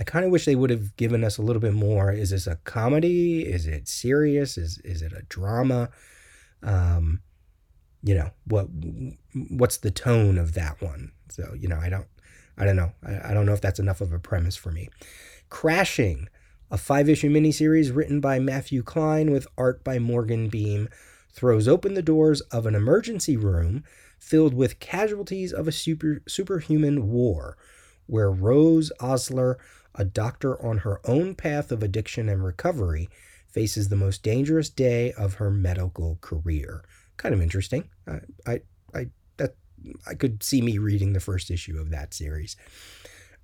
I 0.00 0.02
kind 0.02 0.24
of 0.24 0.32
wish 0.32 0.46
they 0.46 0.56
would 0.56 0.70
have 0.70 0.96
given 0.96 1.22
us 1.22 1.38
a 1.38 1.42
little 1.42 1.62
bit 1.62 1.74
more. 1.74 2.10
Is 2.10 2.30
this 2.30 2.48
a 2.48 2.56
comedy? 2.64 3.42
Is 3.42 3.68
it 3.68 3.86
serious? 3.86 4.58
Is, 4.58 4.78
is 4.78 5.00
it 5.00 5.12
a 5.12 5.22
drama? 5.28 5.90
Um, 6.60 7.20
you 8.02 8.16
know 8.16 8.30
what 8.46 8.66
what's 9.48 9.76
the 9.76 9.92
tone 9.92 10.38
of 10.38 10.54
that 10.54 10.82
one? 10.82 11.12
So 11.28 11.54
you 11.56 11.68
know 11.68 11.78
I 11.80 11.88
don't 11.88 12.08
I 12.58 12.64
don't 12.64 12.76
know 12.76 12.90
I, 13.06 13.30
I 13.30 13.34
don't 13.34 13.46
know 13.46 13.54
if 13.54 13.60
that's 13.60 13.78
enough 13.78 14.00
of 14.00 14.12
a 14.12 14.18
premise 14.18 14.56
for 14.56 14.72
me. 14.72 14.88
Crashing, 15.50 16.28
a 16.68 16.76
five 16.76 17.08
issue 17.08 17.30
miniseries 17.30 17.94
written 17.94 18.20
by 18.20 18.40
Matthew 18.40 18.82
Klein 18.82 19.30
with 19.30 19.46
art 19.56 19.84
by 19.84 20.00
Morgan 20.00 20.48
Beem, 20.50 20.88
throws 21.34 21.66
open 21.68 21.94
the 21.94 22.02
doors 22.02 22.40
of 22.42 22.64
an 22.64 22.74
emergency 22.74 23.36
room 23.36 23.84
filled 24.18 24.54
with 24.54 24.78
casualties 24.78 25.52
of 25.52 25.68
a 25.68 25.72
super 25.72 26.22
superhuman 26.26 27.10
war, 27.10 27.58
where 28.06 28.30
Rose 28.30 28.90
Osler, 29.00 29.58
a 29.94 30.04
doctor 30.04 30.60
on 30.64 30.78
her 30.78 31.00
own 31.04 31.34
path 31.34 31.70
of 31.70 31.82
addiction 31.82 32.28
and 32.28 32.44
recovery, 32.44 33.08
faces 33.48 33.88
the 33.88 33.96
most 33.96 34.22
dangerous 34.22 34.68
day 34.68 35.12
of 35.12 35.34
her 35.34 35.50
medical 35.50 36.18
career. 36.20 36.84
Kind 37.16 37.34
of 37.34 37.42
interesting. 37.42 37.88
I, 38.06 38.20
I, 38.46 38.60
I 38.94 39.06
that 39.36 39.56
I 40.06 40.14
could 40.14 40.42
see 40.42 40.62
me 40.62 40.78
reading 40.78 41.12
the 41.12 41.20
first 41.20 41.50
issue 41.50 41.78
of 41.78 41.90
that 41.90 42.14
series. 42.14 42.56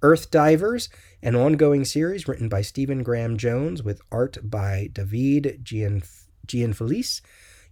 Earth 0.02 0.30
Divers, 0.30 0.88
an 1.22 1.36
ongoing 1.36 1.84
series 1.84 2.26
written 2.26 2.48
by 2.48 2.62
Stephen 2.62 3.02
Graham 3.02 3.36
Jones 3.36 3.82
with 3.82 4.00
art 4.10 4.38
by 4.42 4.88
David 4.92 5.60
Gianf- 5.62 6.26
Gianfelice, 6.46 7.20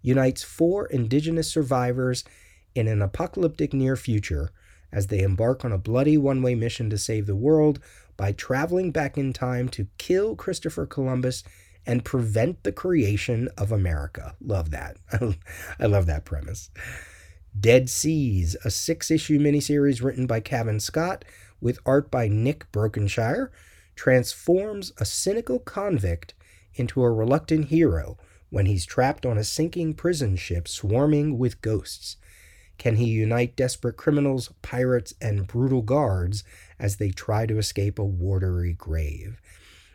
unites 0.03 0.43
four 0.43 0.87
indigenous 0.87 1.51
survivors 1.51 2.25
in 2.75 2.89
an 2.89 3.03
apocalyptic 3.03 3.73
near 3.73 3.97
future 3.97 4.53
as 4.93 5.09
they 5.09 5.21
embark 5.21 5.65
on 5.65 5.73
a 5.73 5.79
bloody 5.79 6.17
one 6.17 6.43
way 6.43 6.55
mission 6.55 6.89
to 6.91 6.99
save 6.99 7.27
the 7.27 7.37
world 7.37 7.81
by 8.17 8.33
traveling 8.33 8.91
back 8.91 9.17
in 9.17 9.33
time 9.33 9.69
to 9.69 9.87
kill 9.99 10.35
Christopher 10.35 10.87
Columbus 10.87 11.45
and 11.87 12.05
prevent 12.05 12.63
the 12.65 12.73
creation 12.73 13.49
of 13.57 13.73
America. 13.73 14.35
Love 14.41 14.71
that. 14.71 14.97
I 15.81 15.87
love 15.87 16.07
that 16.07 16.25
premise. 16.25 16.71
Dead 17.59 17.89
Seas, 17.89 18.57
a 18.65 18.71
six 18.71 19.11
issue 19.11 19.39
miniseries 19.39 20.03
written 20.03 20.27
by 20.27 20.41
Cavan 20.41 20.81
Scott 20.81 21.25
with 21.61 21.79
art 21.87 22.11
by 22.11 22.29
Nick 22.29 22.71
Brokenshire, 22.73 23.51
transforms 23.97 24.93
a 24.99 25.05
cynical 25.05 25.59
convict 25.59 26.35
into 26.75 27.03
a 27.03 27.11
reluctant 27.11 27.67
hero 27.67 28.17
when 28.51 28.67
he's 28.67 28.87
trapped 28.87 29.27
on 29.27 29.39
a 29.39 29.45
sinking 29.45 29.95
prison 29.95 30.37
ship 30.37 30.67
swarming 30.69 31.39
with 31.39 31.61
ghosts. 31.61 32.17
Can 32.79 32.97
he 32.97 33.07
unite 33.07 33.57
desperate 33.57 33.97
criminals, 33.97 34.53
pirates, 34.63 35.13
and 35.21 35.47
brutal 35.47 35.83
guards 35.83 36.45
as 36.79 36.97
they 36.97 37.11
try 37.11 37.45
to 37.45 37.59
escape 37.59 37.99
a 37.99 38.05
watery 38.05 38.73
grave? 38.73 39.41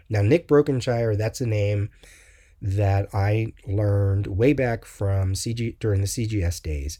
Now, 0.09 0.21
Nick 0.21 0.47
Brokenshire, 0.47 1.15
that's 1.15 1.41
a 1.41 1.47
name 1.47 1.89
that 2.61 3.07
I 3.13 3.53
learned 3.65 4.27
way 4.27 4.53
back 4.53 4.85
from 4.85 5.33
CG 5.33 5.77
during 5.79 6.01
the 6.01 6.07
CGS 6.07 6.61
days. 6.61 6.99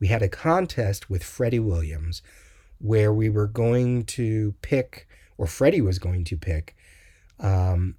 We 0.00 0.08
had 0.08 0.22
a 0.22 0.28
contest 0.28 1.08
with 1.08 1.24
Freddie 1.24 1.58
Williams 1.58 2.22
where 2.78 3.12
we 3.12 3.28
were 3.28 3.46
going 3.46 4.04
to 4.04 4.54
pick, 4.60 5.06
or 5.38 5.46
Freddie 5.46 5.80
was 5.80 5.98
going 5.98 6.24
to 6.24 6.36
pick, 6.36 6.74
um, 7.38 7.94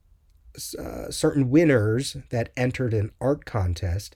uh, 0.77 1.09
certain 1.11 1.49
winners 1.49 2.17
that 2.29 2.51
entered 2.55 2.93
an 2.93 3.11
art 3.19 3.45
contest, 3.45 4.15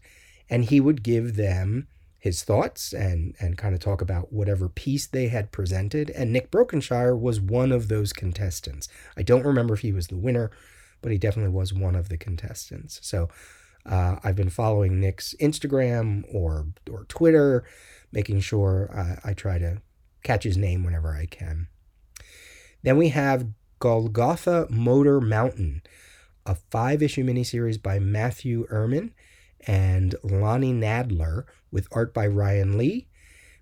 and 0.49 0.65
he 0.65 0.79
would 0.79 1.03
give 1.03 1.35
them 1.35 1.88
his 2.19 2.43
thoughts 2.43 2.93
and 2.93 3.35
and 3.39 3.57
kind 3.57 3.73
of 3.73 3.79
talk 3.79 4.01
about 4.01 4.33
whatever 4.33 4.67
piece 4.69 5.07
they 5.07 5.27
had 5.27 5.51
presented. 5.51 6.09
And 6.11 6.33
Nick 6.33 6.51
Brokenshire 6.51 7.15
was 7.15 7.39
one 7.39 7.71
of 7.71 7.88
those 7.88 8.13
contestants. 8.13 8.88
I 9.15 9.23
don't 9.23 9.45
remember 9.45 9.73
if 9.73 9.81
he 9.81 9.91
was 9.91 10.07
the 10.07 10.17
winner, 10.17 10.51
but 11.01 11.11
he 11.11 11.17
definitely 11.17 11.53
was 11.53 11.73
one 11.73 11.95
of 11.95 12.09
the 12.09 12.17
contestants. 12.17 12.99
So 13.03 13.29
uh, 13.85 14.17
I've 14.23 14.35
been 14.35 14.49
following 14.49 14.99
Nick's 14.99 15.33
Instagram 15.39 16.23
or 16.33 16.67
or 16.91 17.05
Twitter, 17.05 17.63
making 18.11 18.41
sure 18.41 19.17
I 19.23 19.33
try 19.33 19.57
to 19.59 19.81
catch 20.23 20.43
his 20.43 20.57
name 20.57 20.83
whenever 20.83 21.15
I 21.15 21.25
can. 21.25 21.67
Then 22.83 22.97
we 22.97 23.09
have 23.09 23.47
Golgotha 23.79 24.67
Motor 24.69 25.21
Mountain, 25.21 25.81
a 26.47 26.55
five 26.55 27.03
issue 27.03 27.23
miniseries 27.23 27.81
by 27.81 27.99
Matthew 27.99 28.65
Erman 28.71 29.11
and 29.67 30.15
Lonnie 30.23 30.73
Nadler 30.73 31.43
with 31.71 31.87
art 31.91 32.13
by 32.13 32.25
Ryan 32.25 32.77
Lee. 32.77 33.07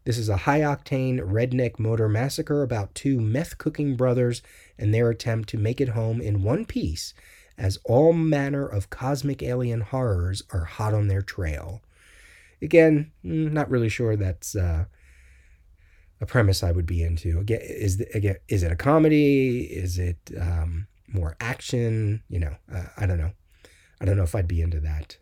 This 0.06 0.20
is 0.20 0.30
a 0.30 0.38
high 0.38 0.60
octane 0.60 1.20
redneck 1.20 1.80
motor 1.80 2.08
massacre 2.08 2.62
about 2.62 2.94
two 2.94 3.20
meth 3.20 3.58
cooking 3.58 3.96
brothers 3.96 4.44
and 4.78 4.94
their 4.94 5.10
attempt 5.10 5.50
to 5.50 5.58
make 5.58 5.82
it 5.82 5.90
home 5.90 6.22
in 6.22 6.44
one 6.44 6.64
piece 6.66 7.16
as 7.58 7.80
all 7.86 8.14
manner 8.14 8.68
of 8.68 8.92
cosmic 8.92 9.42
alien 9.42 9.82
horrors 9.82 10.44
are 10.52 10.66
hot 10.66 10.94
on 10.94 11.08
their 11.08 11.24
trail. 11.24 11.82
Again, 12.62 13.12
mm, 13.26 13.52
not 13.52 13.70
really 13.70 13.90
sure 13.90 14.16
that's 14.16 14.56
uh, 14.56 14.86
a 16.22 16.26
premise 16.26 16.62
I 16.62 16.72
would 16.72 16.86
be 16.86 17.02
into. 17.02 17.40
Again, 17.40 17.62
is 17.64 18.00
again 18.14 18.36
is 18.48 18.62
it 18.62 18.72
a 18.72 18.76
comedy? 18.76 19.62
Is 19.62 19.98
it 19.98 20.18
um, 20.40 20.88
more 21.08 21.36
action? 21.40 22.24
You 22.30 22.40
know, 22.40 22.56
uh, 22.74 22.86
I 22.98 23.06
don't 23.06 23.18
know. 23.18 23.32
I 24.00 24.06
don't 24.06 24.18
know 24.18 24.24
if 24.24 24.36
I'd 24.36 24.48
be 24.48 24.62
into 24.62 24.80
that. 24.82 25.18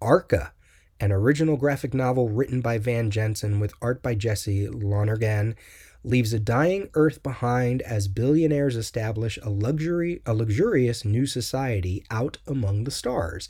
Arca, 0.00 0.52
an 1.00 1.12
original 1.12 1.56
graphic 1.56 1.94
novel 1.94 2.28
written 2.28 2.60
by 2.60 2.78
Van 2.78 3.10
Jensen 3.10 3.60
with 3.60 3.74
art 3.82 4.02
by 4.02 4.14
Jesse 4.14 4.68
Lonergan, 4.68 5.56
leaves 6.02 6.32
a 6.32 6.38
dying 6.38 6.90
Earth 6.94 7.22
behind 7.22 7.82
as 7.82 8.08
billionaires 8.08 8.76
establish 8.76 9.38
a 9.42 9.50
luxury 9.50 10.20
a 10.26 10.34
luxurious 10.34 11.04
new 11.04 11.26
society 11.26 12.04
out 12.10 12.38
among 12.46 12.84
the 12.84 12.90
stars, 12.90 13.48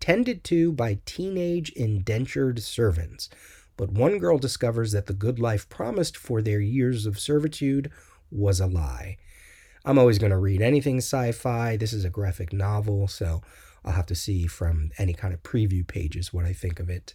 tended 0.00 0.42
to 0.44 0.72
by 0.72 0.98
teenage 1.04 1.70
indentured 1.70 2.62
servants 2.62 3.28
but 3.80 3.92
one 3.92 4.18
girl 4.18 4.36
discovers 4.36 4.92
that 4.92 5.06
the 5.06 5.14
good 5.14 5.38
life 5.38 5.66
promised 5.70 6.14
for 6.14 6.42
their 6.42 6.60
years 6.60 7.06
of 7.06 7.18
servitude 7.18 7.90
was 8.30 8.60
a 8.60 8.66
lie. 8.66 9.16
I'm 9.84 9.98
always 9.98 10.18
going 10.18 10.30
to 10.30 10.38
read 10.38 10.60
anything 10.60 10.98
sci 10.98 11.32
fi. 11.32 11.76
This 11.76 11.94
is 11.94 12.04
a 12.04 12.10
graphic 12.10 12.52
novel, 12.52 13.08
so 13.08 13.40
I'll 13.82 13.94
have 13.94 14.06
to 14.06 14.14
see 14.14 14.46
from 14.46 14.90
any 14.98 15.14
kind 15.14 15.32
of 15.32 15.42
preview 15.42 15.86
pages 15.86 16.34
what 16.34 16.44
I 16.44 16.52
think 16.52 16.80
of 16.80 16.90
it. 16.90 17.14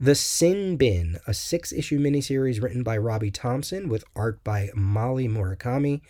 The 0.00 0.16
Sin 0.16 0.76
Bin, 0.76 1.18
a 1.26 1.34
six 1.34 1.72
issue 1.72 2.00
miniseries 2.00 2.60
written 2.60 2.82
by 2.82 2.98
Robbie 2.98 3.30
Thompson 3.30 3.88
with 3.88 4.04
art 4.16 4.42
by 4.42 4.70
Molly 4.74 5.28
Murakami, 5.28 6.00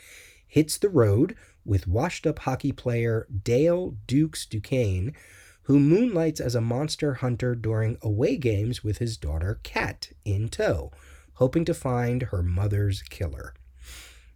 hits 0.47 0.79
the 0.79 0.89
road 0.89 1.37
with 1.67 1.87
washed 1.87 2.27
up 2.27 2.41
hockey 2.41 2.73
player 2.73 3.27
Dale 3.45 3.95
Dukes 4.07 4.47
Duquesne, 4.47 5.15
who 5.63 5.79
moonlights 5.79 6.41
as 6.41 6.55
a 6.55 6.63
monster 6.63 7.15
hunter 7.15 7.55
during 7.55 7.99
away 8.01 8.39
games 8.39 8.83
with 8.83 8.99
his 8.99 9.19
daughter 9.19 9.61
Kat 9.63 10.13
in 10.25 10.49
tow, 10.49 10.91
hoping 11.35 11.67
to 11.67 11.75
find 11.75 12.23
her 12.23 12.43
mother's 12.43 13.03
killer. 13.03 13.53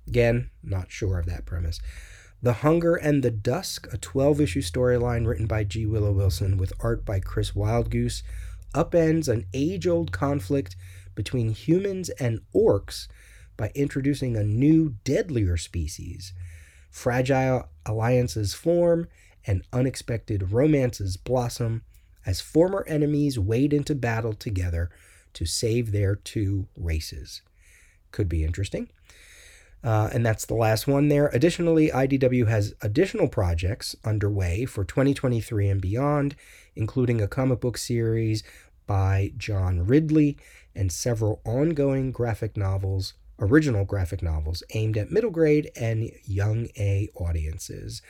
Again, 0.07 0.51
not 0.63 0.91
sure 0.91 1.19
of 1.19 1.27
that 1.27 1.47
premise. 1.47 1.81
The 2.43 2.55
Hunger 2.55 2.97
and 2.97 3.23
the 3.23 3.31
Dusk, 3.31 3.87
a 3.93 3.99
12 3.99 4.41
issue 4.41 4.63
storyline 4.63 5.27
written 5.27 5.47
by 5.47 5.65
G. 5.65 5.87
Willow 5.87 6.13
Wilson 6.13 6.57
with 6.57 6.73
art 6.81 7.05
by 7.05 7.21
Chris 7.21 7.53
Wildgoose, 7.53 8.23
upends 8.75 9.29
an 9.29 9.47
age 9.55 9.87
old 9.87 10.11
conflict 10.13 10.75
between 11.15 11.51
humans 11.51 12.09
and 12.11 12.41
orcs 12.55 13.07
by 13.57 13.71
introducing 13.75 14.37
a 14.37 14.43
new, 14.43 14.97
deadlier 15.05 15.57
species. 15.57 16.33
Fragile 16.91 17.69
alliances 17.87 18.55
form, 18.55 19.09
and 19.47 19.63
unexpected 19.73 20.53
romances 20.53 21.17
blossom 21.17 21.83
as 22.25 22.41
former 22.41 22.85
enemies 22.87 23.39
wade 23.39 23.73
into 23.73 23.95
battle 23.95 24.33
together 24.33 24.91
to 25.33 25.45
save 25.45 25.93
their 25.93 26.15
two 26.15 26.69
races. 26.77 27.43
Could 28.11 28.29
be 28.29 28.45
interesting. 28.45 28.89
Uh, 29.85 30.09
and 30.13 30.25
that's 30.25 30.47
the 30.47 30.55
last 30.55 30.87
one 30.87 31.09
there. 31.09 31.29
Additionally, 31.29 31.89
IDW 31.89 32.47
has 32.47 32.75
additional 32.83 33.29
projects 33.29 33.97
underway 34.05 34.65
for 34.65 34.85
2023 34.85 35.69
and 35.69 35.81
beyond, 35.81 36.37
including 36.77 37.21
a 37.21 37.29
comic 37.29 37.61
book 37.61 37.77
series 37.77 38.45
by 38.87 39.33
John 39.37 39.85
Ridley 39.85 40.39
and 40.75 40.93
several 40.93 41.41
ongoing 41.45 42.13
graphic 42.13 42.57
novels, 42.57 43.15
original 43.41 43.85
graphic 43.85 44.23
novels 44.23 44.63
aimed 44.75 44.97
at 44.97 45.11
middle 45.11 45.31
grade 45.31 45.71
and 45.75 46.11
young 46.25 46.69
A 46.79 47.09
audiences. 47.17 48.03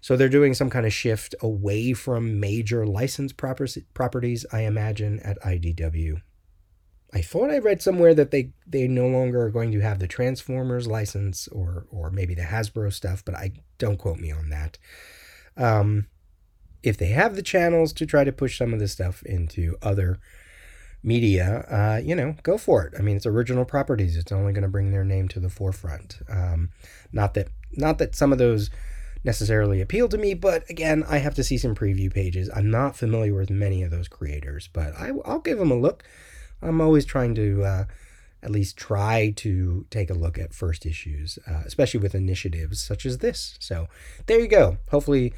So 0.00 0.16
they're 0.16 0.28
doing 0.28 0.54
some 0.54 0.70
kind 0.70 0.86
of 0.86 0.92
shift 0.92 1.34
away 1.40 1.92
from 1.92 2.38
major 2.38 2.86
license 2.86 3.32
properties, 3.32 4.46
I 4.52 4.60
imagine, 4.60 5.20
at 5.20 5.40
IDW. 5.42 6.22
I 7.12 7.22
thought 7.22 7.50
I 7.50 7.58
read 7.58 7.80
somewhere 7.80 8.14
that 8.14 8.30
they, 8.30 8.50
they 8.66 8.88
no 8.88 9.06
longer 9.06 9.42
are 9.42 9.50
going 9.50 9.72
to 9.72 9.80
have 9.80 9.98
the 9.98 10.08
Transformers 10.08 10.86
license 10.86 11.48
or 11.48 11.86
or 11.90 12.10
maybe 12.10 12.34
the 12.34 12.42
Hasbro 12.42 12.92
stuff, 12.92 13.24
but 13.24 13.34
I 13.34 13.52
don't 13.78 13.98
quote 13.98 14.18
me 14.18 14.32
on 14.32 14.50
that. 14.50 14.78
Um, 15.56 16.06
if 16.82 16.96
they 16.96 17.08
have 17.08 17.34
the 17.34 17.42
channels 17.42 17.92
to 17.94 18.06
try 18.06 18.24
to 18.24 18.32
push 18.32 18.58
some 18.58 18.72
of 18.72 18.80
this 18.80 18.92
stuff 18.92 19.22
into 19.24 19.76
other 19.82 20.18
media, 21.02 21.64
uh, 21.70 22.00
you 22.02 22.14
know, 22.14 22.34
go 22.42 22.58
for 22.58 22.84
it. 22.84 22.94
I 22.98 23.02
mean, 23.02 23.16
it's 23.16 23.26
original 23.26 23.64
properties. 23.64 24.16
It's 24.16 24.32
only 24.32 24.52
going 24.52 24.62
to 24.62 24.68
bring 24.68 24.90
their 24.90 25.04
name 25.04 25.28
to 25.28 25.40
the 25.40 25.48
forefront. 25.48 26.18
Um, 26.28 26.70
not 27.12 27.34
that 27.34 27.48
not 27.72 27.98
that 27.98 28.14
some 28.14 28.32
of 28.32 28.38
those 28.38 28.70
necessarily 29.24 29.80
appeal 29.80 30.08
to 30.08 30.18
me, 30.18 30.34
but 30.34 30.68
again, 30.70 31.04
I 31.08 31.18
have 31.18 31.34
to 31.34 31.44
see 31.44 31.58
some 31.58 31.74
preview 31.74 32.12
pages. 32.12 32.48
I'm 32.54 32.70
not 32.70 32.96
familiar 32.96 33.34
with 33.34 33.50
many 33.50 33.82
of 33.82 33.90
those 33.90 34.08
creators, 34.08 34.68
but 34.72 34.94
I, 34.96 35.10
will 35.10 35.40
give 35.40 35.58
them 35.58 35.70
a 35.70 35.76
look. 35.76 36.04
I'm 36.66 36.80
always 36.80 37.04
trying 37.04 37.34
to 37.36 37.64
uh, 37.64 37.84
at 38.42 38.50
least 38.50 38.76
try 38.76 39.32
to 39.36 39.86
take 39.90 40.10
a 40.10 40.14
look 40.14 40.38
at 40.38 40.52
first 40.52 40.86
issues, 40.86 41.38
uh, 41.48 41.62
especially 41.64 42.00
with 42.00 42.14
initiatives 42.14 42.80
such 42.80 43.06
as 43.06 43.18
this. 43.18 43.56
So 43.60 43.88
there 44.26 44.40
you 44.40 44.48
go. 44.48 44.78
Hopefully, 44.90 45.32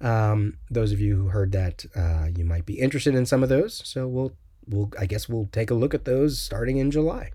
um, 0.00 0.58
those 0.70 0.92
of 0.92 1.00
you 1.00 1.16
who 1.16 1.28
heard 1.28 1.52
that, 1.52 1.84
uh, 1.94 2.28
you 2.34 2.44
might 2.44 2.66
be 2.66 2.78
interested 2.78 3.14
in 3.14 3.26
some 3.26 3.42
of 3.42 3.48
those. 3.48 3.82
So 3.84 4.08
we'll, 4.08 4.32
we'll, 4.66 4.90
I 4.98 5.06
guess 5.06 5.28
we'll 5.28 5.48
take 5.52 5.70
a 5.70 5.74
look 5.74 5.94
at 5.94 6.04
those 6.04 6.38
starting 6.40 6.78
in 6.78 6.90
July. 6.90 7.32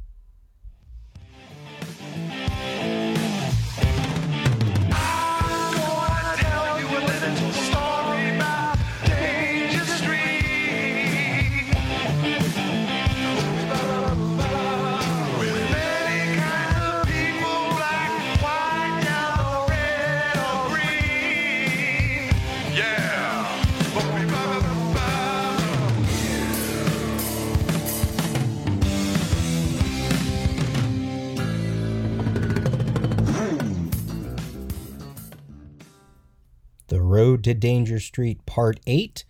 Road 37.25 37.43
to 37.45 37.55
Danger 37.55 37.99
Street 37.99 38.45
Part 38.45 38.79
8 38.85 39.25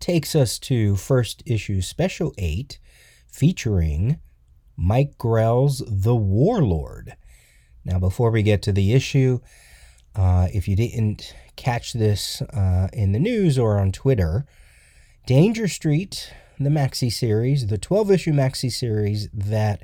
takes 0.00 0.34
us 0.34 0.58
to 0.58 0.96
first 0.96 1.42
issue 1.46 1.80
Special 1.80 2.34
8 2.36 2.78
featuring 3.26 4.20
Mike 4.76 5.16
Grell's 5.16 5.82
The 5.88 6.14
Warlord. 6.14 7.16
Now, 7.86 7.98
before 7.98 8.30
we 8.30 8.42
get 8.42 8.60
to 8.64 8.72
the 8.72 8.92
issue, 8.92 9.40
uh, 10.14 10.48
if 10.52 10.68
you 10.68 10.76
didn't 10.76 11.34
catch 11.56 11.94
this 11.94 12.42
uh, 12.42 12.88
in 12.92 13.12
the 13.12 13.18
news 13.18 13.58
or 13.58 13.78
on 13.78 13.92
Twitter, 13.92 14.44
Danger 15.24 15.68
Street, 15.68 16.30
the 16.60 16.68
maxi 16.68 17.10
series, 17.10 17.68
the 17.68 17.78
12 17.78 18.10
issue 18.10 18.32
maxi 18.32 18.70
series 18.70 19.30
that 19.32 19.82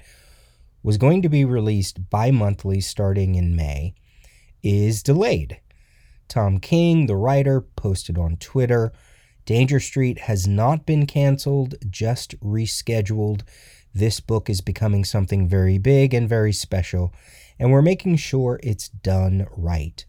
was 0.83 0.99
going 0.99 1.23
to 1.23 1.31
be 1.31 1.47
released 1.47 2.11
bi 2.11 2.31
monthly 2.31 2.83
starting 2.83 3.37
in 3.37 3.57
May, 3.57 3.95
is 4.63 5.03
delayed. 5.03 5.61
Tom 6.29 6.59
King, 6.59 7.07
the 7.07 7.17
writer, 7.17 7.61
posted 7.61 8.19
on 8.19 8.37
Twitter 8.37 8.93
Danger 9.47 9.79
Street 9.79 10.21
has 10.21 10.47
not 10.47 10.87
been 10.87 11.07
canceled, 11.07 11.75
just 11.91 12.39
rescheduled. 12.41 13.43
This 13.93 14.21
book 14.21 14.49
is 14.49 14.61
becoming 14.61 15.05
something 15.05 15.47
very 15.47 15.79
big 15.79 16.15
and 16.15 16.29
very 16.29 16.53
special, 16.53 17.13
and 17.59 17.71
we're 17.71 17.83
making 17.83 18.17
sure 18.17 18.59
it's 18.63 18.89
done 18.89 19.47
right. 19.57 20.05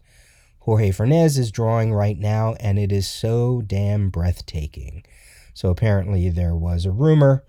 Jorge 0.60 0.90
Fernandez 0.90 1.38
is 1.38 1.52
drawing 1.52 1.92
right 1.92 2.18
now, 2.18 2.54
and 2.54 2.78
it 2.78 2.90
is 2.90 3.06
so 3.06 3.62
damn 3.64 4.08
breathtaking. 4.10 5.04
So 5.54 5.68
apparently, 5.70 6.28
there 6.30 6.54
was 6.54 6.84
a 6.84 6.90
rumor 6.90 7.44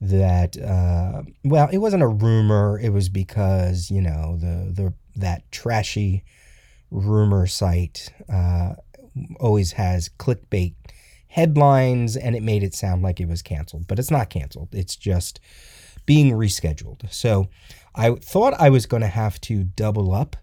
that, 0.00 0.56
uh, 0.58 1.22
well, 1.42 1.68
it 1.72 1.78
wasn't 1.78 2.02
a 2.02 2.08
rumor. 2.08 2.78
It 2.78 2.90
was 2.90 3.08
because 3.08 3.90
you 3.90 4.02
know 4.02 4.36
the 4.38 4.70
the 4.72 4.94
that 5.16 5.50
trashy 5.50 6.22
rumor 6.90 7.46
site 7.46 8.12
uh, 8.32 8.74
always 9.40 9.72
has 9.72 10.08
clickbait 10.18 10.74
headlines 11.28 12.16
and 12.16 12.36
it 12.36 12.42
made 12.42 12.62
it 12.62 12.74
sound 12.74 13.02
like 13.02 13.20
it 13.20 13.28
was 13.28 13.42
canceled, 13.42 13.86
but 13.88 13.98
it's 13.98 14.10
not 14.10 14.30
canceled. 14.30 14.68
It's 14.72 14.94
just 14.94 15.40
being 16.06 16.32
rescheduled. 16.32 17.12
So 17.12 17.48
I 17.94 18.14
thought 18.14 18.54
I 18.54 18.70
was 18.70 18.86
going 18.86 19.02
to 19.02 19.08
have 19.08 19.40
to 19.42 19.64
double 19.64 20.12
up 20.12 20.36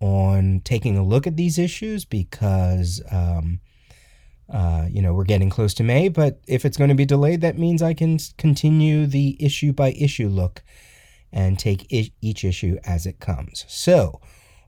on 0.00 0.60
taking 0.64 0.96
a 0.96 1.04
look 1.04 1.26
at 1.26 1.36
these 1.36 1.58
issues 1.58 2.04
because, 2.04 3.02
um, 3.10 3.60
uh, 4.52 4.86
you 4.90 5.02
know, 5.02 5.12
we're 5.14 5.24
getting 5.24 5.50
close 5.50 5.74
to 5.74 5.82
May, 5.82 6.08
but 6.08 6.40
if 6.46 6.64
it's 6.64 6.76
going 6.76 6.88
to 6.88 6.94
be 6.94 7.04
delayed, 7.04 7.40
that 7.40 7.58
means 7.58 7.82
I 7.82 7.94
can 7.94 8.18
continue 8.36 9.06
the 9.06 9.36
issue 9.42 9.72
by 9.72 9.92
issue 9.92 10.28
look 10.28 10.62
and 11.32 11.58
take 11.58 11.86
each 11.90 12.44
issue 12.44 12.78
as 12.84 13.06
it 13.06 13.18
comes. 13.20 13.64
So, 13.68 14.20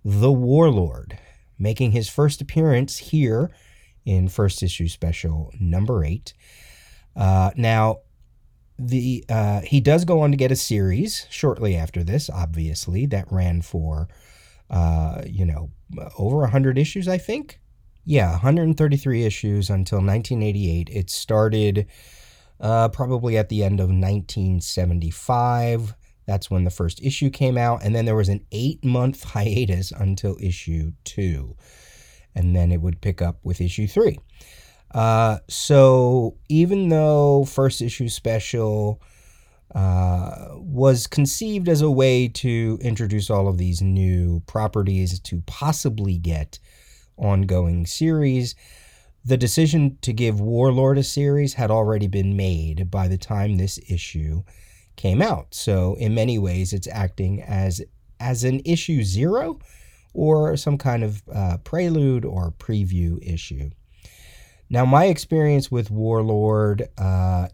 the 0.05 0.33
Warlord, 0.33 1.19
making 1.59 1.93
his 1.93 2.09
first 2.09 2.41
appearance 2.41 2.99
here 2.99 3.51
in 4.05 4.29
first 4.29 4.63
issue 4.63 4.89
special 4.89 5.53
number 5.61 6.05
eight. 6.05 6.35
Uh, 7.15 7.51
now, 7.57 8.01
the 8.79 9.25
uh, 9.29 9.61
he 9.61 9.81
does 9.81 10.07
go 10.07 10.23
on 10.23 10.31
to 10.31 10.37
get 10.37 10.51
a 10.51 10.57
series 10.57 11.27
shortly 11.29 11.77
after 11.77 12.03
this, 12.03 12.31
obviously, 12.31 13.05
that 13.07 13.31
ran 13.31 13.61
for, 13.61 14.09
uh, 14.71 15.23
you 15.27 15.45
know, 15.45 15.71
over 16.19 16.39
100 16.39 16.79
issues, 16.79 17.07
I 17.07 17.19
think. 17.19 17.61
Yeah, 18.07 18.31
133 18.31 19.25
issues 19.25 19.69
until 19.69 19.99
1988. 19.99 20.89
It 20.91 21.11
started 21.11 21.87
uh, 22.59 22.89
probably 22.89 23.37
at 23.37 23.51
the 23.51 23.63
end 23.63 23.81
of 23.81 23.89
1975. 23.89 25.95
That's 26.27 26.51
when 26.51 26.65
the 26.65 26.71
first 26.71 27.03
issue 27.03 27.31
came 27.31 27.59
out. 27.59 27.83
And 27.83 27.95
then 27.95 28.05
there 28.05 28.17
was 28.17 28.29
an 28.29 28.45
eight 28.53 28.85
month 28.85 29.25
hiatus 29.33 29.93
until 29.93 30.37
issue 30.41 30.93
two. 31.05 31.57
And 32.35 32.55
then 32.55 32.71
it 32.71 32.81
would 32.81 33.01
pick 33.01 33.21
up 33.21 33.39
with 33.43 33.61
issue 33.61 33.87
three. 33.87 34.19
Uh, 34.93 35.39
so 35.49 36.37
even 36.49 36.89
though 36.89 37.45
first 37.45 37.81
issue 37.81 38.09
special 38.09 39.01
uh, 39.75 40.49
was 40.55 41.07
conceived 41.07 41.69
as 41.69 41.81
a 41.81 41.91
way 41.91 42.27
to 42.27 42.79
introduce 42.83 43.31
all 43.31 43.47
of 43.47 43.57
these 43.57 43.81
new 43.81 44.41
properties 44.47 45.21
to 45.21 45.43
possibly 45.47 46.19
get 46.19 46.59
ongoing 47.17 47.87
series, 47.87 48.57
the 49.25 49.37
decision 49.37 49.99
to 50.03 50.13
give 50.13 50.41
Warlord 50.41 50.99
a 50.99 51.05
series 51.05 51.55
had 51.55 51.71
already 51.71 52.09
been 52.09 52.37
made 52.37 52.91
by 52.91 53.07
the 53.07 53.19
time 53.19 53.57
this 53.57 53.79
issue 53.89 54.43
came 55.01 55.23
out. 55.23 55.55
So 55.55 55.95
in 55.95 56.15
many 56.15 56.39
ways, 56.39 56.75
it's 56.75 56.89
acting 56.89 57.43
as 57.43 57.81
as 58.21 58.45
an 58.45 58.61
issue 58.67 59.03
zero 59.03 59.59
or 60.13 60.57
some 60.59 60.77
kind 60.77 61.03
of 61.03 61.23
uh, 61.35 61.57
prelude 61.65 62.27
or 62.27 62.53
preview 62.59 63.19
issue. 63.23 63.71
Now, 64.69 64.85
my 64.85 65.07
experience 65.07 65.71
with 65.71 65.91
Warlord 65.91 66.89
uh, 66.99 67.49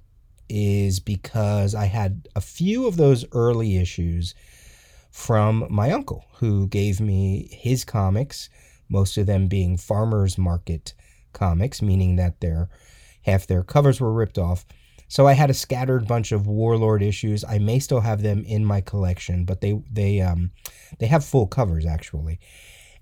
is 0.49 0.99
because 0.99 1.75
I 1.75 1.85
had 1.85 2.29
a 2.35 2.41
few 2.41 2.89
of 2.89 2.97
those 2.97 3.25
early 3.31 3.77
issues 3.77 4.35
from 5.13 5.67
my 5.71 5.93
uncle, 5.93 6.25
who 6.41 6.67
gave 6.67 7.01
me 7.01 7.49
his 7.53 7.85
comics, 7.85 8.51
most 8.89 9.17
of 9.17 9.27
them 9.27 9.47
being 9.47 9.77
farmers 9.77 10.37
market 10.37 10.95
comics, 11.33 11.81
meaning 11.81 12.17
that 12.17 12.41
their 12.41 12.69
half 13.23 13.47
their 13.47 13.63
covers 13.63 14.01
were 14.01 14.13
ripped 14.13 14.39
off 14.39 14.67
so 15.09 15.27
I 15.27 15.35
had 15.35 15.51
a 15.51 15.55
scattered 15.55 16.07
bunch 16.07 16.33
of 16.33 16.47
Warlord 16.47 17.03
issues. 17.03 17.45
I 17.45 17.59
may 17.59 17.79
still 17.79 18.01
have 18.01 18.23
them 18.23 18.45
in 18.45 18.65
my 18.65 18.81
collection, 18.81 19.45
but 19.45 19.61
they 19.61 19.81
they 19.91 20.21
um 20.21 20.51
they 20.99 21.07
have 21.07 21.25
full 21.25 21.47
covers 21.47 21.87
actually. 21.87 22.41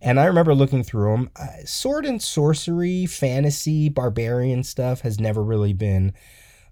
And 0.01 0.21
I 0.21 0.27
remember 0.27 0.55
looking 0.55 0.83
through 0.83 1.13
them. 1.13 1.31
Uh, 1.35 1.65
sword 1.65 2.05
and 2.05 2.21
sorcery, 2.21 3.07
fantasy, 3.07 3.89
barbarian 3.89 4.63
stuff 4.63 5.01
has 5.01 5.19
never 5.19 5.43
really 5.43 5.73
been 5.73 6.13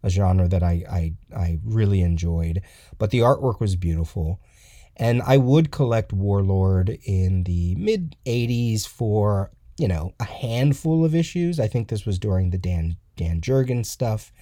a 0.03 0.11
genre 0.11 0.49
that 0.49 0.62
I, 0.62 0.85
I 0.91 1.14
I 1.35 1.59
really 1.64 2.03
enjoyed, 2.03 2.61
but 2.99 3.11
the 3.11 3.20
artwork 3.20 3.61
was 3.61 3.76
beautiful. 3.76 4.41
And 4.97 5.22
I 5.22 5.39
would 5.39 5.70
collect 5.70 6.12
Warlord 6.12 6.99
in 7.05 7.45
the 7.45 7.74
mid 7.76 8.16
80s 8.26 8.87
for, 8.87 9.51
you 9.78 9.89
know, 9.89 10.12
a 10.20 10.24
handful 10.24 11.03
of 11.03 11.14
issues. 11.14 11.59
I 11.59 11.68
think 11.68 11.89
this 11.89 12.05
was 12.05 12.18
during 12.18 12.51
the 12.51 12.59
Dan 12.59 12.97
Dan 13.16 13.41
Jurgens 13.41 13.87
stuff. 13.87 14.33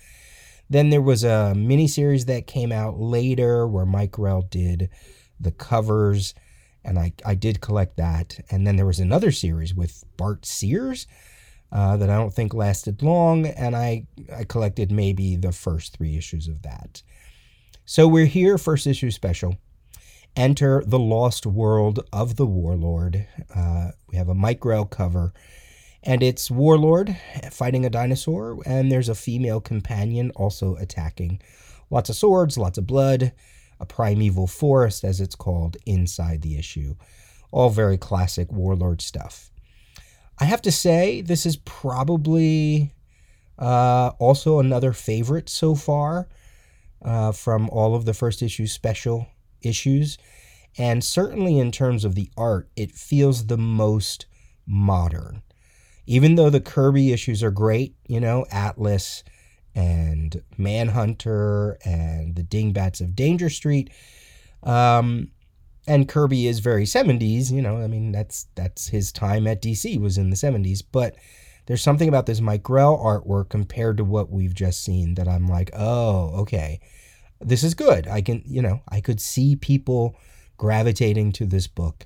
Then 0.70 0.90
there 0.90 1.02
was 1.02 1.24
a 1.24 1.52
miniseries 1.56 2.26
that 2.26 2.46
came 2.46 2.70
out 2.70 2.98
later 3.00 3.66
where 3.66 3.84
Mike 3.84 4.12
Grell 4.12 4.42
did 4.42 4.88
the 5.40 5.50
covers, 5.50 6.32
and 6.84 6.96
I, 6.96 7.12
I 7.26 7.34
did 7.34 7.60
collect 7.60 7.96
that. 7.96 8.38
And 8.50 8.64
then 8.64 8.76
there 8.76 8.86
was 8.86 9.00
another 9.00 9.32
series 9.32 9.74
with 9.74 10.04
Bart 10.16 10.46
Sears 10.46 11.08
uh, 11.72 11.96
that 11.96 12.08
I 12.08 12.16
don't 12.16 12.32
think 12.32 12.54
lasted 12.54 13.02
long, 13.02 13.46
and 13.46 13.74
I, 13.74 14.06
I 14.34 14.44
collected 14.44 14.92
maybe 14.92 15.34
the 15.34 15.50
first 15.52 15.96
three 15.96 16.16
issues 16.16 16.46
of 16.46 16.62
that. 16.62 17.02
So 17.84 18.06
we're 18.06 18.26
here, 18.26 18.56
first 18.56 18.86
issue 18.86 19.10
special. 19.10 19.56
Enter 20.36 20.84
the 20.86 21.00
Lost 21.00 21.46
World 21.46 22.06
of 22.12 22.36
the 22.36 22.46
Warlord. 22.46 23.26
Uh, 23.52 23.90
we 24.08 24.16
have 24.16 24.28
a 24.28 24.34
Mike 24.34 24.60
Grell 24.60 24.84
cover 24.84 25.32
and 26.03 26.22
it's 26.22 26.51
Warlord 26.51 27.16
fighting 27.51 27.84
a 27.84 27.90
dinosaur, 27.90 28.59
and 28.64 28.90
there's 28.90 29.09
a 29.09 29.14
female 29.14 29.61
companion 29.61 30.30
also 30.36 30.76
attacking. 30.76 31.40
Lots 31.90 32.09
of 32.09 32.16
swords, 32.16 32.57
lots 32.57 32.78
of 32.78 32.86
blood, 32.86 33.32
a 33.78 33.86
primeval 33.86 34.46
forest, 34.46 35.05
as 35.05 35.20
it's 35.20 35.34
called 35.34 35.76
inside 35.86 36.42
the 36.42 36.57
issue. 36.57 36.94
All 37.51 37.70
very 37.70 37.98
classic 37.98 38.51
Warlord 38.53 39.03
stuff. 39.03 39.51
I 40.38 40.44
have 40.44 40.62
to 40.62 40.72
say, 40.72 41.20
this 41.20 41.44
is 41.44 41.57
probably 41.57 42.94
uh, 43.59 44.12
also 44.18 44.59
another 44.59 44.92
favorite 44.92 45.48
so 45.48 45.74
far 45.74 46.28
uh, 47.03 47.32
from 47.32 47.68
all 47.70 47.94
of 47.94 48.07
the 48.07 48.14
first 48.14 48.40
issue 48.42 48.66
special 48.66 49.26
issues. 49.61 50.16
And 50.78 51.05
certainly 51.05 51.59
in 51.59 51.72
terms 51.72 52.05
of 52.05 52.14
the 52.14 52.30
art, 52.36 52.70
it 52.76 52.92
feels 52.92 53.46
the 53.46 53.59
most 53.59 54.26
modern. 54.66 55.42
Even 56.11 56.34
though 56.34 56.50
the 56.50 56.61
Kirby 56.61 57.12
issues 57.12 57.40
are 57.40 57.52
great, 57.52 57.94
you 58.08 58.18
know, 58.18 58.44
Atlas 58.50 59.22
and 59.76 60.42
Manhunter 60.58 61.78
and 61.84 62.34
the 62.34 62.42
Dingbats 62.42 63.00
of 63.00 63.14
Danger 63.14 63.48
Street, 63.48 63.90
um, 64.64 65.30
and 65.86 66.08
Kirby 66.08 66.48
is 66.48 66.58
very 66.58 66.82
70s, 66.82 67.52
you 67.52 67.62
know, 67.62 67.76
I 67.76 67.86
mean 67.86 68.11
that's 68.11 68.48
that's 68.56 68.88
his 68.88 69.12
time 69.12 69.46
at 69.46 69.62
DC 69.62 70.00
was 70.00 70.18
in 70.18 70.30
the 70.30 70.36
70s, 70.36 70.82
but 70.90 71.14
there's 71.66 71.80
something 71.80 72.08
about 72.08 72.26
this 72.26 72.40
Mike 72.40 72.64
Grell 72.64 72.98
artwork 72.98 73.48
compared 73.48 73.96
to 73.98 74.04
what 74.04 74.32
we've 74.32 74.52
just 74.52 74.82
seen 74.82 75.14
that 75.14 75.28
I'm 75.28 75.46
like, 75.46 75.70
"Oh, 75.74 76.40
okay. 76.40 76.80
This 77.40 77.62
is 77.62 77.74
good. 77.74 78.08
I 78.08 78.20
can, 78.20 78.42
you 78.44 78.62
know, 78.62 78.82
I 78.88 79.00
could 79.00 79.20
see 79.20 79.54
people 79.54 80.16
gravitating 80.56 81.30
to 81.34 81.46
this 81.46 81.68
book. 81.68 82.04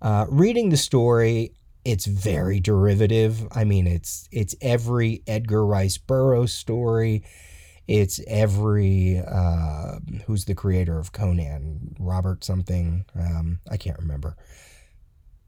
Uh, 0.00 0.26
reading 0.28 0.70
the 0.70 0.76
story, 0.76 1.52
it's 1.84 2.06
very 2.06 2.60
derivative. 2.60 3.46
I 3.52 3.64
mean, 3.64 3.86
it's 3.86 4.28
it's 4.30 4.54
every 4.60 5.22
Edgar 5.26 5.66
Rice 5.66 5.98
Burroughs 5.98 6.52
story. 6.52 7.24
It's 7.88 8.20
every 8.28 9.20
uh, 9.26 9.98
who's 10.26 10.44
the 10.44 10.54
creator 10.54 10.98
of 10.98 11.12
Conan, 11.12 11.96
Robert 11.98 12.44
something. 12.44 13.04
Um, 13.18 13.60
I 13.70 13.76
can't 13.76 13.98
remember. 13.98 14.36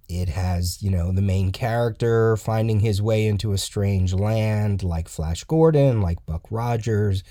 It 0.09 0.29
has, 0.29 0.83
you 0.83 0.91
know, 0.91 1.13
the 1.13 1.23
main 1.23 1.53
character 1.53 2.37
finding 2.37 2.81
his 2.81 3.01
way 3.01 3.27
into 3.27 3.53
a 3.53 3.59
strange 3.59 4.13
land, 4.13 4.83
like 4.83 5.09
Flash 5.09 5.45
Gordon, 5.45 6.03
like 6.03 6.27
Buck 6.27 6.43
Rogers, 6.51 7.23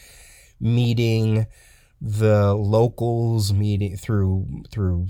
meeting 0.59 1.45
the 2.01 2.53
locals, 2.55 3.53
meeting 3.53 3.97
through 3.97 4.63
through 4.71 5.07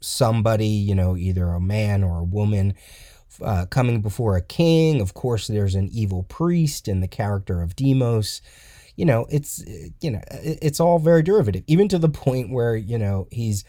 somebody, 0.00 0.66
you 0.66 0.94
know, 0.94 1.16
either 1.16 1.48
a 1.48 1.60
man 1.60 2.04
or 2.04 2.20
a 2.20 2.24
woman. 2.24 2.74
Uh, 3.42 3.64
coming 3.66 4.02
before 4.02 4.36
a 4.36 4.42
king. 4.42 5.00
Of 5.00 5.14
course, 5.14 5.46
there's 5.46 5.74
an 5.74 5.88
evil 5.92 6.24
priest 6.24 6.88
in 6.88 7.00
the 7.00 7.08
character 7.08 7.62
of 7.62 7.76
Deimos. 7.76 8.42
you 8.96 9.04
know, 9.06 9.26
it's 9.30 9.64
you 10.00 10.10
know, 10.10 10.20
it's 10.30 10.80
all 10.80 10.98
very 10.98 11.22
derivative, 11.22 11.62
even 11.66 11.88
to 11.88 11.98
the 11.98 12.08
point 12.08 12.50
where 12.50 12.76
you 12.76 12.98
know 12.98 13.28
he's 13.30 13.64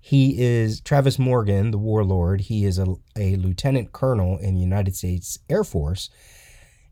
he 0.00 0.40
is 0.40 0.80
Travis 0.80 1.18
Morgan, 1.18 1.70
the 1.70 1.78
warlord. 1.78 2.42
He 2.42 2.64
is 2.64 2.78
a, 2.78 2.86
a 3.16 3.36
lieutenant 3.36 3.92
colonel 3.92 4.38
in 4.38 4.54
the 4.54 4.60
United 4.60 4.96
States 4.96 5.38
Air 5.50 5.64
Force. 5.64 6.08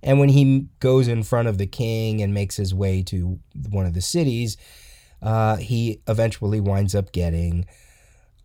And 0.02 0.20
when 0.20 0.28
he 0.28 0.68
goes 0.80 1.08
in 1.08 1.22
front 1.22 1.48
of 1.48 1.58
the 1.58 1.66
king 1.66 2.22
and 2.22 2.34
makes 2.34 2.56
his 2.56 2.74
way 2.74 3.02
to 3.04 3.38
one 3.70 3.86
of 3.86 3.94
the 3.94 4.00
cities, 4.00 4.56
uh, 5.22 5.56
he 5.56 6.02
eventually 6.06 6.60
winds 6.60 6.94
up 6.94 7.12
getting 7.12 7.66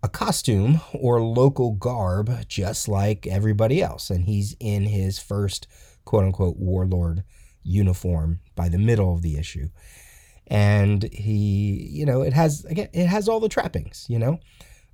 a 0.04 0.10
costume 0.10 0.82
or 0.93 1.22
local 1.22 1.74
garb, 1.74 2.47
just 2.47 2.88
like 2.88 3.28
everybody 3.28 3.82
else. 3.82 4.10
And 4.10 4.26
he's 4.26 4.56
in 4.60 4.84
his 4.84 5.20
first 5.20 5.68
quote 6.06 6.24
unquote 6.24 6.58
warlord 6.58 7.24
uniform 7.64 8.39
by 8.56 8.70
the 8.70 8.80
middle 8.80 9.14
of 9.14 9.22
the 9.22 9.38
issue. 9.38 9.70
And 10.47 11.04
he, 11.14 11.88
you 11.91 12.06
know, 12.06 12.22
it 12.22 12.34
has 12.34 12.66
again, 12.66 12.89
it 12.93 13.06
has 13.06 13.30
all 13.30 13.39
the 13.39 13.49
trappings, 13.49 14.06
you 14.10 14.20
know. 14.20 14.39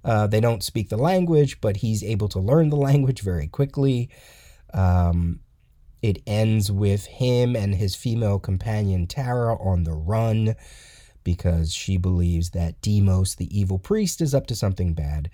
Uh, 0.04 0.28
they 0.28 0.40
don't 0.40 0.64
speak 0.64 0.90
the 0.90 0.98
language, 0.98 1.60
but 1.60 1.78
he's 1.78 2.04
able 2.04 2.30
to 2.30 2.40
learn 2.40 2.70
the 2.70 2.78
language 2.78 3.22
very 3.22 3.48
quickly. 3.48 4.10
Um, 4.74 5.40
it 6.02 6.22
ends 6.28 6.72
with 6.72 7.06
him 7.06 7.56
and 7.56 7.76
his 7.76 7.96
female 7.96 8.40
companion 8.40 9.08
Tara 9.08 9.56
on 9.56 9.84
the 9.84 9.94
run 9.94 10.56
because 11.28 11.74
she 11.74 11.98
believes 11.98 12.52
that 12.52 12.80
Deimos, 12.80 13.36
the 13.36 13.60
evil 13.60 13.78
priest, 13.78 14.22
is 14.22 14.34
up 14.34 14.48
to 14.48 14.56
something 14.56 14.94
bad. 14.94 15.30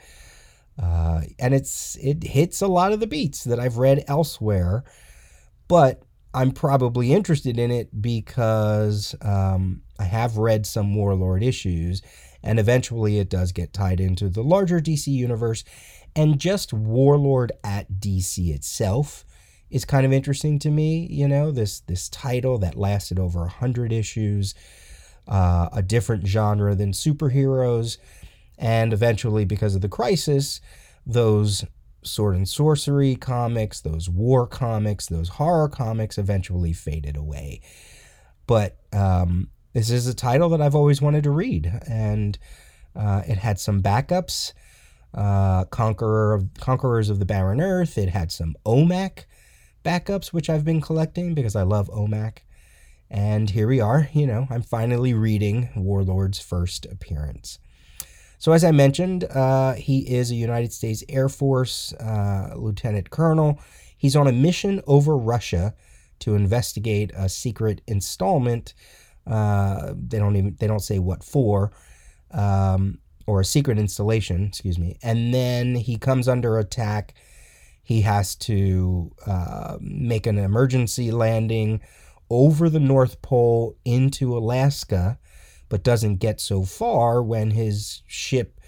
Uh, 0.81 1.21
and 1.37 1.53
it's 1.53 1.95
it 1.97 2.23
hits 2.23 2.61
a 2.61 2.67
lot 2.67 2.93
of 2.93 2.99
the 2.99 3.05
beats 3.05 3.43
that 3.43 3.59
I've 3.59 3.77
read 3.77 4.03
elsewhere, 4.07 4.83
but 5.67 6.01
I'm 6.33 6.49
probably 6.49 7.13
interested 7.13 7.59
in 7.59 7.69
it 7.69 8.01
because 8.01 9.15
um, 9.21 9.83
I 9.99 10.05
have 10.05 10.37
read 10.37 10.65
some 10.65 10.95
Warlord 10.95 11.43
issues, 11.43 12.01
and 12.41 12.59
eventually 12.59 13.19
it 13.19 13.29
does 13.29 13.51
get 13.51 13.71
tied 13.71 13.99
into 13.99 14.29
the 14.29 14.41
larger 14.43 14.79
DC 14.79 15.05
universe. 15.05 15.63
And 16.15 16.39
just 16.39 16.73
Warlord 16.73 17.51
at 17.63 17.99
DC 17.99 18.49
itself 18.49 19.25
is 19.69 19.85
kind 19.85 20.07
of 20.07 20.11
interesting 20.11 20.57
to 20.57 20.71
me. 20.71 21.05
You 21.11 21.27
know, 21.27 21.51
this 21.51 21.81
this 21.81 22.09
title 22.09 22.57
that 22.57 22.79
lasted 22.79 23.19
over 23.19 23.43
a 23.43 23.49
hundred 23.49 23.93
issues, 23.93 24.55
uh, 25.27 25.69
a 25.71 25.81
different 25.81 26.27
genre 26.27 26.75
than 26.75 26.91
superheroes, 26.91 27.97
and 28.57 28.93
eventually 28.93 29.45
because 29.45 29.75
of 29.75 29.81
the 29.81 29.89
crisis, 29.89 30.61
those 31.05 31.65
sword 32.03 32.35
and 32.35 32.47
sorcery 32.47 33.15
comics, 33.15 33.81
those 33.81 34.09
war 34.09 34.45
comics, 34.45 35.07
those 35.07 35.29
horror 35.29 35.69
comics 35.69 36.17
eventually 36.17 36.73
faded 36.73 37.15
away. 37.15 37.61
But 38.45 38.77
um, 38.91 39.49
this 39.73 39.89
is 39.89 40.07
a 40.07 40.13
title 40.13 40.49
that 40.49 40.61
I've 40.61 40.75
always 40.75 41.01
wanted 41.01 41.23
to 41.23 41.31
read, 41.31 41.71
and 41.87 42.37
uh, 42.95 43.21
it 43.27 43.37
had 43.37 43.59
some 43.59 43.81
backups. 43.81 44.53
Uh, 45.13 45.65
Conqueror 45.65 46.33
of, 46.33 46.47
Conquerors 46.59 47.11
of 47.11 47.19
the 47.19 47.25
Barren 47.25 47.61
Earth. 47.61 47.99
It 47.99 48.09
had 48.09 48.31
some 48.31 48.55
OMAC 48.65 49.25
backups, 49.85 50.27
which 50.27 50.49
I've 50.49 50.65
been 50.65 50.81
collecting 50.81 51.35
because 51.35 51.55
I 51.55 51.61
love 51.61 51.87
OMAC. 51.89 52.39
And 53.13 53.51
here 53.51 53.67
we 53.67 53.79
are, 53.79 54.09
you 54.11 54.25
know, 54.25 54.47
I'm 54.49 54.63
finally 54.63 55.13
reading 55.13 55.69
Warlord's 55.75 56.39
first 56.39 56.87
appearance. 56.87 57.59
So, 58.39 58.53
as 58.53 58.63
I 58.63 58.71
mentioned, 58.71 59.25
uh, 59.25 59.73
he 59.75 59.99
is 59.99 60.31
a 60.31 60.35
United 60.35 60.73
States 60.73 61.03
Air 61.07 61.29
Force 61.29 61.93
uh, 61.93 62.55
lieutenant 62.55 63.11
colonel. 63.11 63.59
He's 63.95 64.15
on 64.15 64.25
a 64.25 64.31
mission 64.31 64.81
over 64.87 65.15
Russia 65.15 65.75
to 66.19 66.33
investigate 66.33 67.11
a 67.15 67.29
secret 67.29 67.81
installment. 67.85 68.73
Uh, 69.27 69.93
they 69.95 70.17
don't 70.17 70.35
even 70.35 70.57
they 70.59 70.65
don't 70.65 70.79
say 70.79 70.97
what 70.97 71.23
for, 71.23 71.71
um, 72.31 72.97
or 73.27 73.41
a 73.41 73.45
secret 73.45 73.77
installation. 73.77 74.47
Excuse 74.47 74.79
me. 74.79 74.97
And 75.03 75.31
then 75.31 75.75
he 75.75 75.97
comes 75.97 76.27
under 76.27 76.57
attack. 76.57 77.13
He 77.83 78.01
has 78.01 78.35
to 78.37 79.11
uh, 79.27 79.77
make 79.79 80.25
an 80.25 80.39
emergency 80.39 81.11
landing 81.11 81.79
over 82.33 82.67
the 82.67 82.79
North 82.79 83.21
Pole 83.21 83.77
into 83.85 84.35
Alaska 84.35 85.19
but 85.69 85.83
doesn't 85.83 86.17
get 86.17 86.41
so 86.41 86.63
far 86.63 87.21
when 87.21 87.51
his 87.51 88.01
ship 88.07 88.59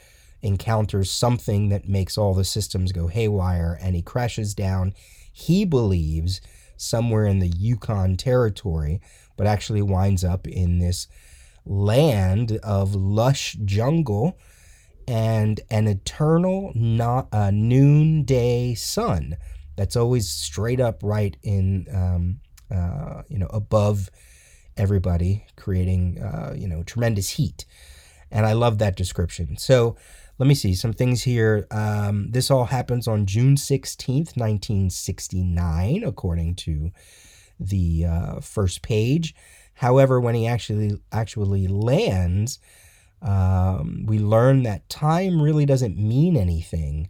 encounters 0.42 1.10
something 1.10 1.70
that 1.70 1.90
makes 1.90 2.18
all 2.18 2.34
the 2.34 2.44
systems 2.44 2.92
go 2.92 3.08
haywire 3.08 3.78
and 3.82 3.96
he 3.96 4.02
crashes 4.02 4.54
down. 4.54 4.94
He 5.34 5.66
believes 5.66 6.42
somewhere 6.78 7.26
in 7.26 7.40
the 7.40 7.48
Yukon 7.48 8.18
territory, 8.18 9.02
but 9.36 9.48
actually 9.48 9.82
winds 9.82 10.24
up 10.24 10.48
in 10.48 10.80
this 10.80 11.08
land 11.66 12.60
of 12.64 12.94
lush 12.94 13.58
jungle 13.66 14.38
and 15.08 15.60
an 15.72 15.88
eternal 15.88 16.72
not, 16.76 17.28
uh, 17.32 17.52
noonday 17.52 18.76
sun 18.76 19.38
that's 19.76 19.96
always 19.96 20.30
straight 20.30 20.80
up 20.80 21.00
right 21.04 21.38
in 21.44 21.88
um, 21.94 22.40
uh, 22.72 23.24
you 23.28 23.38
know 23.38 23.48
above 23.48 24.10
everybody, 24.78 25.46
creating 25.56 26.22
uh, 26.22 26.54
you 26.56 26.68
know 26.68 26.84
tremendous 26.84 27.32
heat. 27.32 27.66
And 28.32 28.46
I 28.46 28.54
love 28.54 28.80
that 28.80 28.96
description. 28.96 29.58
So 29.58 29.96
let 30.38 30.48
me 30.48 30.56
see 30.56 30.74
some 30.74 30.94
things 30.94 31.24
here. 31.24 31.68
Um, 31.72 32.32
this 32.32 32.52
all 32.52 32.66
happens 32.66 33.08
on 33.08 33.26
June 33.26 33.56
16th, 33.56 34.36
1969, 34.36 36.04
according 36.04 36.56
to 36.56 36.92
the 37.60 38.06
uh, 38.06 38.40
first 38.42 38.82
page. 38.82 39.34
However, 39.76 40.20
when 40.20 40.36
he 40.36 40.48
actually 40.48 41.00
actually 41.12 41.68
lands, 41.68 42.60
um, 43.22 44.06
we 44.06 44.20
learn 44.20 44.64
that 44.64 44.90
time 44.90 45.42
really 45.42 45.66
doesn't 45.66 45.98
mean 45.98 46.36
anything 46.36 47.10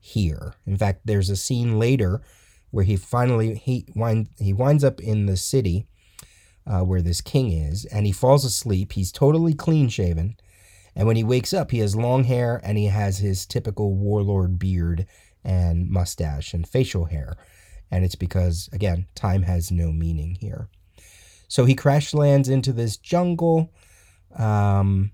here. 0.00 0.54
In 0.66 0.76
fact, 0.76 1.02
there's 1.04 1.30
a 1.30 1.36
scene 1.36 1.78
later 1.78 2.22
where 2.74 2.84
he 2.84 2.96
finally 2.96 3.54
he 3.54 3.86
wind, 3.94 4.28
he 4.38 4.52
winds 4.52 4.82
up 4.82 5.00
in 5.00 5.26
the 5.26 5.36
city 5.36 5.86
uh, 6.66 6.80
where 6.80 7.02
this 7.02 7.20
king 7.20 7.52
is, 7.52 7.84
and 7.84 8.04
he 8.04 8.12
falls 8.12 8.44
asleep. 8.44 8.92
He's 8.92 9.12
totally 9.12 9.54
clean 9.54 9.88
shaven. 9.88 10.36
And 10.96 11.06
when 11.06 11.16
he 11.16 11.24
wakes 11.24 11.52
up, 11.52 11.70
he 11.70 11.78
has 11.78 11.94
long 11.96 12.24
hair 12.24 12.60
and 12.64 12.76
he 12.76 12.86
has 12.86 13.18
his 13.18 13.46
typical 13.46 13.94
warlord 13.94 14.58
beard 14.58 15.06
and 15.44 15.88
mustache 15.88 16.52
and 16.54 16.66
facial 16.66 17.06
hair. 17.06 17.36
And 17.90 18.04
it's 18.04 18.14
because, 18.14 18.68
again, 18.72 19.06
time 19.14 19.42
has 19.42 19.70
no 19.70 19.92
meaning 19.92 20.36
here. 20.40 20.68
So 21.48 21.64
he 21.64 21.74
crash 21.74 22.14
lands 22.14 22.48
into 22.48 22.72
this 22.72 22.96
jungle. 22.96 23.72
Um, 24.36 25.12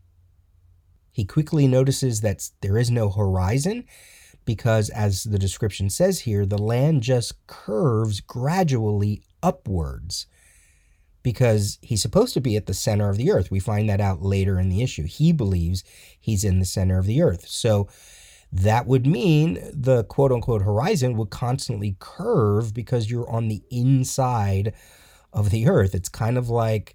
he 1.12 1.24
quickly 1.24 1.66
notices 1.66 2.20
that 2.22 2.48
there 2.62 2.78
is 2.78 2.90
no 2.90 3.10
horizon, 3.10 3.84
because, 4.44 4.90
as 4.90 5.24
the 5.24 5.38
description 5.38 5.90
says 5.90 6.20
here, 6.20 6.46
the 6.46 6.58
land 6.58 7.02
just 7.02 7.46
curves 7.46 8.20
gradually 8.20 9.22
upwards 9.42 10.26
because 11.22 11.78
he's 11.82 12.02
supposed 12.02 12.34
to 12.34 12.40
be 12.40 12.56
at 12.56 12.66
the 12.66 12.74
center 12.74 13.10
of 13.10 13.16
the 13.16 13.30
earth. 13.30 13.50
We 13.50 13.60
find 13.60 13.88
that 13.88 14.00
out 14.00 14.22
later 14.22 14.58
in 14.58 14.68
the 14.68 14.82
issue. 14.82 15.04
He 15.04 15.32
believes 15.32 15.84
he's 16.18 16.44
in 16.44 16.58
the 16.58 16.64
center 16.64 16.98
of 16.98 17.06
the 17.06 17.22
earth. 17.22 17.46
So 17.46 17.88
that 18.52 18.86
would 18.86 19.06
mean 19.06 19.60
the 19.72 20.04
quote 20.04 20.32
unquote 20.32 20.62
horizon 20.62 21.16
would 21.16 21.30
constantly 21.30 21.96
curve 21.98 22.74
because 22.74 23.10
you're 23.10 23.30
on 23.30 23.48
the 23.48 23.62
inside 23.70 24.72
of 25.32 25.50
the 25.50 25.68
earth. 25.68 25.94
It's 25.94 26.08
kind 26.08 26.36
of 26.36 26.48
like 26.48 26.94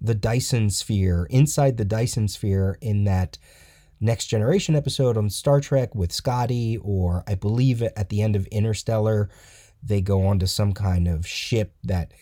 the 0.00 0.14
Dyson 0.14 0.70
sphere, 0.70 1.26
inside 1.30 1.76
the 1.76 1.84
Dyson 1.84 2.28
sphere 2.28 2.78
in 2.80 3.04
that 3.04 3.38
Next 4.00 4.26
Generation 4.26 4.76
episode 4.76 5.16
on 5.16 5.30
Star 5.30 5.60
Trek 5.60 5.94
with 5.94 6.12
Scotty, 6.12 6.78
or 6.78 7.24
I 7.26 7.34
believe 7.34 7.82
at 7.82 8.08
the 8.08 8.22
end 8.22 8.36
of 8.36 8.46
Interstellar, 8.46 9.28
they 9.82 10.00
go 10.00 10.26
onto 10.26 10.46
some 10.46 10.72
kind 10.72 11.08
of 11.08 11.26
ship 11.26 11.74
that 11.84 12.12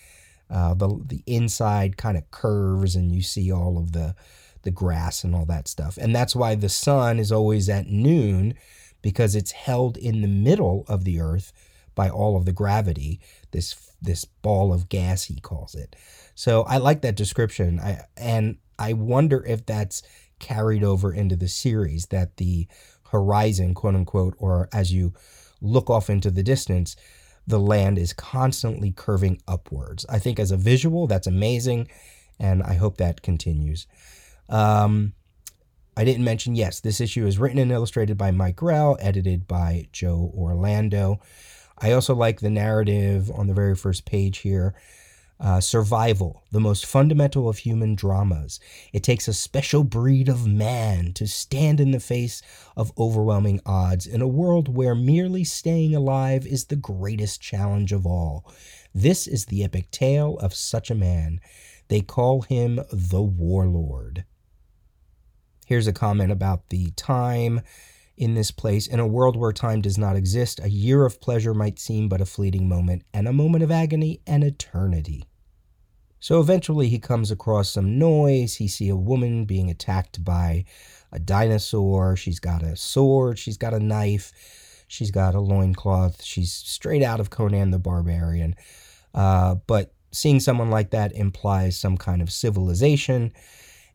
uh, 0.50 0.74
the 0.74 0.88
the 1.04 1.22
inside 1.26 1.96
kind 1.96 2.16
of 2.16 2.30
curves 2.30 2.94
and 2.94 3.12
you 3.12 3.22
see 3.22 3.50
all 3.50 3.78
of 3.78 3.92
the 3.92 4.14
the 4.62 4.70
grass 4.70 5.24
and 5.24 5.34
all 5.34 5.44
that 5.46 5.68
stuff. 5.68 5.96
And 5.96 6.14
that's 6.14 6.34
why 6.34 6.54
the 6.54 6.68
sun 6.68 7.18
is 7.18 7.30
always 7.30 7.68
at 7.68 7.88
noon 7.88 8.54
because 9.02 9.36
it's 9.36 9.52
held 9.52 9.96
in 9.96 10.22
the 10.22 10.28
middle 10.28 10.84
of 10.88 11.04
the 11.04 11.20
earth 11.20 11.52
by 11.94 12.08
all 12.08 12.36
of 12.36 12.44
the 12.44 12.52
gravity, 12.52 13.20
this 13.50 13.74
this 14.00 14.24
ball 14.24 14.72
of 14.72 14.88
gas 14.88 15.24
he 15.24 15.40
calls 15.40 15.74
it. 15.74 15.96
So 16.34 16.62
I 16.64 16.76
like 16.78 17.02
that 17.02 17.16
description. 17.16 17.80
I 17.80 18.02
and 18.16 18.58
I 18.78 18.92
wonder 18.92 19.44
if 19.46 19.64
that's 19.66 20.02
carried 20.38 20.84
over 20.84 21.12
into 21.12 21.36
the 21.36 21.48
series 21.48 22.06
that 22.06 22.36
the 22.36 22.66
horizon, 23.10 23.74
quote 23.74 23.94
unquote, 23.94 24.34
or 24.38 24.68
as 24.72 24.92
you 24.92 25.12
look 25.60 25.88
off 25.90 26.10
into 26.10 26.30
the 26.30 26.42
distance, 26.42 26.96
the 27.46 27.58
land 27.60 27.98
is 27.98 28.12
constantly 28.12 28.92
curving 28.92 29.40
upwards. 29.46 30.04
I 30.08 30.18
think 30.18 30.38
as 30.38 30.50
a 30.50 30.56
visual, 30.56 31.06
that's 31.06 31.26
amazing, 31.26 31.88
and 32.38 32.62
I 32.62 32.74
hope 32.74 32.96
that 32.98 33.22
continues. 33.22 33.86
Um, 34.48 35.14
I 35.96 36.04
didn't 36.04 36.24
mention, 36.24 36.56
yes, 36.56 36.80
this 36.80 37.00
issue 37.00 37.26
is 37.26 37.38
written 37.38 37.58
and 37.58 37.72
illustrated 37.72 38.18
by 38.18 38.30
Mike 38.30 38.56
Grell, 38.56 38.98
edited 39.00 39.46
by 39.46 39.86
Joe 39.92 40.30
Orlando. 40.36 41.20
I 41.78 41.92
also 41.92 42.14
like 42.14 42.40
the 42.40 42.50
narrative 42.50 43.30
on 43.30 43.46
the 43.46 43.54
very 43.54 43.74
first 43.74 44.04
page 44.04 44.38
here 44.38 44.74
uh, 45.38 45.60
survival, 45.60 46.42
the 46.50 46.60
most 46.60 46.86
fundamental 46.86 47.48
of 47.48 47.58
human 47.58 47.94
dramas. 47.94 48.58
It 48.92 49.02
takes 49.02 49.28
a 49.28 49.34
special 49.34 49.84
breed 49.84 50.28
of 50.28 50.46
man 50.46 51.12
to 51.14 51.26
stand 51.26 51.80
in 51.80 51.90
the 51.90 52.00
face 52.00 52.42
of 52.76 52.92
overwhelming 52.98 53.60
odds 53.66 54.06
in 54.06 54.22
a 54.22 54.28
world 54.28 54.74
where 54.74 54.94
merely 54.94 55.44
staying 55.44 55.94
alive 55.94 56.46
is 56.46 56.64
the 56.64 56.76
greatest 56.76 57.40
challenge 57.40 57.92
of 57.92 58.06
all. 58.06 58.50
This 58.94 59.26
is 59.26 59.46
the 59.46 59.62
epic 59.62 59.90
tale 59.90 60.38
of 60.38 60.54
such 60.54 60.90
a 60.90 60.94
man. 60.94 61.40
They 61.88 62.00
call 62.00 62.42
him 62.42 62.80
the 62.90 63.22
Warlord. 63.22 64.24
Here's 65.66 65.86
a 65.86 65.92
comment 65.92 66.32
about 66.32 66.68
the 66.70 66.92
time 66.92 67.60
in 68.16 68.34
this 68.34 68.50
place. 68.50 68.86
In 68.86 69.00
a 69.00 69.06
world 69.06 69.36
where 69.36 69.52
time 69.52 69.80
does 69.80 69.98
not 69.98 70.16
exist, 70.16 70.60
a 70.62 70.70
year 70.70 71.04
of 71.04 71.20
pleasure 71.20 71.54
might 71.54 71.78
seem 71.78 72.08
but 72.08 72.20
a 72.20 72.26
fleeting 72.26 72.68
moment, 72.68 73.02
and 73.12 73.28
a 73.28 73.32
moment 73.32 73.64
of 73.64 73.70
agony 73.70 74.20
an 74.26 74.42
eternity. 74.42 75.24
So 76.18 76.40
eventually 76.40 76.88
he 76.88 76.98
comes 76.98 77.30
across 77.30 77.70
some 77.70 77.98
noise. 77.98 78.56
He 78.56 78.68
see 78.68 78.88
a 78.88 78.96
woman 78.96 79.44
being 79.44 79.70
attacked 79.70 80.24
by 80.24 80.64
a 81.12 81.18
dinosaur. 81.18 82.16
She's 82.16 82.40
got 82.40 82.62
a 82.62 82.74
sword, 82.74 83.38
she's 83.38 83.56
got 83.56 83.74
a 83.74 83.80
knife, 83.80 84.32
she's 84.88 85.10
got 85.10 85.34
a 85.34 85.40
loincloth. 85.40 86.22
She's 86.22 86.52
straight 86.52 87.02
out 87.02 87.20
of 87.20 87.30
Conan 87.30 87.70
the 87.70 87.78
Barbarian. 87.78 88.56
Uh, 89.14 89.56
but 89.66 89.92
seeing 90.10 90.40
someone 90.40 90.70
like 90.70 90.90
that 90.90 91.12
implies 91.12 91.78
some 91.78 91.96
kind 91.96 92.22
of 92.22 92.32
civilization 92.32 93.32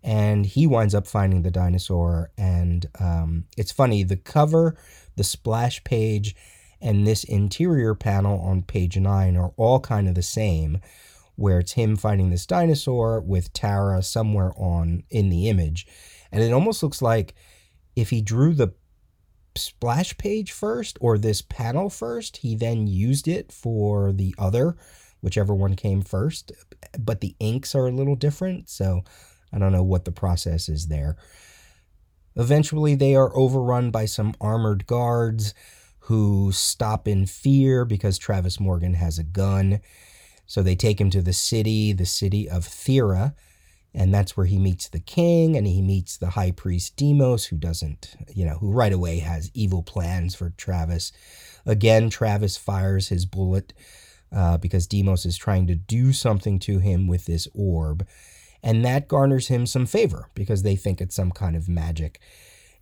and 0.04 0.46
he 0.46 0.66
winds 0.66 0.96
up 0.96 1.08
finding 1.08 1.44
the 1.44 1.52
dinosaur. 1.52 2.32
And 2.38 2.88
um, 3.00 3.46
it's 3.58 3.72
funny, 3.72 4.04
the 4.04 4.18
cover, 4.18 4.76
the 5.16 5.24
splash 5.24 5.84
page, 5.84 6.36
and 6.82 7.06
this 7.06 7.24
interior 7.24 7.94
panel 7.94 8.40
on 8.42 8.64
page 8.64 8.98
nine 8.98 9.38
are 9.38 9.54
all 9.58 9.80
kind 9.80 10.08
of 10.08 10.16
the 10.16 10.24
same, 10.24 10.80
where 11.36 11.60
it's 11.60 11.74
him 11.74 11.96
finding 11.96 12.30
this 12.30 12.46
dinosaur 12.46 13.22
with 13.22 13.54
Tara 13.54 14.02
somewhere 14.02 14.52
on 14.58 15.04
in 15.10 15.30
the 15.30 15.48
image. 15.48 15.86
And 16.32 16.42
it 16.42 16.52
almost 16.52 16.82
looks 16.82 17.02
like 17.02 17.36
if 17.96 18.10
he 18.10 18.22
drew 18.22 18.54
the 18.54 18.74
splash 19.56 20.18
page 20.18 20.52
first 20.52 20.98
or 21.02 21.18
this 21.18 21.42
panel 21.42 21.90
first, 21.90 22.38
he 22.38 22.56
then 22.56 22.88
used 22.88 23.28
it 23.28 23.52
for 23.52 24.12
the 24.12 24.34
other, 24.38 24.78
whichever 25.22 25.54
one 25.54 25.76
came 25.76 26.02
first. 26.02 26.52
But 26.98 27.22
the 27.22 27.36
inks 27.40 27.76
are 27.76 27.88
a 27.88 27.92
little 27.92 28.16
different. 28.16 28.70
So 28.70 29.04
I 29.54 29.60
don't 29.60 29.72
know 29.72 29.84
what 29.84 30.06
the 30.06 30.12
process 30.12 30.70
is 30.70 30.88
there. 30.88 31.18
Eventually, 32.36 32.96
they 32.96 33.16
are 33.16 33.36
overrun 33.36 33.92
by 33.92 34.06
some 34.06 34.34
armored 34.40 34.88
guards 34.88 35.54
who 36.06 36.52
stop 36.52 37.08
in 37.08 37.26
fear 37.26 37.86
because 37.86 38.18
Travis 38.18 38.60
Morgan 38.60 38.96
has 38.96 39.20
a 39.20 39.24
gun. 39.24 39.82
So 40.46 40.62
they 40.62 40.76
take 40.76 41.00
him 41.00 41.10
to 41.12 41.22
the 41.22 41.34
city, 41.34 41.94
the 41.94 42.06
city 42.06 42.50
of 42.50 42.66
Thera, 42.66 43.34
and 43.94 44.14
that's 44.14 44.38
where 44.38 44.46
he 44.46 44.58
meets 44.58 44.88
the 44.88 45.00
king 45.00 45.56
and 45.58 45.68
he 45.68 45.82
meets 45.82 46.18
the 46.18 46.32
high 46.32 46.52
priest 46.52 46.96
Deimos, 46.96 47.46
who 47.46 47.58
doesn't, 47.58 48.16
you 48.34 48.46
know, 48.46 48.56
who 48.56 48.72
right 48.72 48.94
away 48.94 49.20
has 49.20 49.52
evil 49.54 49.84
plans 49.84 50.34
for 50.34 50.50
Travis. 50.52 51.12
Again, 51.66 52.10
Travis 52.10 52.58
fires 52.58 53.10
his 53.10 53.26
bullet 53.26 53.74
uh, 54.32 54.58
because 54.58 54.88
Deimos 54.88 55.26
is 55.26 55.38
trying 55.38 55.68
to 55.68 55.76
do 55.76 56.14
something 56.14 56.58
to 56.60 56.80
him 56.80 57.08
with 57.08 57.26
this 57.26 57.48
orb. 57.54 58.08
And 58.64 58.86
that 58.86 59.08
garners 59.08 59.48
him 59.48 59.66
some 59.66 59.86
favor 59.86 60.30
because 60.36 60.64
they 60.64 60.76
think 60.76 61.02
it's 61.02 61.16
some 61.16 61.32
kind 61.32 61.56
of 61.56 61.68
magic. 61.68 62.20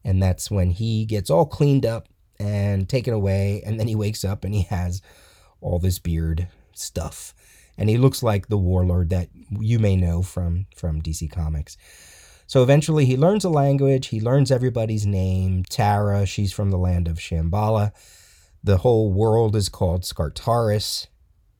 And 0.03 0.21
that's 0.21 0.51
when 0.51 0.71
he 0.71 1.05
gets 1.05 1.29
all 1.29 1.45
cleaned 1.45 1.85
up 1.85 2.07
and 2.39 2.87
taken 2.87 3.13
away. 3.13 3.61
And 3.65 3.79
then 3.79 3.87
he 3.87 3.95
wakes 3.95 4.23
up 4.23 4.43
and 4.43 4.53
he 4.53 4.63
has 4.63 5.01
all 5.61 5.79
this 5.79 5.99
beard 5.99 6.47
stuff. 6.73 7.33
And 7.77 7.89
he 7.89 7.97
looks 7.97 8.21
like 8.21 8.47
the 8.47 8.57
warlord 8.57 9.09
that 9.09 9.29
you 9.57 9.79
may 9.79 9.95
know 9.95 10.21
from, 10.21 10.67
from 10.75 11.01
DC 11.01 11.31
Comics. 11.31 11.77
So 12.45 12.63
eventually 12.63 13.05
he 13.05 13.15
learns 13.15 13.45
a 13.45 13.49
language. 13.49 14.07
He 14.07 14.19
learns 14.19 14.51
everybody's 14.51 15.05
name. 15.05 15.63
Tara, 15.63 16.25
she's 16.25 16.51
from 16.51 16.71
the 16.71 16.77
land 16.77 17.07
of 17.07 17.19
Shamballah. 17.19 17.91
The 18.63 18.77
whole 18.77 19.13
world 19.13 19.55
is 19.55 19.69
called 19.69 20.01
Skartaris. 20.01 21.07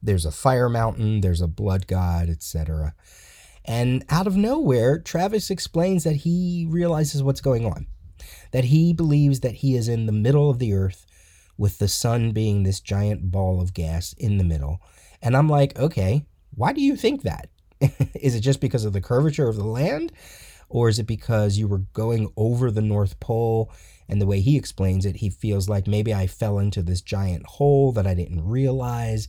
There's 0.01 0.25
a 0.25 0.31
fire 0.31 0.67
mountain, 0.67 1.21
there's 1.21 1.41
a 1.41 1.47
blood 1.47 1.85
god, 1.87 2.29
etc. 2.29 2.95
And 3.69 4.03
out 4.09 4.25
of 4.25 4.35
nowhere, 4.35 4.97
Travis 4.97 5.51
explains 5.51 6.03
that 6.03 6.15
he 6.15 6.65
realizes 6.67 7.21
what's 7.21 7.39
going 7.39 7.67
on, 7.67 7.85
that 8.51 8.65
he 8.65 8.93
believes 8.93 9.41
that 9.41 9.57
he 9.57 9.75
is 9.75 9.87
in 9.87 10.07
the 10.07 10.11
middle 10.11 10.49
of 10.49 10.57
the 10.57 10.73
earth 10.73 11.05
with 11.55 11.77
the 11.77 11.87
sun 11.87 12.31
being 12.31 12.63
this 12.63 12.79
giant 12.79 13.29
ball 13.29 13.61
of 13.61 13.75
gas 13.75 14.13
in 14.13 14.39
the 14.39 14.43
middle. 14.43 14.81
And 15.21 15.37
I'm 15.37 15.47
like, 15.47 15.77
okay, 15.77 16.25
why 16.55 16.73
do 16.73 16.81
you 16.81 16.95
think 16.95 17.21
that? 17.21 17.49
is 18.15 18.33
it 18.33 18.39
just 18.39 18.59
because 18.59 18.85
of 18.85 18.93
the 18.93 19.01
curvature 19.01 19.47
of 19.47 19.55
the 19.55 19.67
land? 19.67 20.13
Or 20.67 20.89
is 20.89 20.97
it 20.97 21.05
because 21.05 21.59
you 21.59 21.67
were 21.67 21.83
going 21.93 22.33
over 22.35 22.71
the 22.71 22.81
North 22.81 23.19
Pole? 23.19 23.71
And 24.07 24.19
the 24.19 24.25
way 24.25 24.39
he 24.41 24.57
explains 24.57 25.05
it, 25.05 25.17
he 25.17 25.29
feels 25.29 25.69
like 25.69 25.85
maybe 25.85 26.11
I 26.11 26.25
fell 26.25 26.57
into 26.57 26.81
this 26.81 27.01
giant 27.01 27.45
hole 27.45 27.91
that 27.91 28.07
I 28.07 28.15
didn't 28.15 28.43
realize. 28.43 29.27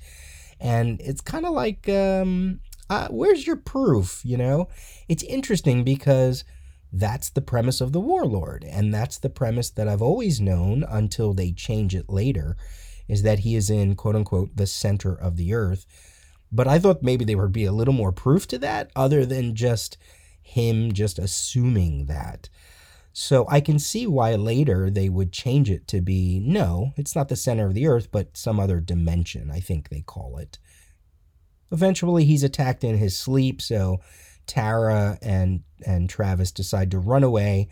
And 0.59 0.99
it's 1.03 1.21
kind 1.21 1.45
of 1.45 1.53
like 1.53 1.91
um, 1.91 2.61
uh, 2.91 3.09
where's 3.09 3.47
your 3.47 3.57
proof? 3.57 4.21
You 4.25 4.37
know, 4.37 4.69
it's 5.09 5.23
interesting 5.23 5.85
because 5.85 6.45
that's 6.93 7.31
the 7.31 7.41
premise 7.41 7.81
of 7.81 7.93
the 7.93 8.01
warlord, 8.01 8.65
and 8.69 8.93
that's 8.93 9.17
the 9.17 9.31
premise 9.31 9.71
that 9.71 9.87
I've 9.89 10.03
always 10.03 10.41
known 10.41 10.85
until 10.87 11.33
they 11.33 11.53
change 11.53 11.95
it 11.95 12.11
later, 12.11 12.57
is 13.09 13.23
that 13.23 13.41
he 13.41 13.55
is 13.55 13.71
in 13.71 13.95
quote 13.95 14.17
unquote 14.17 14.57
the 14.57 14.67
center 14.67 15.15
of 15.15 15.37
the 15.37 15.55
earth. 15.55 15.87
But 16.51 16.67
I 16.67 16.81
thought 16.81 17.03
maybe 17.03 17.25
there 17.25 17.39
would 17.39 17.53
be 17.53 17.65
a 17.65 17.73
little 17.73 17.95
more 17.95 18.11
proof 18.11 18.49
to 18.49 18.59
that, 18.59 18.91
other 18.97 19.25
than 19.25 19.55
just 19.55 19.97
him 20.43 20.93
just 20.93 21.21
assuming 21.21 22.07
that. 22.07 22.49
So 23.13 23.47
I 23.49 23.61
can 23.61 23.79
see 23.79 24.07
why 24.07 24.35
later 24.35 24.91
they 24.91 25.09
would 25.09 25.33
change 25.33 25.71
it 25.71 25.87
to 25.89 26.01
be 26.01 26.41
no, 26.41 26.93
it's 26.97 27.15
not 27.15 27.29
the 27.29 27.37
center 27.37 27.67
of 27.67 27.75
the 27.75 27.87
earth, 27.87 28.11
but 28.11 28.37
some 28.37 28.59
other 28.59 28.81
dimension, 28.81 29.49
I 29.51 29.61
think 29.61 29.89
they 29.89 30.01
call 30.01 30.39
it. 30.39 30.59
Eventually, 31.73 32.25
he's 32.25 32.43
attacked 32.43 32.85
in 32.85 32.99
his 32.99 33.17
sleep, 33.17 33.63
so 33.63 34.01
Tara 34.47 35.19
and 35.23 35.63
and 35.87 36.11
Travis 36.11 36.53
decide 36.53 36.91
to 36.91 36.99
run 36.99 37.23
away, 37.23 37.69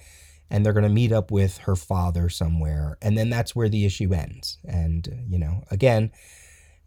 and 0.49 0.65
they're 0.65 0.73
going 0.73 0.83
to 0.85 0.89
meet 0.89 1.13
up 1.13 1.31
with 1.31 1.59
her 1.59 1.77
father 1.77 2.29
somewhere, 2.29 2.97
and 3.03 3.19
then 3.19 3.31
that's 3.31 3.57
where 3.57 3.69
the 3.69 3.85
issue 3.85 4.15
ends. 4.15 4.59
And 4.67 5.25
you 5.29 5.39
know, 5.39 5.65
again, 5.71 6.13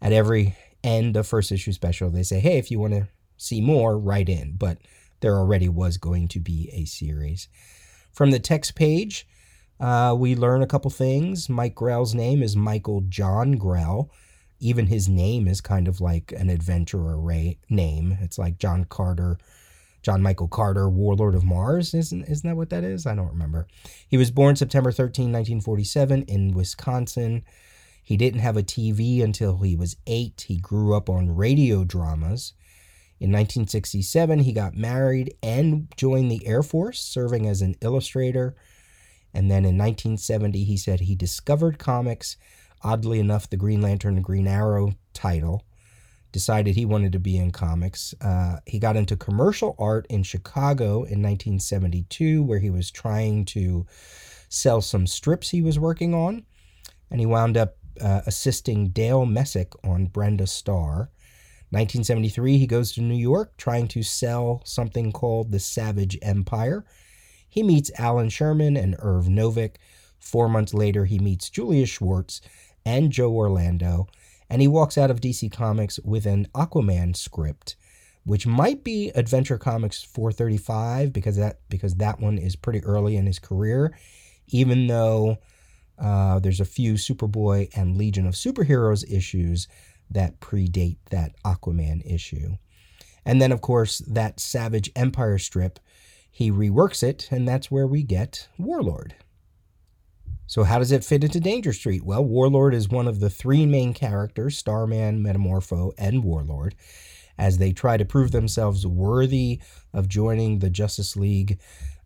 at 0.00 0.12
every 0.12 0.56
end 0.82 1.16
of 1.16 1.26
first 1.26 1.52
issue 1.52 1.72
special, 1.72 2.10
they 2.10 2.22
say, 2.22 2.40
"Hey, 2.40 2.58
if 2.58 2.70
you 2.70 2.80
want 2.80 2.94
to 2.94 3.08
see 3.36 3.60
more, 3.60 3.98
write 3.98 4.28
in." 4.28 4.56
But 4.56 4.78
there 5.20 5.36
already 5.36 5.68
was 5.68 5.98
going 5.98 6.28
to 6.28 6.40
be 6.40 6.70
a 6.72 6.84
series. 6.84 7.48
From 8.12 8.30
the 8.30 8.40
text 8.40 8.74
page, 8.74 9.26
Uh, 9.80 10.14
we 10.16 10.36
learn 10.36 10.62
a 10.62 10.66
couple 10.66 10.90
things. 10.92 11.48
Mike 11.48 11.74
Grell's 11.74 12.14
name 12.14 12.40
is 12.40 12.54
Michael 12.54 13.00
John 13.08 13.52
Grell. 13.52 14.10
Even 14.62 14.86
his 14.86 15.08
name 15.08 15.48
is 15.48 15.60
kind 15.60 15.88
of 15.88 16.00
like 16.00 16.32
an 16.32 16.48
adventurer 16.48 17.16
name. 17.68 18.16
It's 18.20 18.38
like 18.38 18.58
John 18.58 18.84
Carter, 18.84 19.36
John 20.02 20.22
Michael 20.22 20.46
Carter, 20.46 20.88
Warlord 20.88 21.34
of 21.34 21.44
Mars. 21.44 21.94
Isn't 21.94 22.22
isn't 22.28 22.48
that 22.48 22.56
what 22.56 22.70
that 22.70 22.84
is? 22.84 23.04
I 23.04 23.16
don't 23.16 23.32
remember. 23.32 23.66
He 24.06 24.16
was 24.16 24.30
born 24.30 24.54
September 24.54 24.92
13, 24.92 25.24
1947 25.24 26.22
in 26.22 26.54
Wisconsin. 26.54 27.44
He 28.04 28.16
didn't 28.16 28.38
have 28.38 28.56
a 28.56 28.62
TV 28.62 29.20
until 29.22 29.58
he 29.58 29.74
was 29.74 29.96
eight. 30.06 30.44
He 30.46 30.58
grew 30.58 30.94
up 30.94 31.10
on 31.10 31.34
radio 31.34 31.82
dramas. 31.82 32.52
In 33.18 33.30
1967, 33.30 34.40
he 34.40 34.52
got 34.52 34.76
married 34.76 35.34
and 35.42 35.88
joined 35.96 36.30
the 36.30 36.46
Air 36.46 36.62
Force, 36.62 37.00
serving 37.00 37.48
as 37.48 37.62
an 37.62 37.74
illustrator. 37.80 38.54
And 39.34 39.50
then 39.50 39.64
in 39.64 39.78
1970, 39.78 40.64
he 40.64 40.76
said 40.76 41.00
he 41.00 41.14
discovered 41.14 41.78
comics, 41.78 42.36
oddly 42.82 43.18
enough, 43.18 43.48
the 43.48 43.56
Green 43.56 43.80
Lantern 43.80 44.16
and 44.16 44.24
Green 44.24 44.46
Arrow 44.46 44.94
title. 45.14 45.64
Decided 46.32 46.74
he 46.74 46.86
wanted 46.86 47.12
to 47.12 47.18
be 47.18 47.36
in 47.36 47.50
comics. 47.50 48.14
Uh, 48.22 48.60
he 48.66 48.78
got 48.78 48.96
into 48.96 49.16
commercial 49.16 49.76
art 49.78 50.06
in 50.08 50.22
Chicago 50.22 51.02
in 51.04 51.20
1972, 51.22 52.42
where 52.42 52.58
he 52.58 52.70
was 52.70 52.90
trying 52.90 53.44
to 53.44 53.86
sell 54.48 54.80
some 54.80 55.06
strips 55.06 55.50
he 55.50 55.60
was 55.60 55.78
working 55.78 56.14
on. 56.14 56.46
And 57.10 57.20
he 57.20 57.26
wound 57.26 57.58
up 57.58 57.76
uh, 58.00 58.22
assisting 58.26 58.88
Dale 58.88 59.26
Messick 59.26 59.72
on 59.84 60.06
Brenda 60.06 60.46
Starr. 60.46 61.10
1973, 61.70 62.58
he 62.58 62.66
goes 62.66 62.92
to 62.92 63.00
New 63.00 63.14
York 63.14 63.56
trying 63.56 63.88
to 63.88 64.02
sell 64.02 64.60
something 64.64 65.10
called 65.12 65.52
the 65.52 65.58
Savage 65.58 66.18
Empire. 66.20 66.84
He 67.48 67.62
meets 67.62 67.90
Alan 67.98 68.28
Sherman 68.28 68.76
and 68.76 68.96
Irv 68.98 69.26
Novick. 69.26 69.76
Four 70.18 70.48
months 70.48 70.72
later, 70.72 71.06
he 71.06 71.18
meets 71.18 71.50
Julius 71.50 71.90
Schwartz 71.90 72.40
and 72.84 73.10
Joe 73.10 73.32
Orlando, 73.32 74.08
and 74.50 74.60
he 74.60 74.68
walks 74.68 74.98
out 74.98 75.10
of 75.10 75.20
DC 75.20 75.52
Comics 75.52 75.98
with 76.00 76.26
an 76.26 76.46
Aquaman 76.54 77.16
script, 77.16 77.76
which 78.24 78.46
might 78.46 78.84
be 78.84 79.10
Adventure 79.14 79.58
Comics 79.58 80.02
435 80.02 81.12
because 81.12 81.36
that 81.36 81.60
because 81.68 81.94
that 81.96 82.20
one 82.20 82.38
is 82.38 82.56
pretty 82.56 82.82
early 82.84 83.16
in 83.16 83.26
his 83.26 83.38
career, 83.38 83.96
even 84.48 84.86
though 84.86 85.38
uh, 85.98 86.38
there's 86.38 86.60
a 86.60 86.64
few 86.64 86.94
Superboy 86.94 87.68
and 87.76 87.96
Legion 87.96 88.26
of 88.26 88.34
Superheroes 88.34 89.10
issues 89.10 89.68
that 90.10 90.40
predate 90.40 90.98
that 91.10 91.34
Aquaman 91.44 92.02
issue. 92.04 92.56
And 93.24 93.40
then, 93.40 93.52
of 93.52 93.60
course, 93.60 93.98
that 94.00 94.40
Savage 94.40 94.90
Empire 94.96 95.38
strip, 95.38 95.78
he 96.30 96.50
reworks 96.50 97.02
it, 97.02 97.28
and 97.30 97.46
that's 97.46 97.70
where 97.70 97.86
we 97.86 98.02
get 98.02 98.48
Warlord. 98.58 99.14
So, 100.46 100.64
how 100.64 100.78
does 100.78 100.92
it 100.92 101.04
fit 101.04 101.24
into 101.24 101.40
Danger 101.40 101.72
Street? 101.72 102.04
Well, 102.04 102.24
Warlord 102.24 102.74
is 102.74 102.88
one 102.88 103.08
of 103.08 103.20
the 103.20 103.30
three 103.30 103.64
main 103.64 103.94
characters 103.94 104.58
Starman, 104.58 105.22
Metamorpho, 105.22 105.92
and 105.96 106.24
Warlord 106.24 106.74
as 107.38 107.58
they 107.58 107.72
try 107.72 107.96
to 107.96 108.04
prove 108.04 108.30
themselves 108.30 108.86
worthy 108.86 109.60
of 109.92 110.08
joining 110.08 110.58
the 110.58 110.70
Justice 110.70 111.16
League 111.16 111.58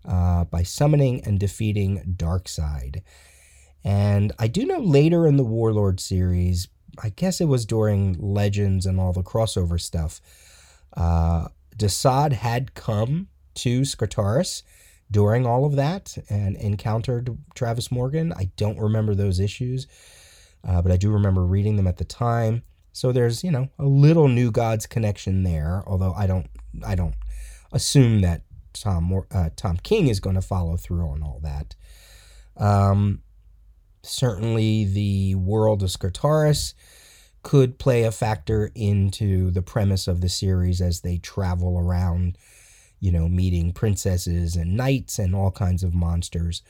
uh, 0.04 0.44
by 0.44 0.62
summoning 0.62 1.20
and 1.24 1.38
defeating 1.38 2.14
Darkseid. 2.16 3.02
And 3.84 4.32
I 4.38 4.48
do 4.48 4.64
know 4.64 4.78
later 4.78 5.26
in 5.26 5.36
the 5.36 5.44
Warlord 5.44 6.00
series, 6.00 6.68
I 7.02 7.10
guess 7.10 7.40
it 7.40 7.46
was 7.46 7.66
during 7.66 8.16
Legends 8.18 8.86
and 8.86 8.98
all 8.98 9.12
the 9.12 9.22
crossover 9.22 9.80
stuff, 9.80 10.20
uh, 10.96 11.48
Desaad 11.76 12.32
had 12.32 12.74
come 12.74 13.28
to 13.56 13.82
Skartaris 13.82 14.62
during 15.10 15.46
all 15.46 15.64
of 15.64 15.76
that 15.76 16.16
and 16.28 16.56
encountered 16.56 17.36
Travis 17.54 17.90
Morgan. 17.90 18.32
I 18.32 18.50
don't 18.56 18.78
remember 18.78 19.14
those 19.14 19.40
issues, 19.40 19.86
uh, 20.66 20.82
but 20.82 20.92
I 20.92 20.96
do 20.96 21.10
remember 21.10 21.44
reading 21.44 21.76
them 21.76 21.86
at 21.86 21.98
the 21.98 22.04
time. 22.04 22.62
So 22.92 23.12
there's 23.12 23.44
you 23.44 23.50
know 23.50 23.68
a 23.78 23.84
little 23.84 24.28
New 24.28 24.50
Gods 24.50 24.86
connection 24.86 25.42
there, 25.42 25.82
although 25.86 26.14
I 26.14 26.26
don't 26.26 26.46
I 26.84 26.94
don't 26.94 27.14
assume 27.72 28.22
that 28.22 28.42
Tom 28.72 29.22
uh, 29.30 29.50
Tom 29.56 29.76
King 29.78 30.08
is 30.08 30.20
going 30.20 30.36
to 30.36 30.42
follow 30.42 30.76
through 30.76 31.08
on 31.08 31.22
all 31.22 31.40
that. 31.42 31.74
Um, 32.56 33.22
certainly 34.02 34.84
the 34.84 35.34
world 35.34 35.82
of 35.82 35.90
Skartaris 35.90 36.74
could 37.42 37.78
play 37.78 38.02
a 38.02 38.10
factor 38.10 38.70
into 38.74 39.50
the 39.50 39.62
premise 39.62 40.08
of 40.08 40.20
the 40.20 40.28
series 40.28 40.80
as 40.80 41.00
they 41.00 41.18
travel 41.18 41.78
around, 41.78 42.36
you 43.00 43.12
know, 43.12 43.28
meeting 43.28 43.72
princesses 43.72 44.56
and 44.56 44.76
knights 44.76 45.18
and 45.18 45.34
all 45.34 45.50
kinds 45.50 45.82
of 45.82 45.94
monsters. 45.94 46.62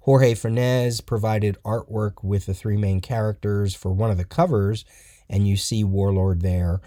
Jorge 0.00 0.34
Fornés 0.34 1.04
provided 1.04 1.56
artwork 1.64 2.22
with 2.22 2.46
the 2.46 2.54
three 2.54 2.76
main 2.76 3.00
characters 3.00 3.74
for 3.74 3.92
one 3.92 4.10
of 4.10 4.18
the 4.18 4.24
covers, 4.24 4.84
and 5.30 5.48
you 5.48 5.56
see 5.56 5.82
Warlord 5.82 6.42
there 6.42 6.80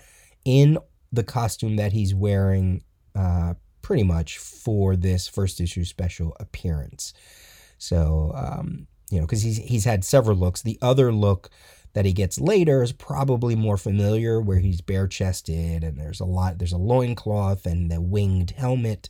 in 0.46 0.78
the 1.12 1.24
costume 1.24 1.78
that 1.78 1.94
he's 1.94 2.14
wearing 2.14 2.84
uh, 3.16 3.56
pretty 3.82 4.04
much 4.04 4.38
for 4.38 4.96
this 4.96 5.28
first 5.28 5.60
issue 5.60 5.84
special 5.84 6.36
appearance. 6.40 7.14
So, 7.78 8.34
um, 8.36 8.88
you 9.10 9.20
know, 9.20 9.26
because 9.26 9.42
he's 9.42 9.58
he's 9.58 9.86
had 9.86 10.04
several 10.04 10.38
looks. 10.38 10.62
The 10.62 10.78
other 10.82 11.12
look 11.12 11.50
that 11.94 12.06
he 12.06 12.14
gets 12.14 12.40
later 12.40 12.84
is 12.84 12.92
probably 12.92 13.56
more 13.56 13.78
familiar, 13.78 14.40
where 14.40 14.60
he's 14.60 14.82
bare 14.82 15.08
chested 15.08 15.84
and 15.84 16.00
there's 16.00 16.20
a 16.20 16.26
lot. 16.26 16.58
There's 16.58 16.74
a 16.74 16.78
loincloth 16.78 17.66
and 17.66 17.90
the 17.90 18.02
winged 18.02 18.52
helmet, 18.52 19.10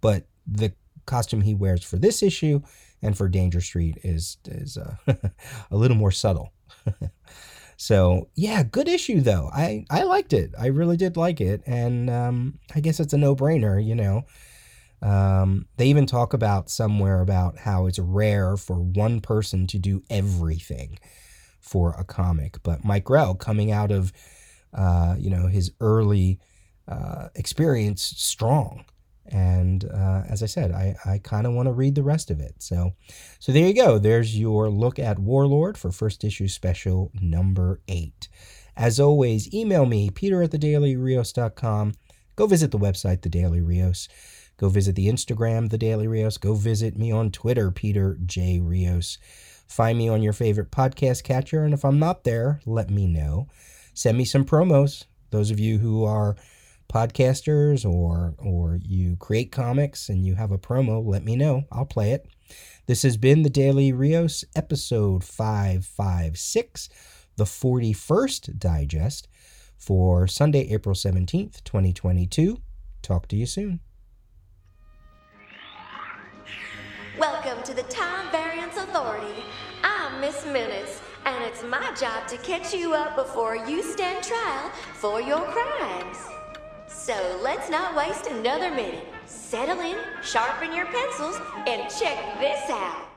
but 0.00 0.26
the 0.46 0.72
costume 1.06 1.42
he 1.42 1.54
wears 1.54 1.82
for 1.82 1.96
this 1.96 2.22
issue 2.22 2.60
and 3.02 3.16
for 3.16 3.28
Danger 3.28 3.60
Street 3.60 3.98
is 4.02 4.38
is 4.46 4.76
uh, 4.76 4.94
a 5.70 5.76
little 5.76 5.96
more 5.96 6.12
subtle. 6.12 6.52
so 7.76 8.28
yeah, 8.34 8.62
good 8.62 8.88
issue 8.88 9.20
though. 9.20 9.50
I 9.52 9.84
I 9.90 10.04
liked 10.04 10.32
it. 10.32 10.52
I 10.58 10.68
really 10.68 10.96
did 10.96 11.16
like 11.16 11.40
it, 11.40 11.62
and 11.66 12.08
um, 12.08 12.58
I 12.74 12.80
guess 12.80 13.00
it's 13.00 13.12
a 13.12 13.18
no 13.18 13.34
brainer. 13.36 13.84
You 13.84 13.94
know. 13.94 14.22
Um, 15.02 15.66
they 15.78 15.88
even 15.88 16.06
talk 16.06 16.32
about 16.32 16.70
somewhere 16.70 17.22
about 17.22 17.58
how 17.58 17.86
it's 17.86 17.98
rare 17.98 18.56
for 18.56 18.76
one 18.76 19.20
person 19.20 19.66
to 19.66 19.78
do 19.80 20.04
everything 20.08 20.96
for 21.62 21.94
a 21.98 22.04
comic. 22.04 22.62
But 22.62 22.84
Mike 22.84 23.04
Grell, 23.04 23.34
coming 23.34 23.72
out 23.72 23.90
of 23.90 24.12
uh, 24.74 25.16
you 25.18 25.30
know 25.30 25.46
his 25.46 25.72
early 25.80 26.38
uh, 26.86 27.28
experience, 27.34 28.02
strong. 28.02 28.84
And 29.26 29.84
uh, 29.84 30.24
as 30.28 30.42
I 30.42 30.46
said, 30.46 30.72
I, 30.72 30.96
I 31.06 31.18
kind 31.18 31.46
of 31.46 31.54
want 31.54 31.66
to 31.66 31.72
read 31.72 31.94
the 31.94 32.02
rest 32.02 32.30
of 32.30 32.40
it. 32.40 32.56
So, 32.58 32.94
so 33.38 33.52
there 33.52 33.66
you 33.66 33.74
go. 33.74 33.98
There's 33.98 34.38
your 34.38 34.68
look 34.68 34.98
at 34.98 35.18
Warlord 35.18 35.78
for 35.78 35.92
first 35.92 36.24
issue 36.24 36.48
special 36.48 37.12
number 37.14 37.80
eight. 37.86 38.28
As 38.76 38.98
always, 38.98 39.52
email 39.54 39.86
me, 39.86 40.10
peter 40.10 40.42
at 40.42 40.50
thedailyrios.com. 40.50 41.94
Go 42.34 42.46
visit 42.46 42.70
the 42.72 42.78
website, 42.78 43.22
The 43.22 43.28
Daily 43.28 43.60
Rios. 43.60 44.08
Go 44.56 44.68
visit 44.68 44.96
the 44.96 45.08
Instagram, 45.08 45.70
The 45.70 45.78
Daily 45.78 46.08
Rios. 46.08 46.38
Go 46.38 46.54
visit 46.54 46.96
me 46.96 47.12
on 47.12 47.30
Twitter, 47.30 47.70
Peter 47.70 48.18
J. 48.24 48.60
Rios. 48.60 49.18
Find 49.72 49.96
me 49.96 50.06
on 50.10 50.22
your 50.22 50.34
favorite 50.34 50.70
podcast 50.70 51.24
catcher, 51.24 51.64
and 51.64 51.72
if 51.72 51.82
I'm 51.82 51.98
not 51.98 52.24
there, 52.24 52.60
let 52.66 52.90
me 52.90 53.06
know. 53.06 53.48
Send 53.94 54.18
me 54.18 54.26
some 54.26 54.44
promos. 54.44 55.04
Those 55.30 55.50
of 55.50 55.58
you 55.58 55.78
who 55.78 56.04
are 56.04 56.36
podcasters 56.92 57.90
or 57.90 58.34
or 58.36 58.78
you 58.82 59.16
create 59.16 59.50
comics 59.50 60.10
and 60.10 60.26
you 60.26 60.34
have 60.34 60.52
a 60.52 60.58
promo, 60.58 61.02
let 61.02 61.24
me 61.24 61.36
know. 61.36 61.64
I'll 61.72 61.86
play 61.86 62.12
it. 62.12 62.28
This 62.84 63.02
has 63.02 63.16
been 63.16 63.44
the 63.44 63.48
Daily 63.48 63.94
Rios, 63.94 64.44
episode 64.54 65.24
556, 65.24 66.90
the 67.36 67.44
41st 67.44 68.58
digest 68.58 69.26
for 69.78 70.26
Sunday, 70.26 70.70
April 70.70 70.94
17th, 70.94 71.64
2022. 71.64 72.58
Talk 73.00 73.26
to 73.28 73.36
you 73.36 73.46
soon. 73.46 73.80
Welcome 77.18 77.62
to 77.62 77.72
the 77.72 77.84
Time 77.84 78.30
Variance 78.30 78.76
Authority. 78.76 79.44
Miss 80.22 80.46
Minutes, 80.46 81.00
and 81.26 81.42
it's 81.42 81.64
my 81.64 81.92
job 81.98 82.28
to 82.28 82.36
catch 82.36 82.72
you 82.72 82.94
up 82.94 83.16
before 83.16 83.56
you 83.56 83.82
stand 83.82 84.22
trial 84.22 84.70
for 84.94 85.20
your 85.20 85.40
crimes. 85.46 86.16
So 86.86 87.40
let's 87.42 87.68
not 87.68 87.96
waste 87.96 88.28
another 88.28 88.70
minute. 88.70 89.04
Settle 89.26 89.80
in, 89.80 89.96
sharpen 90.22 90.72
your 90.72 90.86
pencils, 90.86 91.40
and 91.66 91.90
check 91.90 92.38
this 92.38 92.70
out. 92.70 93.11